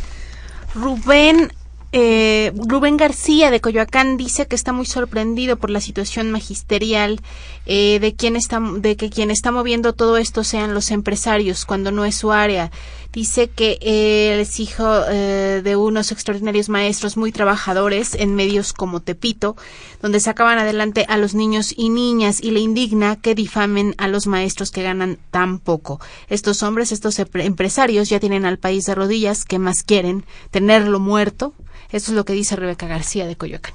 Rubén 0.74 1.50
eh, 1.92 2.52
Rubén 2.54 2.98
García 2.98 3.50
de 3.50 3.62
Coyoacán 3.62 4.18
dice 4.18 4.46
que 4.46 4.54
está 4.54 4.72
muy 4.72 4.84
sorprendido 4.84 5.56
por 5.56 5.70
la 5.70 5.80
situación 5.80 6.30
magisterial 6.30 7.20
eh, 7.64 7.98
de, 8.00 8.14
quien 8.14 8.36
está, 8.36 8.60
de 8.60 8.96
que 8.96 9.08
quien 9.08 9.30
está 9.30 9.52
moviendo 9.52 9.94
todo 9.94 10.18
esto 10.18 10.44
sean 10.44 10.74
los 10.74 10.90
empresarios 10.90 11.64
cuando 11.64 11.90
no 11.90 12.04
es 12.04 12.14
su 12.14 12.30
área. 12.32 12.70
Dice 13.10 13.48
que 13.48 13.78
él 13.80 14.40
es 14.40 14.60
hijo 14.60 14.84
eh, 15.08 15.62
de 15.64 15.76
unos 15.76 16.12
extraordinarios 16.12 16.68
maestros 16.68 17.16
muy 17.16 17.32
trabajadores 17.32 18.14
en 18.14 18.34
medios 18.34 18.74
como 18.74 19.00
Tepito, 19.00 19.56
donde 20.02 20.20
sacaban 20.20 20.58
adelante 20.58 21.06
a 21.08 21.16
los 21.16 21.34
niños 21.34 21.72
y 21.74 21.88
niñas 21.88 22.42
y 22.42 22.50
le 22.50 22.60
indigna 22.60 23.16
que 23.16 23.34
difamen 23.34 23.94
a 23.96 24.08
los 24.08 24.26
maestros 24.26 24.70
que 24.70 24.82
ganan 24.82 25.18
tan 25.30 25.58
poco. 25.58 26.00
Estos 26.28 26.62
hombres, 26.62 26.92
estos 26.92 27.18
empresarios 27.18 28.10
ya 28.10 28.20
tienen 28.20 28.44
al 28.44 28.58
país 28.58 28.84
de 28.84 28.94
rodillas, 28.94 29.46
que 29.46 29.58
más 29.58 29.82
quieren? 29.84 30.26
¿Tenerlo 30.50 31.00
muerto? 31.00 31.54
Eso 31.90 32.12
es 32.12 32.16
lo 32.16 32.24
que 32.24 32.32
dice 32.32 32.56
Rebeca 32.56 32.86
García 32.86 33.26
de 33.26 33.36
Coyoacán. 33.36 33.74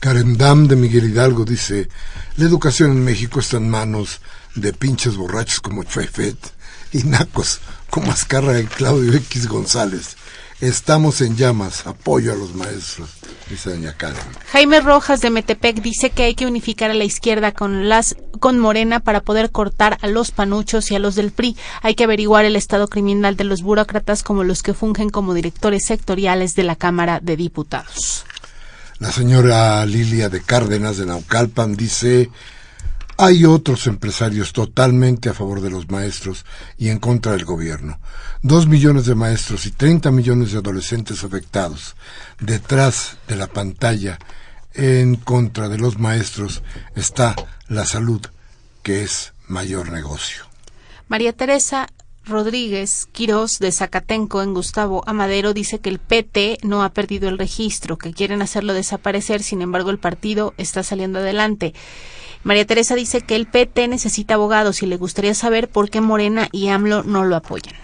Karen 0.00 0.38
Dam 0.38 0.66
de 0.66 0.76
Miguel 0.76 1.10
Hidalgo 1.10 1.44
dice, 1.44 1.88
la 2.36 2.46
educación 2.46 2.92
en 2.92 3.04
México 3.04 3.40
está 3.40 3.58
en 3.58 3.68
manos 3.68 4.20
de 4.54 4.72
pinches 4.72 5.16
borrachos 5.16 5.60
como 5.60 5.84
Chuefet 5.84 6.38
y 6.92 7.04
nacos 7.04 7.60
como 7.90 8.10
Azcarra 8.10 8.58
y 8.58 8.64
Claudio 8.64 9.12
X 9.14 9.46
González. 9.46 10.16
Estamos 10.60 11.22
en 11.22 11.36
llamas, 11.36 11.86
apoyo 11.86 12.32
a 12.32 12.36
los 12.36 12.54
maestros, 12.54 13.08
dice 13.48 13.70
doña 13.70 13.94
Karen. 13.94 14.20
Jaime 14.52 14.80
Rojas 14.80 15.22
de 15.22 15.30
Metepec 15.30 15.80
dice 15.80 16.10
que 16.10 16.24
hay 16.24 16.34
que 16.34 16.44
unificar 16.44 16.90
a 16.90 16.94
la 16.94 17.04
izquierda 17.04 17.52
con 17.52 17.88
las 17.88 18.16
con 18.40 18.58
Morena 18.58 19.00
para 19.00 19.22
poder 19.22 19.50
cortar 19.50 19.96
a 20.02 20.06
los 20.06 20.32
panuchos 20.32 20.90
y 20.90 20.96
a 20.96 20.98
los 20.98 21.14
del 21.14 21.30
PRI. 21.30 21.56
Hay 21.80 21.94
que 21.94 22.04
averiguar 22.04 22.44
el 22.44 22.56
estado 22.56 22.88
criminal 22.88 23.36
de 23.36 23.44
los 23.44 23.62
burócratas 23.62 24.22
como 24.22 24.44
los 24.44 24.62
que 24.62 24.74
fungen 24.74 25.08
como 25.08 25.32
directores 25.32 25.84
sectoriales 25.86 26.54
de 26.54 26.64
la 26.64 26.76
Cámara 26.76 27.20
de 27.20 27.36
Diputados. 27.36 28.26
La 28.98 29.12
señora 29.12 29.86
Lilia 29.86 30.28
de 30.28 30.42
Cárdenas 30.42 30.98
de 30.98 31.06
Naucalpan 31.06 31.74
dice 31.74 32.28
hay 33.22 33.44
otros 33.44 33.86
empresarios 33.86 34.54
totalmente 34.54 35.28
a 35.28 35.34
favor 35.34 35.60
de 35.60 35.68
los 35.68 35.90
maestros 35.90 36.46
y 36.78 36.88
en 36.88 36.98
contra 36.98 37.32
del 37.32 37.44
gobierno. 37.44 38.00
Dos 38.40 38.66
millones 38.66 39.04
de 39.04 39.14
maestros 39.14 39.66
y 39.66 39.72
treinta 39.72 40.10
millones 40.10 40.52
de 40.52 40.58
adolescentes 40.58 41.22
afectados. 41.22 41.96
Detrás 42.40 43.18
de 43.28 43.36
la 43.36 43.46
pantalla, 43.46 44.18
en 44.72 45.16
contra 45.16 45.68
de 45.68 45.76
los 45.76 45.98
maestros, 45.98 46.62
está 46.96 47.36
la 47.68 47.84
salud, 47.84 48.22
que 48.82 49.02
es 49.02 49.34
mayor 49.48 49.92
negocio. 49.92 50.44
María 51.08 51.34
Teresa 51.34 51.88
Rodríguez 52.24 53.06
Quirós 53.12 53.58
de 53.58 53.70
Zacatenco 53.70 54.40
en 54.40 54.54
Gustavo 54.54 55.02
Amadero 55.06 55.52
dice 55.52 55.78
que 55.78 55.90
el 55.90 55.98
PT 55.98 56.58
no 56.62 56.82
ha 56.82 56.94
perdido 56.94 57.28
el 57.28 57.36
registro, 57.36 57.98
que 57.98 58.14
quieren 58.14 58.40
hacerlo 58.40 58.72
desaparecer, 58.72 59.42
sin 59.42 59.60
embargo 59.60 59.90
el 59.90 59.98
partido 59.98 60.54
está 60.56 60.82
saliendo 60.82 61.18
adelante. 61.18 61.74
María 62.42 62.66
Teresa 62.66 62.94
dice 62.94 63.20
que 63.20 63.36
el 63.36 63.46
PT 63.46 63.88
necesita 63.88 64.34
abogados 64.34 64.82
y 64.82 64.86
le 64.86 64.96
gustaría 64.96 65.34
saber 65.34 65.68
por 65.68 65.90
qué 65.90 66.00
Morena 66.00 66.48
y 66.52 66.68
AMLO 66.68 67.02
no 67.02 67.24
lo 67.24 67.36
apoyan. 67.36 67.74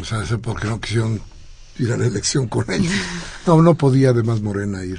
O 0.00 0.04
sea, 0.04 0.24
por 0.38 0.60
qué 0.60 0.66
no 0.66 0.80
quisieron 0.80 1.20
ir 1.78 1.92
a 1.92 1.96
la 1.96 2.06
elección 2.06 2.48
con 2.48 2.70
ellos. 2.70 2.92
No, 3.46 3.62
no 3.62 3.74
podía 3.74 4.10
además 4.10 4.40
Morena 4.40 4.84
ir 4.84 4.98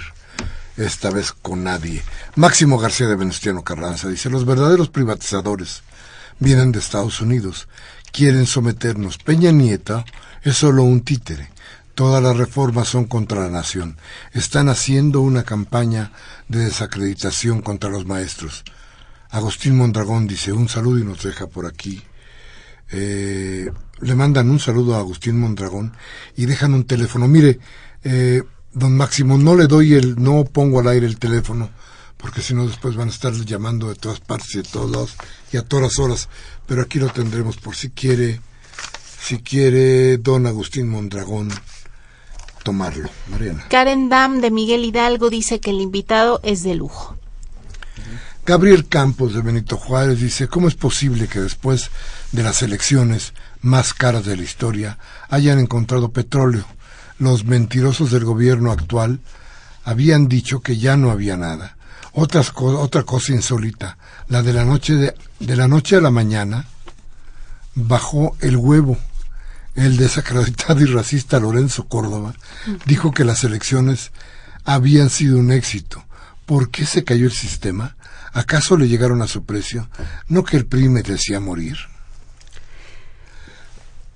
esta 0.78 1.10
vez 1.10 1.34
con 1.34 1.64
nadie. 1.64 2.02
Máximo 2.36 2.78
García 2.78 3.08
de 3.08 3.16
Venustiano 3.16 3.64
Carranza 3.64 4.08
dice, 4.08 4.30
los 4.30 4.46
verdaderos 4.46 4.90
privatizadores 4.90 5.84
vienen 6.40 6.72
de 6.72 6.80
Estados 6.80 7.20
Unidos, 7.20 7.68
quieren 8.12 8.46
someternos. 8.46 9.18
Peña 9.18 9.52
Nieta 9.52 10.06
es 10.44 10.58
solo 10.58 10.84
un 10.84 11.02
títere. 11.02 11.50
Todas 11.96 12.22
las 12.22 12.38
reformas 12.38 12.88
son 12.88 13.06
contra 13.06 13.42
la 13.42 13.50
nación. 13.50 13.98
Están 14.32 14.70
haciendo 14.70 15.22
una 15.22 15.44
campaña 15.44 16.12
de 16.48 16.66
desacreditación 16.66 17.62
contra 17.62 17.90
los 17.90 18.06
maestros. 18.06 18.64
Agustín 19.30 19.78
Mondragón 19.78 20.28
dice 20.28 20.52
un 20.52 20.70
saludo 20.70 21.00
y 21.00 21.04
nos 21.04 21.24
deja 21.24 21.48
por 21.48 21.66
aquí. 21.66 22.02
Eh, 22.92 23.70
le 24.00 24.16
mandan 24.16 24.50
un 24.50 24.60
saludo 24.60 24.96
a 24.96 25.00
Agustín 25.00 25.40
Mondragón 25.40 25.94
y 26.36 26.46
dejan 26.46 26.74
un 26.74 26.86
teléfono. 26.86 27.28
Mire, 27.28 27.60
eh, 28.04 28.44
don 28.74 28.96
Máximo, 28.96 29.38
no 29.38 29.56
le 29.56 29.68
doy 29.68 29.94
el, 29.94 30.22
no 30.22 30.46
pongo 30.46 30.80
al 30.80 30.88
aire 30.88 31.06
el 31.06 31.18
teléfono, 31.18 31.70
porque 32.16 32.42
si 32.42 32.54
no 32.54 32.68
después 32.68 32.96
van 32.96 33.10
a 33.10 33.12
estar 33.12 33.34
llamando 33.34 33.90
de 33.90 33.96
todas 33.96 34.20
partes 34.20 34.56
y 34.56 34.58
de 34.60 34.64
todos 34.64 34.92
lados 34.92 35.16
y 35.52 35.58
a 35.58 35.64
todas 35.64 36.00
horas. 36.00 36.30
Pero 36.66 36.82
aquí 36.82 37.00
lo 37.00 37.10
tendremos 37.10 37.58
por 37.58 37.76
si 37.76 37.90
quiere, 37.90 38.40
si 39.20 39.40
quiere 39.40 40.18
don 40.18 40.46
Agustín 40.46 40.90
Mondragón 40.90 41.50
tomarlo. 42.64 43.10
Mariana. 43.28 43.66
Karen 43.70 44.10
Dam 44.10 44.42
de 44.42 44.52
Miguel 44.52 44.86
Hidalgo 44.86 45.30
dice 45.30 45.60
que 45.60 45.72
el 45.72 45.82
invitado 45.82 46.40
es 46.44 46.64
de 46.64 46.76
lujo. 46.76 47.17
Gabriel 48.48 48.88
Campos 48.88 49.34
de 49.34 49.42
Benito 49.42 49.76
Juárez 49.76 50.22
dice, 50.22 50.48
¿cómo 50.48 50.70
es 50.70 50.76
posible 50.76 51.28
que 51.28 51.42
después 51.42 51.92
de 52.32 52.44
las 52.44 52.62
elecciones 52.62 53.34
más 53.60 53.94
caras 53.94 54.24
de 54.24 54.38
la 54.38 54.44
historia 54.44 54.98
hayan 55.28 55.60
encontrado 55.60 56.14
petróleo? 56.14 56.66
Los 57.20 57.44
mentirosos 57.44 58.10
del 58.10 58.24
gobierno 58.24 58.72
actual 58.72 59.20
habían 59.84 60.30
dicho 60.30 60.62
que 60.62 60.78
ya 60.78 60.96
no 60.96 61.12
había 61.12 61.36
nada. 61.36 61.76
Otra, 62.14 62.42
otra 62.56 63.04
cosa 63.04 63.34
insólita, 63.34 63.98
la 64.30 64.42
de 64.42 64.54
la 64.54 64.64
noche 64.64 65.14
de 65.42 65.56
la 65.58 65.68
noche 65.68 65.98
a 65.98 66.02
la 66.02 66.10
mañana 66.10 66.68
bajó 67.76 68.38
el 68.40 68.56
huevo. 68.56 68.98
El 69.76 69.98
desacreditado 69.98 70.80
y 70.80 70.86
racista 70.86 71.42
Lorenzo 71.42 71.90
Córdoba 71.90 72.34
dijo 72.86 73.12
que 73.12 73.26
las 73.26 73.44
elecciones 73.44 74.14
habían 74.64 75.10
sido 75.10 75.38
un 75.38 75.52
éxito. 75.52 76.02
¿Por 76.46 76.72
qué 76.72 76.86
se 76.86 77.04
cayó 77.04 77.26
el 77.26 77.34
sistema? 77.34 77.97
¿Acaso 78.34 78.78
le 78.78 78.88
llegaron 78.88 79.22
a 79.22 79.28
su 79.28 79.46
precio? 79.46 79.90
¿No 80.28 80.44
que 80.44 80.58
el 80.58 80.66
PRI 80.66 80.90
decía 81.04 81.40
morir? 81.40 81.78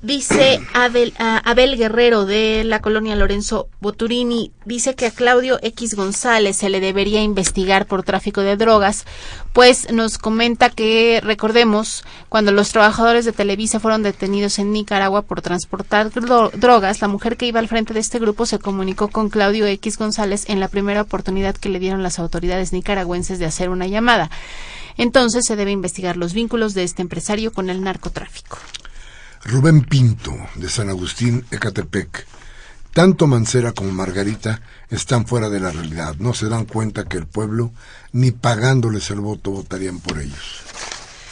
Dice 0.04 0.60
Abel, 0.74 1.14
Abel, 1.20 1.78
Guerrero 1.78 2.26
de 2.26 2.64
la 2.64 2.82
colonia 2.82 3.16
Lorenzo 3.16 3.70
Boturini, 3.82 4.52
dice 4.66 4.96
que 4.96 5.06
a 5.06 5.12
Claudio 5.12 5.60
X 5.62 5.94
González 5.94 6.58
se 6.58 6.70
le 6.70 6.80
debería 6.80 7.22
investigar 7.22 7.86
por 7.86 8.02
tráfico 8.02 8.42
de 8.42 8.58
drogas, 8.58 9.06
pues 9.54 9.92
nos 9.92 10.18
comenta 10.18 10.72
que, 10.72 11.22
recordemos, 11.24 12.04
cuando 12.30 12.52
los 12.52 12.70
trabajadores 12.70 13.26
de 13.26 13.32
Televisa 13.32 13.80
fueron 13.80 14.02
detenidos 14.02 14.58
en 14.58 14.72
Nicaragua 14.72 15.22
por 15.22 15.44
transportar 15.44 16.10
drogas, 16.10 17.00
la 17.00 17.08
mujer 17.08 17.38
que 17.38 17.46
iba 17.46 17.60
al 17.60 17.68
frente 17.68 17.94
de 17.94 18.00
este 18.00 18.18
grupo 18.18 18.48
se 18.48 18.58
comunicó 18.58 19.08
con 19.08 19.30
Claudio 19.30 19.68
X 19.68 20.00
González 20.00 20.46
en 20.50 20.60
la 20.60 20.68
primera 20.68 21.04
oportunidad 21.04 21.56
que 21.56 21.70
le 21.70 21.78
dieron 21.78 22.02
las 22.02 22.18
autoridades 22.18 22.74
nicaragüenses 22.74 23.38
de 23.38 23.46
hacer 23.46 23.70
una 23.70 23.86
llamada. 23.86 24.32
Entonces 24.98 25.46
se 25.46 25.56
debe 25.56 25.70
investigar 25.70 26.18
los 26.18 26.34
vínculos 26.34 26.74
de 26.74 26.86
este 26.86 27.04
empresario 27.04 27.54
con 27.54 27.70
el 27.70 27.84
narcotráfico. 27.84 28.58
Rubén 29.44 29.84
Pinto, 29.84 30.36
de 30.56 30.70
San 30.70 30.90
Agustín, 30.90 31.46
Ecatepec. 31.52 32.28
Tanto 32.94 33.26
Mancera 33.26 33.72
como 33.72 33.92
Margarita 33.92 34.62
están 34.90 35.26
fuera 35.26 35.50
de 35.50 35.60
la 35.60 35.72
realidad. 35.72 36.16
No 36.20 36.34
se 36.34 36.50
dan 36.50 36.66
cuenta 36.66 37.06
que 37.06 37.18
el 37.18 37.26
pueblo, 37.26 37.72
ni 38.12 38.32
pagándoles 38.32 39.10
el 39.10 39.22
voto, 39.22 39.52
votarían 39.52 40.00
por 40.00 40.20
ellos. 40.20 40.62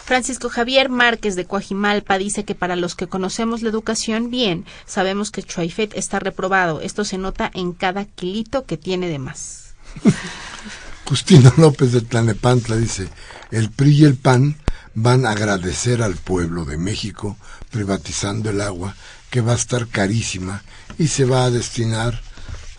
Francisco 0.05 0.49
Javier 0.49 0.89
Márquez 0.89 1.36
de 1.36 1.45
Coajimalpa 1.45 2.18
dice 2.18 2.43
que 2.43 2.55
para 2.55 2.76
los 2.76 2.95
que 2.95 3.07
conocemos 3.07 3.62
la 3.62 3.70
educación 3.70 4.32
bien, 4.32 4.66
sabemos 4.88 5.30
que 5.30 5.43
Chuaifet 5.43 5.95
está 5.95 6.20
reprobado. 6.20 6.82
Esto 6.82 7.05
se 7.05 7.20
nota 7.20 7.51
en 7.53 7.74
cada 7.74 8.05
kilito 8.05 8.66
que 8.66 8.78
tiene 8.78 9.07
de 9.07 9.20
más. 9.20 9.76
Justino 11.05 11.53
López 11.57 11.91
de 11.91 12.01
Tlanepantla 12.01 12.76
dice, 12.76 13.10
el 13.51 13.70
PRI 13.70 13.91
y 13.91 14.05
el 14.05 14.16
PAN 14.16 14.55
van 15.02 15.26
a 15.26 15.32
agradecer 15.32 16.02
al 16.02 16.16
pueblo 16.16 16.66
de 16.66 16.78
México 16.78 17.38
privatizando 17.70 18.50
el 18.50 18.60
agua, 18.60 18.95
que 19.30 19.41
va 19.41 19.54
a 19.54 19.56
estar 19.56 19.88
carísima 19.88 20.64
y 20.97 21.08
se 21.08 21.24
va 21.26 21.45
a 21.45 21.52
destinar 21.52 22.22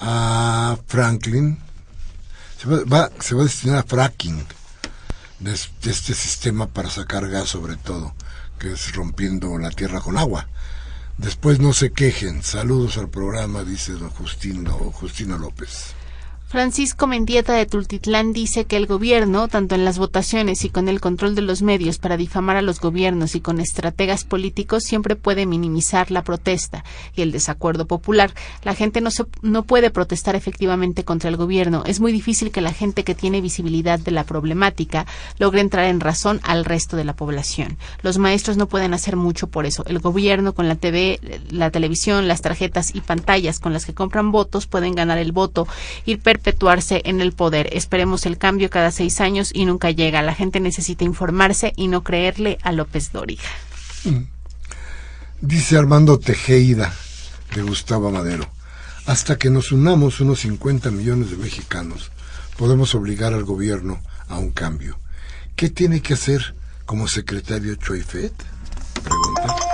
a 0.00 0.76
Franklin, 0.86 1.58
se 2.58 2.68
va, 2.68 3.10
se 3.20 3.34
va 3.34 3.42
a 3.42 3.44
destinar 3.44 3.78
a 3.78 3.82
fracking 3.84 4.44
de, 5.38 5.52
este 5.52 6.14
sistema 6.14 6.66
para 6.66 6.90
sacar 6.90 7.28
gas 7.28 7.48
sobre 7.48 7.76
todo, 7.76 8.14
que 8.58 8.72
es 8.72 8.94
rompiendo 8.94 9.56
la 9.58 9.70
tierra 9.70 10.00
con 10.00 10.18
agua. 10.18 10.46
Después 11.16 11.58
no 11.58 11.72
se 11.72 11.92
quejen. 11.92 12.42
Saludos 12.42 12.96
al 12.96 13.08
programa, 13.08 13.62
dice 13.62 13.92
don 13.92 14.10
Justino, 14.10 14.72
Justino 14.72 15.38
López. 15.38 15.94
Francisco 16.50 17.06
Mendieta 17.06 17.52
de 17.52 17.64
Tultitlán 17.64 18.32
dice 18.32 18.64
que 18.64 18.76
el 18.76 18.88
gobierno, 18.88 19.46
tanto 19.46 19.76
en 19.76 19.84
las 19.84 19.98
votaciones 19.98 20.64
y 20.64 20.68
con 20.68 20.88
el 20.88 21.00
control 21.00 21.36
de 21.36 21.42
los 21.42 21.62
medios 21.62 21.98
para 21.98 22.16
difamar 22.16 22.56
a 22.56 22.60
los 22.60 22.80
gobiernos 22.80 23.36
y 23.36 23.40
con 23.40 23.60
estrategas 23.60 24.24
políticos, 24.24 24.82
siempre 24.82 25.14
puede 25.14 25.46
minimizar 25.46 26.10
la 26.10 26.24
protesta 26.24 26.82
y 27.14 27.22
el 27.22 27.30
desacuerdo 27.30 27.86
popular. 27.86 28.34
La 28.64 28.74
gente 28.74 29.00
no, 29.00 29.12
se, 29.12 29.26
no 29.42 29.62
puede 29.62 29.90
protestar 29.90 30.34
efectivamente 30.34 31.04
contra 31.04 31.30
el 31.30 31.36
gobierno. 31.36 31.84
Es 31.86 32.00
muy 32.00 32.10
difícil 32.10 32.50
que 32.50 32.60
la 32.60 32.72
gente 32.72 33.04
que 33.04 33.14
tiene 33.14 33.40
visibilidad 33.40 34.00
de 34.00 34.10
la 34.10 34.24
problemática 34.24 35.06
logre 35.38 35.60
entrar 35.60 35.84
en 35.84 36.00
razón 36.00 36.40
al 36.42 36.64
resto 36.64 36.96
de 36.96 37.04
la 37.04 37.14
población. 37.14 37.78
Los 38.02 38.18
maestros 38.18 38.56
no 38.56 38.66
pueden 38.66 38.92
hacer 38.92 39.14
mucho 39.14 39.46
por 39.46 39.66
eso. 39.66 39.84
El 39.86 40.00
gobierno 40.00 40.52
con 40.52 40.66
la 40.66 40.74
TV, 40.74 41.20
la 41.48 41.70
televisión, 41.70 42.26
las 42.26 42.42
tarjetas 42.42 42.92
y 42.92 43.02
pantallas 43.02 43.60
con 43.60 43.72
las 43.72 43.86
que 43.86 43.94
compran 43.94 44.32
votos 44.32 44.66
pueden 44.66 44.96
ganar 44.96 45.18
el 45.18 45.30
voto, 45.30 45.68
ir 46.06 46.18
perpetuarse 46.40 47.02
en 47.04 47.20
el 47.20 47.32
poder. 47.32 47.68
Esperemos 47.72 48.24
el 48.26 48.38
cambio 48.38 48.70
cada 48.70 48.90
seis 48.90 49.20
años 49.20 49.50
y 49.52 49.66
nunca 49.66 49.90
llega. 49.90 50.22
La 50.22 50.34
gente 50.34 50.60
necesita 50.60 51.04
informarse 51.04 51.72
y 51.76 51.88
no 51.88 52.02
creerle 52.02 52.58
a 52.62 52.72
López 52.72 53.12
Dóriga. 53.12 53.48
Mm. 54.04 54.24
Dice 55.42 55.76
Armando 55.76 56.18
Tejeda 56.18 56.92
de 57.54 57.62
Gustavo 57.62 58.10
Madero. 58.10 58.48
Hasta 59.06 59.36
que 59.36 59.50
nos 59.50 59.72
unamos 59.72 60.20
unos 60.20 60.40
50 60.40 60.90
millones 60.90 61.30
de 61.30 61.36
mexicanos, 61.36 62.10
podemos 62.56 62.94
obligar 62.94 63.32
al 63.32 63.44
gobierno 63.44 64.00
a 64.28 64.38
un 64.38 64.50
cambio. 64.50 64.98
¿Qué 65.56 65.68
tiene 65.68 66.00
que 66.00 66.14
hacer 66.14 66.54
como 66.86 67.08
secretario 67.08 67.74
Choifet? 67.76 68.34
Pregunta. 69.02 69.69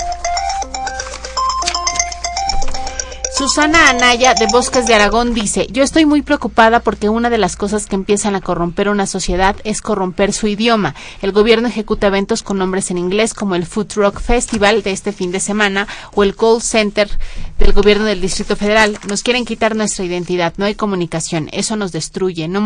Susana 3.37 3.91
Anaya 3.91 4.32
de 4.32 4.47
Bosques 4.47 4.87
de 4.87 4.95
Aragón 4.95 5.34
dice, 5.34 5.66
yo 5.70 5.82
estoy 5.82 6.07
muy 6.07 6.22
preocupada 6.22 6.80
porque 6.80 7.11
una 7.11 7.28
de 7.28 7.37
las 7.37 7.55
cosas 7.55 7.84
que 7.84 7.95
empiezan 7.95 8.34
a 8.34 8.41
corromper 8.41 8.89
una 8.89 9.07
sociedad 9.07 9.57
es 9.64 9.82
corromper 9.82 10.32
su 10.32 10.47
idioma. 10.47 10.95
El 11.20 11.32
gobierno 11.32 11.68
ejecuta 11.68 12.07
eventos 12.07 12.43
con 12.43 12.57
nombres 12.57 12.91
en 12.91 12.97
inglés 12.97 13.34
como 13.34 13.55
el 13.55 13.66
Food 13.66 13.93
Rock 13.97 14.22
Festival 14.22 14.82
de 14.82 14.93
este 14.93 15.12
fin 15.12 15.32
de 15.32 15.41
semana 15.41 15.87
o 16.14 16.22
el 16.22 16.34
Call 16.34 16.62
Center 16.62 17.11
del 17.59 17.74
gobierno 17.74 18.07
del 18.07 18.22
Distrito 18.22 18.57
Federal. 18.57 18.99
Nos 19.07 19.22
quieren 19.22 19.45
quitar 19.45 19.76
nuestra 19.76 20.07
identidad, 20.07 20.55
no 20.57 20.64
hay 20.64 20.74
comunicación, 20.74 21.51
eso 21.53 21.76
nos 21.76 21.93
destruye. 21.93 22.49
No 22.49 22.62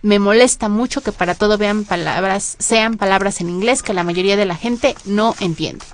me 0.00 0.18
molesta 0.18 0.70
mucho 0.70 1.02
que 1.02 1.12
para 1.12 1.34
todo 1.34 1.58
vean 1.58 1.84
palabras, 1.84 2.56
sean 2.58 2.96
palabras 2.96 3.42
en 3.42 3.50
inglés 3.50 3.82
que 3.82 3.92
la 3.92 4.02
mayoría 4.02 4.38
de 4.38 4.46
la 4.46 4.56
gente 4.56 4.94
no 5.04 5.34
entiende. 5.40 5.84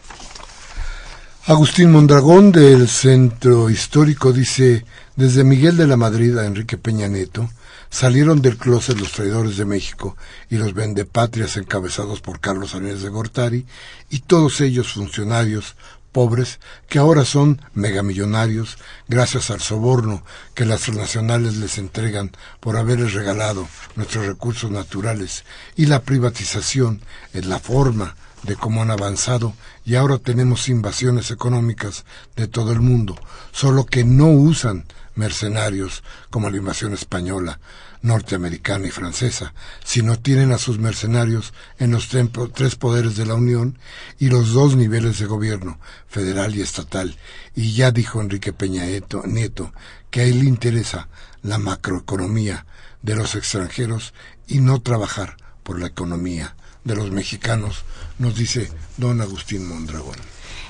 Agustín 1.45 1.91
Mondragón 1.91 2.53
del 2.53 2.89
Centro 2.89 3.69
Histórico 3.69 4.33
dice, 4.33 4.85
desde 5.17 5.43
Miguel 5.43 5.77
de 5.77 5.89
la 5.89 5.97
Madrid 5.97 6.39
a 6.39 6.47
Enrique 6.47 6.79
Peña 6.79 7.09
Neto, 7.09 7.51
salieron 7.91 8.41
del 8.41 8.57
closet 8.57 8.97
los 9.01 9.11
traidores 9.11 9.57
de 9.57 9.65
México 9.65 10.17
y 10.51 10.57
los 10.59 10.73
vendepatrias 10.73 11.57
encabezados 11.57 12.21
por 12.21 12.39
Carlos 12.39 12.71
Salinas 12.71 13.03
de 13.03 13.09
Gortari, 13.09 13.67
y 14.09 14.21
todos 14.21 14.61
ellos 14.61 14.93
funcionarios 14.93 15.75
pobres 16.13 16.61
que 16.89 17.01
ahora 17.01 17.25
son 17.25 17.61
megamillonarios 17.75 18.79
gracias 19.09 19.51
al 19.51 19.61
soborno 19.61 20.23
que 20.55 20.65
las 20.65 20.83
transnacionales 20.83 21.57
les 21.57 21.77
entregan 21.77 22.31
por 22.61 22.77
haberles 22.77 23.15
regalado 23.15 23.67
nuestros 23.97 24.27
recursos 24.27 24.71
naturales 24.71 25.45
y 25.75 25.87
la 25.87 26.03
privatización 26.03 27.01
es 27.33 27.47
la 27.47 27.59
forma 27.59 28.15
de 28.43 28.57
cómo 28.57 28.83
han 28.83 28.91
avanzado 28.91 29.55
y 29.85 29.95
ahora 29.95 30.19
tenemos 30.19 30.69
invasiones 30.69 31.31
económicas 31.31 32.05
de 32.37 32.49
todo 32.49 32.73
el 32.73 32.81
mundo, 32.81 33.17
solo 33.53 33.87
que 33.87 34.05
no 34.05 34.29
usan 34.29 34.85
mercenarios 35.15 36.03
como 36.31 36.51
la 36.51 36.57
invasión 36.57 36.93
española, 36.93 37.61
norteamericana 38.03 38.89
y 38.89 38.91
francesa, 38.91 39.55
sino 39.85 40.19
tienen 40.19 40.53
a 40.53 40.59
sus 40.59 40.79
mercenarios 40.79 41.55
en 41.79 41.93
los 41.93 42.09
tres 42.09 42.75
poderes 42.75 43.17
de 43.17 43.27
la 43.27 43.35
Unión 43.35 43.79
y 44.19 44.29
los 44.29 44.53
dos 44.53 44.75
niveles 44.75 45.19
de 45.19 45.27
gobierno, 45.27 45.79
federal 46.09 46.55
y 46.57 46.63
estatal. 46.63 47.17
Y 47.55 47.75
ya 47.75 47.93
dijo 47.93 48.21
Enrique 48.21 48.53
Peña 48.53 48.85
Nieto 48.85 49.73
que 50.11 50.23
a 50.23 50.25
él 50.25 50.41
le 50.41 50.47
interesa 50.47 51.09
la 51.43 51.59
macroeconomía 51.59 52.67
de 53.03 53.17
los 53.17 53.35
extranjeros 53.35 54.15
y 54.47 54.61
no 54.61 54.81
trabajar 54.83 55.37
por 55.63 55.79
la 55.79 55.87
economía 55.87 56.57
de 56.85 56.97
los 56.97 57.11
mexicanos, 57.13 57.85
nos 58.23 58.37
dice 58.37 58.71
don 58.97 59.21
Agustín 59.21 59.69
Mondragón. 59.69 60.17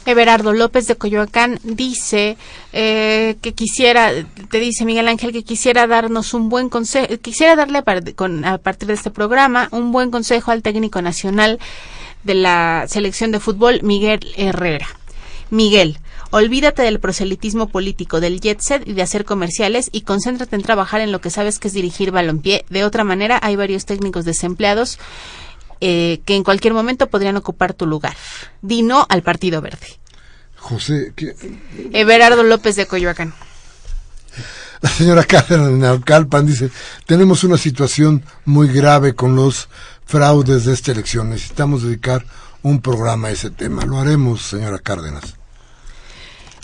Everardo 0.05 0.53
López 0.53 0.88
de 0.88 0.96
Coyoacán 0.96 1.61
dice 1.62 2.36
eh, 2.72 3.36
que 3.40 3.53
quisiera, 3.53 4.11
te 4.50 4.59
dice 4.59 4.84
Miguel 4.84 5.07
Ángel 5.07 5.32
que 5.32 5.44
quisiera 5.44 5.86
darnos 5.86 6.34
un 6.34 6.48
buen 6.48 6.68
consejo, 6.68 7.07
quisiera 7.18 7.55
darle 7.55 7.78
a, 7.78 8.53
a 8.53 8.59
partir 8.59 8.88
de 8.88 8.94
este 8.94 9.11
programa 9.12 9.68
un 9.70 9.92
buen 9.92 10.11
consejo 10.11 10.50
al 10.50 10.62
técnico 10.62 11.03
nacional 11.03 11.61
de 12.24 12.34
la 12.34 12.86
selección 12.88 13.30
de 13.30 13.38
fútbol, 13.38 13.80
Miguel 13.82 14.26
Herrera. 14.36 14.88
Miguel, 15.50 15.98
olvídate 16.30 16.82
del 16.82 16.98
proselitismo 16.98 17.68
político, 17.68 18.20
del 18.20 18.40
jet 18.40 18.61
set 18.61 18.88
y 18.88 18.94
de 18.94 19.03
hacer 19.03 19.24
comerciales 19.26 19.90
y 19.92 20.00
concéntrate 20.00 20.57
en 20.57 20.62
trabajar 20.62 21.03
en 21.03 21.12
lo 21.12 21.20
que 21.20 21.28
sabes 21.30 21.59
que 21.59 21.68
es 21.68 21.74
dirigir 21.74 22.11
balompié. 22.11 22.64
De 22.70 22.84
otra 22.84 23.05
manera, 23.05 23.38
hay 23.42 23.55
varios 23.55 23.84
técnicos 23.84 24.24
desempleados 24.24 24.98
eh, 25.85 26.20
que 26.24 26.37
en 26.37 26.45
cualquier 26.45 26.74
momento 26.74 27.09
podrían 27.09 27.37
ocupar 27.37 27.74
tu 27.74 27.87
lugar. 27.87 28.14
Di 28.61 28.83
no 28.83 29.05
al 29.09 29.22
Partido 29.22 29.61
Verde. 29.61 29.99
José. 30.57 31.12
Everardo 31.93 32.45
López 32.45 32.76
de 32.76 32.87
Coyoacán. 32.87 33.35
La 34.80 34.89
señora 34.89 35.24
Carmen 35.24 35.80
Naucalpan 35.80 36.47
dice, 36.47 36.70
tenemos 37.05 37.43
una 37.43 37.59
situación 37.59 38.24
muy 38.45 38.68
grave 38.68 39.14
con 39.14 39.35
los 39.35 39.68
fraudes 40.05 40.64
de 40.64 40.72
esta 40.72 40.93
elección. 40.93 41.30
Necesitamos 41.30 41.83
dedicar 41.83 42.24
un 42.62 42.80
programa 42.80 43.28
a 43.28 43.33
ese 43.33 43.51
tema. 43.51 43.85
Lo 43.85 43.99
haremos, 43.99 44.43
señora 44.43 44.78
Cárdenas. 44.78 45.37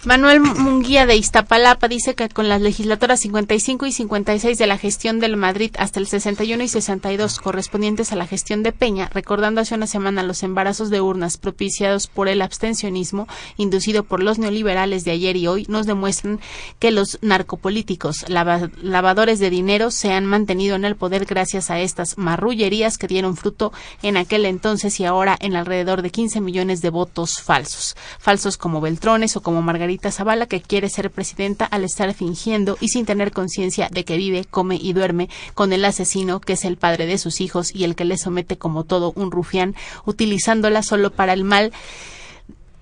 Manuel 0.04 0.38
Munguía 0.40 1.06
de 1.06 1.16
Iztapalapa 1.16 1.88
dice 1.88 2.14
que 2.14 2.28
con 2.28 2.48
las 2.48 2.60
legislaturas 2.60 3.18
55 3.18 3.84
y 3.84 3.90
56 3.90 4.56
de 4.56 4.66
la 4.68 4.78
gestión 4.78 5.18
del 5.18 5.36
Madrid 5.36 5.72
hasta 5.76 5.98
el 5.98 6.06
61 6.06 6.62
y 6.62 6.68
62 6.68 7.40
correspondientes 7.40 8.12
a 8.12 8.16
la 8.16 8.24
gestión 8.24 8.62
de 8.62 8.70
Peña, 8.70 9.10
recordando 9.12 9.60
hace 9.60 9.74
una 9.74 9.88
semana 9.88 10.22
los 10.22 10.44
embarazos 10.44 10.90
de 10.90 11.00
urnas 11.00 11.36
propiciados 11.36 12.06
por 12.06 12.28
el 12.28 12.42
abstencionismo 12.42 13.26
inducido 13.56 14.04
por 14.04 14.22
los 14.22 14.38
neoliberales 14.38 15.04
de 15.04 15.10
ayer 15.10 15.36
y 15.36 15.48
hoy, 15.48 15.66
nos 15.68 15.86
demuestran 15.86 16.38
que 16.78 16.92
los 16.92 17.18
narcopolíticos 17.20 18.24
lavadores 18.28 19.40
de 19.40 19.50
dinero 19.50 19.90
se 19.90 20.12
han 20.12 20.26
mantenido 20.26 20.76
en 20.76 20.84
el 20.84 20.94
poder 20.94 21.24
gracias 21.24 21.72
a 21.72 21.80
estas 21.80 22.18
marrullerías 22.18 22.98
que 22.98 23.08
dieron 23.08 23.36
fruto 23.36 23.72
en 24.02 24.16
aquel 24.16 24.44
entonces 24.44 25.00
y 25.00 25.04
ahora 25.04 25.36
en 25.40 25.56
alrededor 25.56 26.02
de 26.02 26.10
15 26.10 26.40
millones 26.40 26.82
de 26.82 26.90
votos 26.90 27.42
falsos, 27.42 27.96
falsos 28.20 28.56
como 28.56 28.80
Beltrones 28.80 29.36
o 29.36 29.42
como 29.42 29.60
Margarita 29.60 29.87
Margarita 29.88 30.12
Zavala, 30.12 30.44
que 30.44 30.60
quiere 30.60 30.90
ser 30.90 31.10
presidenta 31.10 31.64
al 31.64 31.82
estar 31.82 32.12
fingiendo 32.12 32.76
y 32.78 32.88
sin 32.88 33.06
tener 33.06 33.32
conciencia 33.32 33.88
de 33.90 34.04
que 34.04 34.18
vive, 34.18 34.44
come 34.44 34.76
y 34.76 34.92
duerme 34.92 35.30
con 35.54 35.72
el 35.72 35.82
asesino 35.82 36.40
que 36.40 36.52
es 36.52 36.66
el 36.66 36.76
padre 36.76 37.06
de 37.06 37.16
sus 37.16 37.40
hijos 37.40 37.74
y 37.74 37.84
el 37.84 37.94
que 37.94 38.04
le 38.04 38.18
somete 38.18 38.58
como 38.58 38.84
todo 38.84 39.14
un 39.16 39.30
rufián, 39.30 39.74
utilizándola 40.04 40.82
solo 40.82 41.10
para 41.10 41.32
el 41.32 41.44
mal 41.44 41.72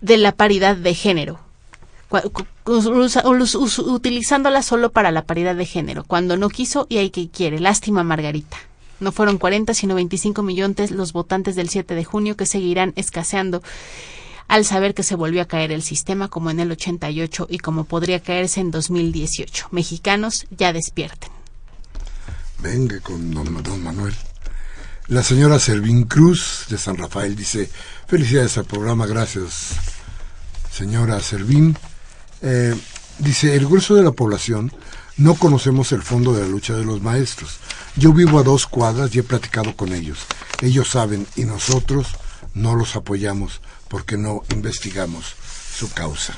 de 0.00 0.16
la 0.16 0.32
paridad 0.32 0.74
de 0.74 0.94
género 0.94 1.38
utilizándola 2.66 4.62
solo 4.62 4.90
para 4.90 5.12
la 5.12 5.22
paridad 5.22 5.54
de 5.54 5.64
género, 5.64 6.02
cuando 6.02 6.36
no 6.36 6.48
quiso 6.48 6.86
y 6.88 6.98
hay 6.98 7.10
que 7.10 7.28
quiere. 7.28 7.60
Lástima 7.60 8.02
Margarita. 8.02 8.56
No 8.98 9.12
fueron 9.12 9.38
40, 9.38 9.74
sino 9.74 9.94
25 9.94 10.42
millones 10.42 10.90
los 10.90 11.12
votantes 11.12 11.54
del 11.54 11.68
7 11.68 11.94
de 11.94 12.04
junio 12.04 12.36
que 12.36 12.46
seguirán 12.46 12.92
escaseando 12.96 13.62
al 14.48 14.64
saber 14.64 14.94
que 14.94 15.02
se 15.02 15.16
volvió 15.16 15.42
a 15.42 15.46
caer 15.46 15.72
el 15.72 15.82
sistema 15.82 16.28
como 16.28 16.50
en 16.50 16.60
el 16.60 16.70
88 16.70 17.46
y 17.50 17.58
como 17.58 17.84
podría 17.84 18.20
caerse 18.20 18.60
en 18.60 18.70
2018. 18.70 19.68
Mexicanos, 19.70 20.46
ya 20.50 20.72
despierten. 20.72 21.30
Venga 22.58 23.00
con 23.00 23.30
don, 23.32 23.82
Manuel. 23.82 24.14
La 25.08 25.22
señora 25.22 25.58
Servín 25.58 26.04
Cruz 26.04 26.66
de 26.68 26.78
San 26.78 26.96
Rafael 26.96 27.36
dice, 27.36 27.70
felicidades 28.06 28.58
al 28.58 28.64
programa, 28.64 29.06
gracias 29.06 29.74
señora 30.72 31.20
Servín. 31.20 31.76
Eh, 32.42 32.74
dice, 33.18 33.54
el 33.54 33.66
grueso 33.66 33.94
de 33.94 34.02
la 34.02 34.12
población 34.12 34.72
no 35.16 35.34
conocemos 35.34 35.92
el 35.92 36.02
fondo 36.02 36.34
de 36.34 36.42
la 36.42 36.48
lucha 36.48 36.74
de 36.74 36.84
los 36.84 37.00
maestros. 37.00 37.58
Yo 37.96 38.12
vivo 38.12 38.38
a 38.38 38.42
dos 38.42 38.66
cuadras 38.66 39.14
y 39.14 39.20
he 39.20 39.22
platicado 39.22 39.74
con 39.74 39.92
ellos. 39.92 40.18
Ellos 40.60 40.90
saben 40.90 41.26
y 41.36 41.44
nosotros 41.44 42.08
no 42.52 42.74
los 42.74 42.96
apoyamos 42.96 43.60
porque 43.96 44.18
no 44.18 44.42
investigamos 44.50 45.34
su 45.74 45.90
causa. 45.90 46.34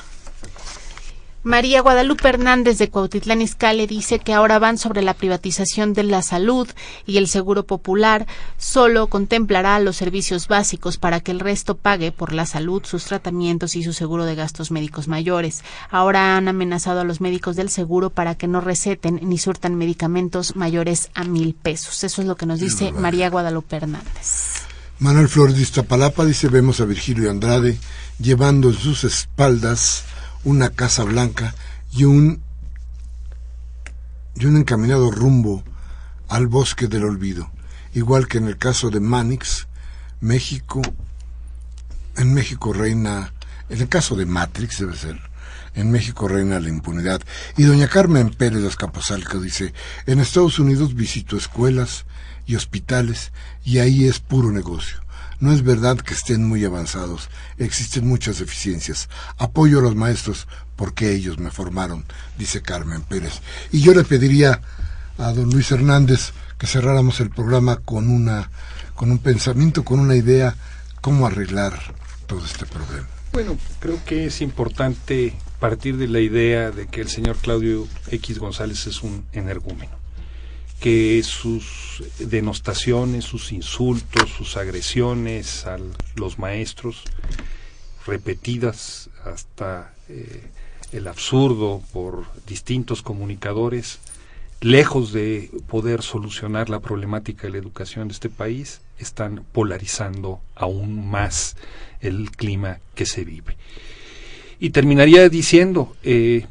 María 1.43 1.81
Guadalupe 1.81 2.29
Hernández 2.29 2.77
de 2.77 2.89
Cuautitlán 2.89 3.41
Izcalli 3.41 3.85
dice 3.85 4.19
que 4.19 4.31
ahora 4.31 4.59
van 4.59 4.77
sobre 4.77 5.01
la 5.01 5.13
privatización 5.13 5.91
de 5.91 6.03
la 6.03 6.21
salud 6.21 6.69
y 7.05 7.17
el 7.17 7.27
seguro 7.27 7.65
popular 7.65 8.27
solo 8.57 9.07
contemplará 9.07 9.77
los 9.79 9.97
servicios 9.97 10.47
básicos 10.47 10.97
para 10.97 11.19
que 11.19 11.31
el 11.31 11.41
resto 11.41 11.75
pague 11.75 12.13
por 12.13 12.31
la 12.31 12.45
salud, 12.45 12.81
sus 12.85 13.03
tratamientos 13.03 13.75
y 13.75 13.83
su 13.83 13.91
seguro 13.91 14.23
de 14.23 14.35
gastos 14.35 14.71
médicos 14.71 15.09
mayores. 15.09 15.61
Ahora 15.89 16.37
han 16.37 16.47
amenazado 16.47 17.01
a 17.01 17.03
los 17.03 17.19
médicos 17.19 17.57
del 17.57 17.69
seguro 17.69 18.09
para 18.09 18.35
que 18.35 18.47
no 18.47 18.61
receten 18.61 19.19
ni 19.21 19.37
surtan 19.37 19.75
medicamentos 19.75 20.55
mayores 20.55 21.09
a 21.13 21.25
mil 21.25 21.55
pesos. 21.55 22.05
Eso 22.05 22.21
es 22.21 22.27
lo 22.29 22.37
que 22.37 22.45
nos 22.45 22.61
dice 22.61 22.93
María 22.93 23.29
Guadalupe 23.29 23.75
Hernández. 23.75 24.68
Manuel 24.99 25.29
Flores 25.29 25.55
de 25.55 25.61
Iztapalapa 25.61 26.25
dice 26.25 26.49
vemos 26.49 26.81
a 26.81 26.85
Virgilio 26.85 27.31
Andrade 27.31 27.79
llevando 28.19 28.67
en 28.67 28.75
sus 28.75 29.05
espaldas 29.05 30.03
una 30.43 30.71
casa 30.71 31.05
blanca 31.05 31.55
y 31.93 32.03
un, 32.03 32.43
y 34.35 34.45
un 34.45 34.57
encaminado 34.57 35.09
rumbo 35.09 35.63
al 36.27 36.47
bosque 36.47 36.87
del 36.87 37.05
olvido. 37.05 37.49
Igual 37.93 38.27
que 38.27 38.39
en 38.39 38.47
el 38.47 38.57
caso 38.57 38.89
de 38.89 38.99
Manix, 38.99 39.67
México, 40.19 40.81
en 42.17 42.33
México 42.33 42.73
reina, 42.73 43.31
en 43.69 43.79
el 43.79 43.87
caso 43.87 44.17
de 44.17 44.25
Matrix 44.25 44.79
debe 44.79 44.97
ser, 44.97 45.17
en 45.75 45.91
México 45.91 46.27
reina 46.27 46.59
la 46.59 46.67
impunidad. 46.67 47.21
Y 47.55 47.63
doña 47.63 47.87
Carmen 47.87 48.31
Pérez 48.31 48.65
Escaposalco 48.65 49.39
dice, 49.39 49.73
en 50.07 50.19
Estados 50.19 50.59
Unidos 50.59 50.93
visito 50.93 51.37
escuelas 51.37 52.03
y 52.45 52.57
hospitales 52.57 53.31
y 53.69 53.77
ahí 53.77 54.07
es 54.07 54.19
puro 54.19 54.51
negocio. 54.51 54.97
No 55.39 55.53
es 55.53 55.61
verdad 55.61 55.99
que 55.99 56.15
estén 56.15 56.43
muy 56.43 56.65
avanzados, 56.65 57.29
existen 57.59 58.07
muchas 58.07 58.39
deficiencias. 58.39 59.09
Apoyo 59.37 59.77
a 59.77 59.83
los 59.83 59.95
maestros 59.95 60.47
porque 60.75 61.13
ellos 61.13 61.37
me 61.37 61.51
formaron, 61.51 62.03
dice 62.35 62.63
Carmen 62.63 63.03
Pérez. 63.03 63.41
Y 63.71 63.81
yo 63.81 63.93
le 63.93 64.03
pediría 64.03 64.59
a 65.19 65.33
don 65.33 65.51
Luis 65.51 65.71
Hernández 65.71 66.31
que 66.57 66.65
cerráramos 66.65 67.19
el 67.19 67.29
programa 67.29 67.77
con 67.77 68.09
una 68.09 68.49
con 68.95 69.11
un 69.11 69.19
pensamiento, 69.19 69.85
con 69.85 69.99
una 69.99 70.15
idea 70.15 70.55
cómo 70.99 71.27
arreglar 71.27 71.79
todo 72.25 72.43
este 72.43 72.65
problema. 72.65 73.07
Bueno, 73.31 73.55
creo 73.79 74.03
que 74.03 74.25
es 74.25 74.41
importante 74.41 75.35
partir 75.59 75.97
de 75.97 76.07
la 76.07 76.19
idea 76.21 76.71
de 76.71 76.87
que 76.87 77.01
el 77.01 77.07
señor 77.07 77.37
Claudio 77.37 77.87
X 78.09 78.39
González 78.39 78.87
es 78.87 79.03
un 79.03 79.25
energúmeno 79.31 79.98
que 80.79 81.21
sus 81.23 82.03
denostaciones, 82.19 83.25
sus 83.25 83.51
insultos, 83.51 84.29
sus 84.29 84.55
agresiones 84.57 85.65
a 85.65 85.77
los 86.15 86.39
maestros, 86.39 87.03
repetidas 88.05 89.09
hasta 89.25 89.93
eh, 90.07 90.43
el 90.91 91.07
absurdo 91.07 91.81
por 91.91 92.25
distintos 92.47 93.01
comunicadores, 93.01 93.99
lejos 94.61 95.13
de 95.13 95.51
poder 95.67 96.01
solucionar 96.01 96.69
la 96.69 96.79
problemática 96.79 97.43
de 97.43 97.51
la 97.51 97.57
educación 97.59 98.07
de 98.07 98.13
este 98.13 98.29
país, 98.29 98.81
están 98.97 99.43
polarizando 99.51 100.41
aún 100.55 101.09
más 101.09 101.55
el 102.01 102.31
clima 102.31 102.79
que 102.95 103.05
se 103.05 103.23
vive. 103.23 103.55
Y 104.59 104.71
terminaría 104.71 105.29
diciendo, 105.29 105.95
eh, 106.03 106.47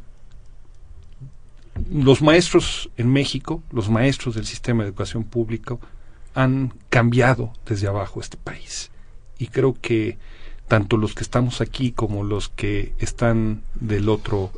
los 1.90 2.22
maestros 2.22 2.90
en 2.96 3.12
México, 3.12 3.62
los 3.72 3.88
maestros 3.88 4.34
del 4.34 4.46
sistema 4.46 4.82
de 4.82 4.90
educación 4.90 5.24
público, 5.24 5.80
han 6.34 6.74
cambiado 6.88 7.52
desde 7.66 7.88
abajo 7.88 8.20
este 8.20 8.36
país. 8.36 8.90
Y 9.38 9.48
creo 9.48 9.76
que 9.80 10.18
tanto 10.66 10.96
los 10.96 11.14
que 11.14 11.22
estamos 11.22 11.60
aquí 11.60 11.92
como 11.92 12.24
los 12.24 12.50
que 12.50 12.92
están 12.98 13.62
del 13.74 14.08
otro 14.08 14.52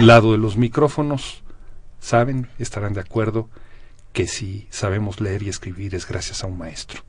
lado 0.00 0.32
de 0.32 0.38
los 0.38 0.56
micrófonos 0.56 1.42
saben, 2.00 2.48
estarán 2.58 2.94
de 2.94 3.00
acuerdo 3.00 3.48
que 4.12 4.26
si 4.26 4.66
sabemos 4.70 5.20
leer 5.20 5.42
y 5.42 5.48
escribir 5.48 5.94
es 5.94 6.08
gracias 6.08 6.42
a 6.42 6.46
un 6.46 6.58
maestro. 6.58 7.02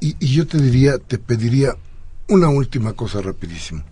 Y, 0.00 0.16
y 0.20 0.32
yo 0.32 0.46
te 0.46 0.58
diría, 0.58 0.98
te 0.98 1.18
pediría 1.18 1.76
una 2.28 2.48
última 2.48 2.92
cosa 2.92 3.20
rapidísimo. 3.20 3.82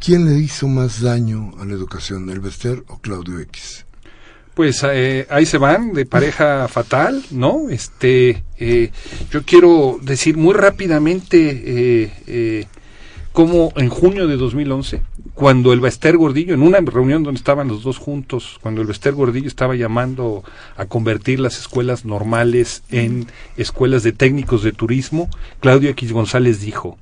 ¿Quién 0.00 0.24
le 0.24 0.38
hizo 0.38 0.66
más 0.66 1.02
daño 1.02 1.52
a 1.60 1.66
la 1.66 1.74
educación, 1.74 2.30
el 2.30 2.40
Bester 2.40 2.84
o 2.88 3.00
Claudio 3.00 3.38
X? 3.40 3.84
Pues 4.54 4.82
eh, 4.82 5.26
ahí 5.28 5.44
se 5.44 5.58
van 5.58 5.92
de 5.92 6.06
pareja 6.06 6.68
fatal, 6.68 7.22
¿no? 7.30 7.68
Este, 7.68 8.42
eh, 8.56 8.92
yo 9.30 9.42
quiero 9.42 9.98
decir 10.00 10.38
muy 10.38 10.54
rápidamente 10.54 12.14
eh, 12.26 12.66
cómo 13.32 13.74
en 13.76 13.90
junio 13.90 14.26
de 14.26 14.38
2011, 14.38 15.02
cuando 15.34 15.74
el 15.74 15.80
Bester 15.80 16.16
Gordillo, 16.16 16.54
en 16.54 16.62
una 16.62 16.80
reunión 16.80 17.22
donde 17.22 17.36
estaban 17.38 17.68
los 17.68 17.82
dos 17.82 17.98
juntos, 17.98 18.58
cuando 18.62 18.80
el 18.80 18.86
Bester 18.86 19.12
Gordillo 19.12 19.48
estaba 19.48 19.74
llamando 19.74 20.44
a 20.78 20.86
convertir 20.86 21.40
las 21.40 21.58
escuelas 21.58 22.06
normales 22.06 22.84
en 22.90 23.26
escuelas 23.58 24.02
de 24.02 24.12
técnicos 24.12 24.62
de 24.62 24.72
turismo, 24.72 25.28
Claudio 25.60 25.90
X 25.90 26.10
González 26.10 26.62
dijo, 26.62 26.96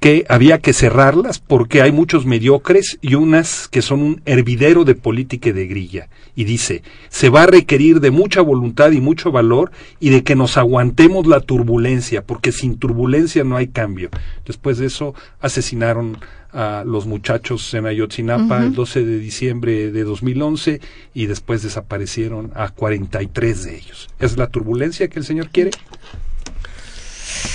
que 0.00 0.24
había 0.28 0.58
que 0.58 0.72
cerrarlas 0.72 1.40
porque 1.40 1.82
hay 1.82 1.90
muchos 1.90 2.24
mediocres 2.24 2.98
y 3.00 3.14
unas 3.14 3.66
que 3.68 3.82
son 3.82 4.02
un 4.02 4.22
hervidero 4.26 4.84
de 4.84 4.94
política 4.94 5.48
y 5.48 5.52
de 5.52 5.66
grilla. 5.66 6.08
Y 6.36 6.44
dice, 6.44 6.82
se 7.08 7.30
va 7.30 7.42
a 7.42 7.46
requerir 7.46 8.00
de 8.00 8.12
mucha 8.12 8.40
voluntad 8.40 8.92
y 8.92 9.00
mucho 9.00 9.32
valor 9.32 9.72
y 9.98 10.10
de 10.10 10.22
que 10.22 10.36
nos 10.36 10.56
aguantemos 10.56 11.26
la 11.26 11.40
turbulencia, 11.40 12.22
porque 12.22 12.52
sin 12.52 12.78
turbulencia 12.78 13.42
no 13.42 13.56
hay 13.56 13.68
cambio. 13.68 14.10
Después 14.46 14.78
de 14.78 14.86
eso 14.86 15.14
asesinaron 15.40 16.18
a 16.52 16.84
los 16.86 17.06
muchachos 17.06 17.74
en 17.74 17.86
Ayotzinapa 17.86 18.62
el 18.62 18.72
12 18.72 19.04
de 19.04 19.18
diciembre 19.18 19.90
de 19.90 20.04
2011 20.04 20.80
y 21.12 21.26
después 21.26 21.62
desaparecieron 21.62 22.52
a 22.54 22.68
43 22.70 23.64
de 23.64 23.76
ellos. 23.76 24.08
¿Es 24.20 24.36
la 24.38 24.46
turbulencia 24.46 25.08
que 25.08 25.18
el 25.18 25.24
señor 25.24 25.50
quiere? 25.50 25.72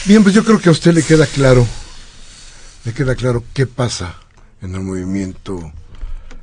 Bien, 0.05 0.21
pues 0.21 0.35
yo 0.35 0.43
creo 0.43 0.59
que 0.59 0.69
a 0.69 0.73
usted 0.73 0.93
le 0.93 1.01
queda 1.01 1.25
claro 1.25 1.65
le 2.85 2.93
queda 2.93 3.15
claro 3.15 3.43
qué 3.53 3.65
pasa 3.65 4.15
en 4.61 4.75
el 4.75 4.81
movimiento 4.81 5.71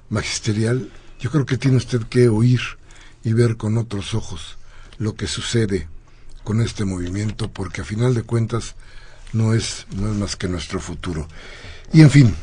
magisterial, 0.09 0.91
yo 1.18 1.30
creo 1.30 1.47
que 1.47 1.59
tiene 1.59 1.76
usted 1.76 2.03
que 2.03 2.28
oír 2.28 2.61
y 3.24 3.32
ver 3.32 3.57
con 3.57 3.76
otros 3.76 4.14
ojos 4.14 4.57
lo 4.99 5.14
que 5.14 5.26
sucede 5.26 5.88
con 6.45 6.61
este 6.61 6.84
movimiento, 6.84 7.51
porque 7.51 7.82
a 7.82 7.84
final 7.84 8.14
de 8.14 8.22
cuentas 8.22 8.74
no 9.32 9.55
es, 9.55 9.86
no 9.95 10.11
es 10.11 10.16
más 10.16 10.36
que 10.36 10.49
nuestro 10.49 10.80
futuro. 10.80 11.28
Y 11.93 12.01
en 12.01 12.11
fin, 12.11 12.34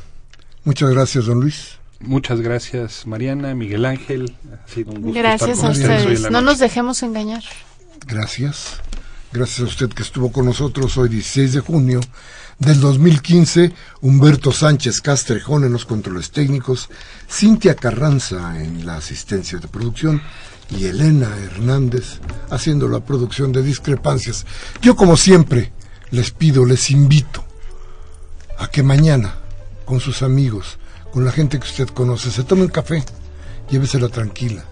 muchas 0.63 0.89
gracias, 0.91 1.25
don 1.25 1.41
Luis. 1.41 1.77
Muchas 1.99 2.41
gracias, 2.41 3.07
Mariana, 3.07 3.55
Miguel 3.55 3.85
Ángel. 3.85 4.35
Ha 4.53 4.71
sido 4.71 4.91
un 4.91 5.01
gusto 5.01 5.19
Gracias 5.19 5.63
a 5.63 5.69
ustedes. 5.69 6.29
No 6.29 6.41
nos 6.41 6.59
dejemos 6.59 7.01
engañar. 7.01 7.43
Gracias. 8.05 8.81
Gracias 9.33 9.59
a 9.59 9.69
usted 9.69 9.89
que 9.89 10.03
estuvo 10.03 10.31
con 10.31 10.45
nosotros 10.45 10.97
hoy 10.97 11.09
16 11.09 11.53
de 11.53 11.59
junio 11.59 11.99
del 12.59 12.79
2015, 12.79 13.73
Humberto 13.99 14.53
Sánchez 14.53 15.01
Castrejón 15.01 15.65
en 15.65 15.73
los 15.73 15.85
controles 15.85 16.31
técnicos, 16.31 16.89
Cintia 17.29 17.75
Carranza 17.75 18.63
en 18.63 18.85
la 18.85 18.95
asistencia 18.95 19.59
de 19.59 19.67
producción 19.67 20.21
y 20.69 20.85
Elena 20.85 21.27
Hernández 21.43 22.19
haciendo 22.49 22.87
la 22.87 23.01
producción 23.01 23.51
de 23.51 23.63
discrepancias. 23.63 24.45
Yo 24.81 24.95
como 24.95 25.17
siempre 25.17 25.73
les 26.09 26.31
pido, 26.31 26.65
les 26.65 26.89
invito 26.89 27.43
a 28.57 28.69
que 28.69 28.81
mañana 28.81 29.35
con 29.83 29.99
sus 29.99 30.23
amigos, 30.23 30.79
con 31.11 31.25
la 31.25 31.33
gente 31.33 31.59
que 31.59 31.67
usted 31.67 31.89
conoce, 31.89 32.31
se 32.31 32.45
tome 32.45 32.61
un 32.61 32.69
café, 32.69 33.03
llévesela 33.69 34.07
tranquila, 34.07 34.63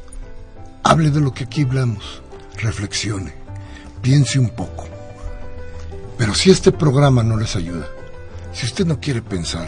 hable 0.81 1.11
de 1.11 1.19
lo 1.19 1.33
que 1.33 1.43
aquí 1.43 1.63
hablamos, 1.63 2.21
reflexione, 2.57 3.44
piense 4.05 4.37
un 4.37 4.49
poco 4.49 4.85
pero 6.17 6.33
si 6.33 6.51
este 6.51 6.71
programa 6.71 7.23
no 7.23 7.37
les 7.37 7.55
ayuda, 7.55 7.87
si 8.53 8.65
usted 8.65 8.85
no 8.85 8.99
quiere 8.99 9.21
pensar, 9.21 9.67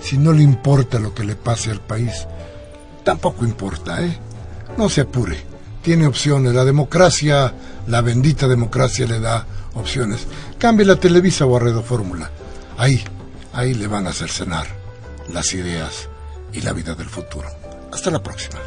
si 0.00 0.16
no 0.16 0.32
le 0.32 0.42
importa 0.42 0.98
lo 0.98 1.14
que 1.14 1.24
le 1.24 1.36
pase 1.36 1.70
al 1.70 1.80
país, 1.80 2.26
tampoco 3.04 3.44
importa, 3.44 4.02
¿eh? 4.04 4.16
No 4.78 4.88
se 4.88 5.02
apure. 5.02 5.36
Tiene 5.82 6.06
opciones. 6.06 6.54
La 6.54 6.64
democracia, 6.64 7.52
la 7.86 8.00
bendita 8.00 8.48
democracia 8.48 9.06
le 9.06 9.20
da 9.20 9.46
opciones. 9.74 10.26
Cambie 10.58 10.86
la 10.86 10.96
Televisa 10.96 11.44
o 11.44 11.56
a 11.56 11.82
Fórmula. 11.82 12.30
Ahí, 12.78 13.04
ahí 13.52 13.74
le 13.74 13.86
van 13.86 14.06
a 14.06 14.10
hacer 14.10 14.30
cenar 14.30 14.66
las 15.30 15.52
ideas 15.52 16.08
y 16.52 16.62
la 16.62 16.72
vida 16.72 16.94
del 16.94 17.08
futuro. 17.08 17.48
Hasta 17.92 18.10
la 18.10 18.22
próxima. 18.22 18.58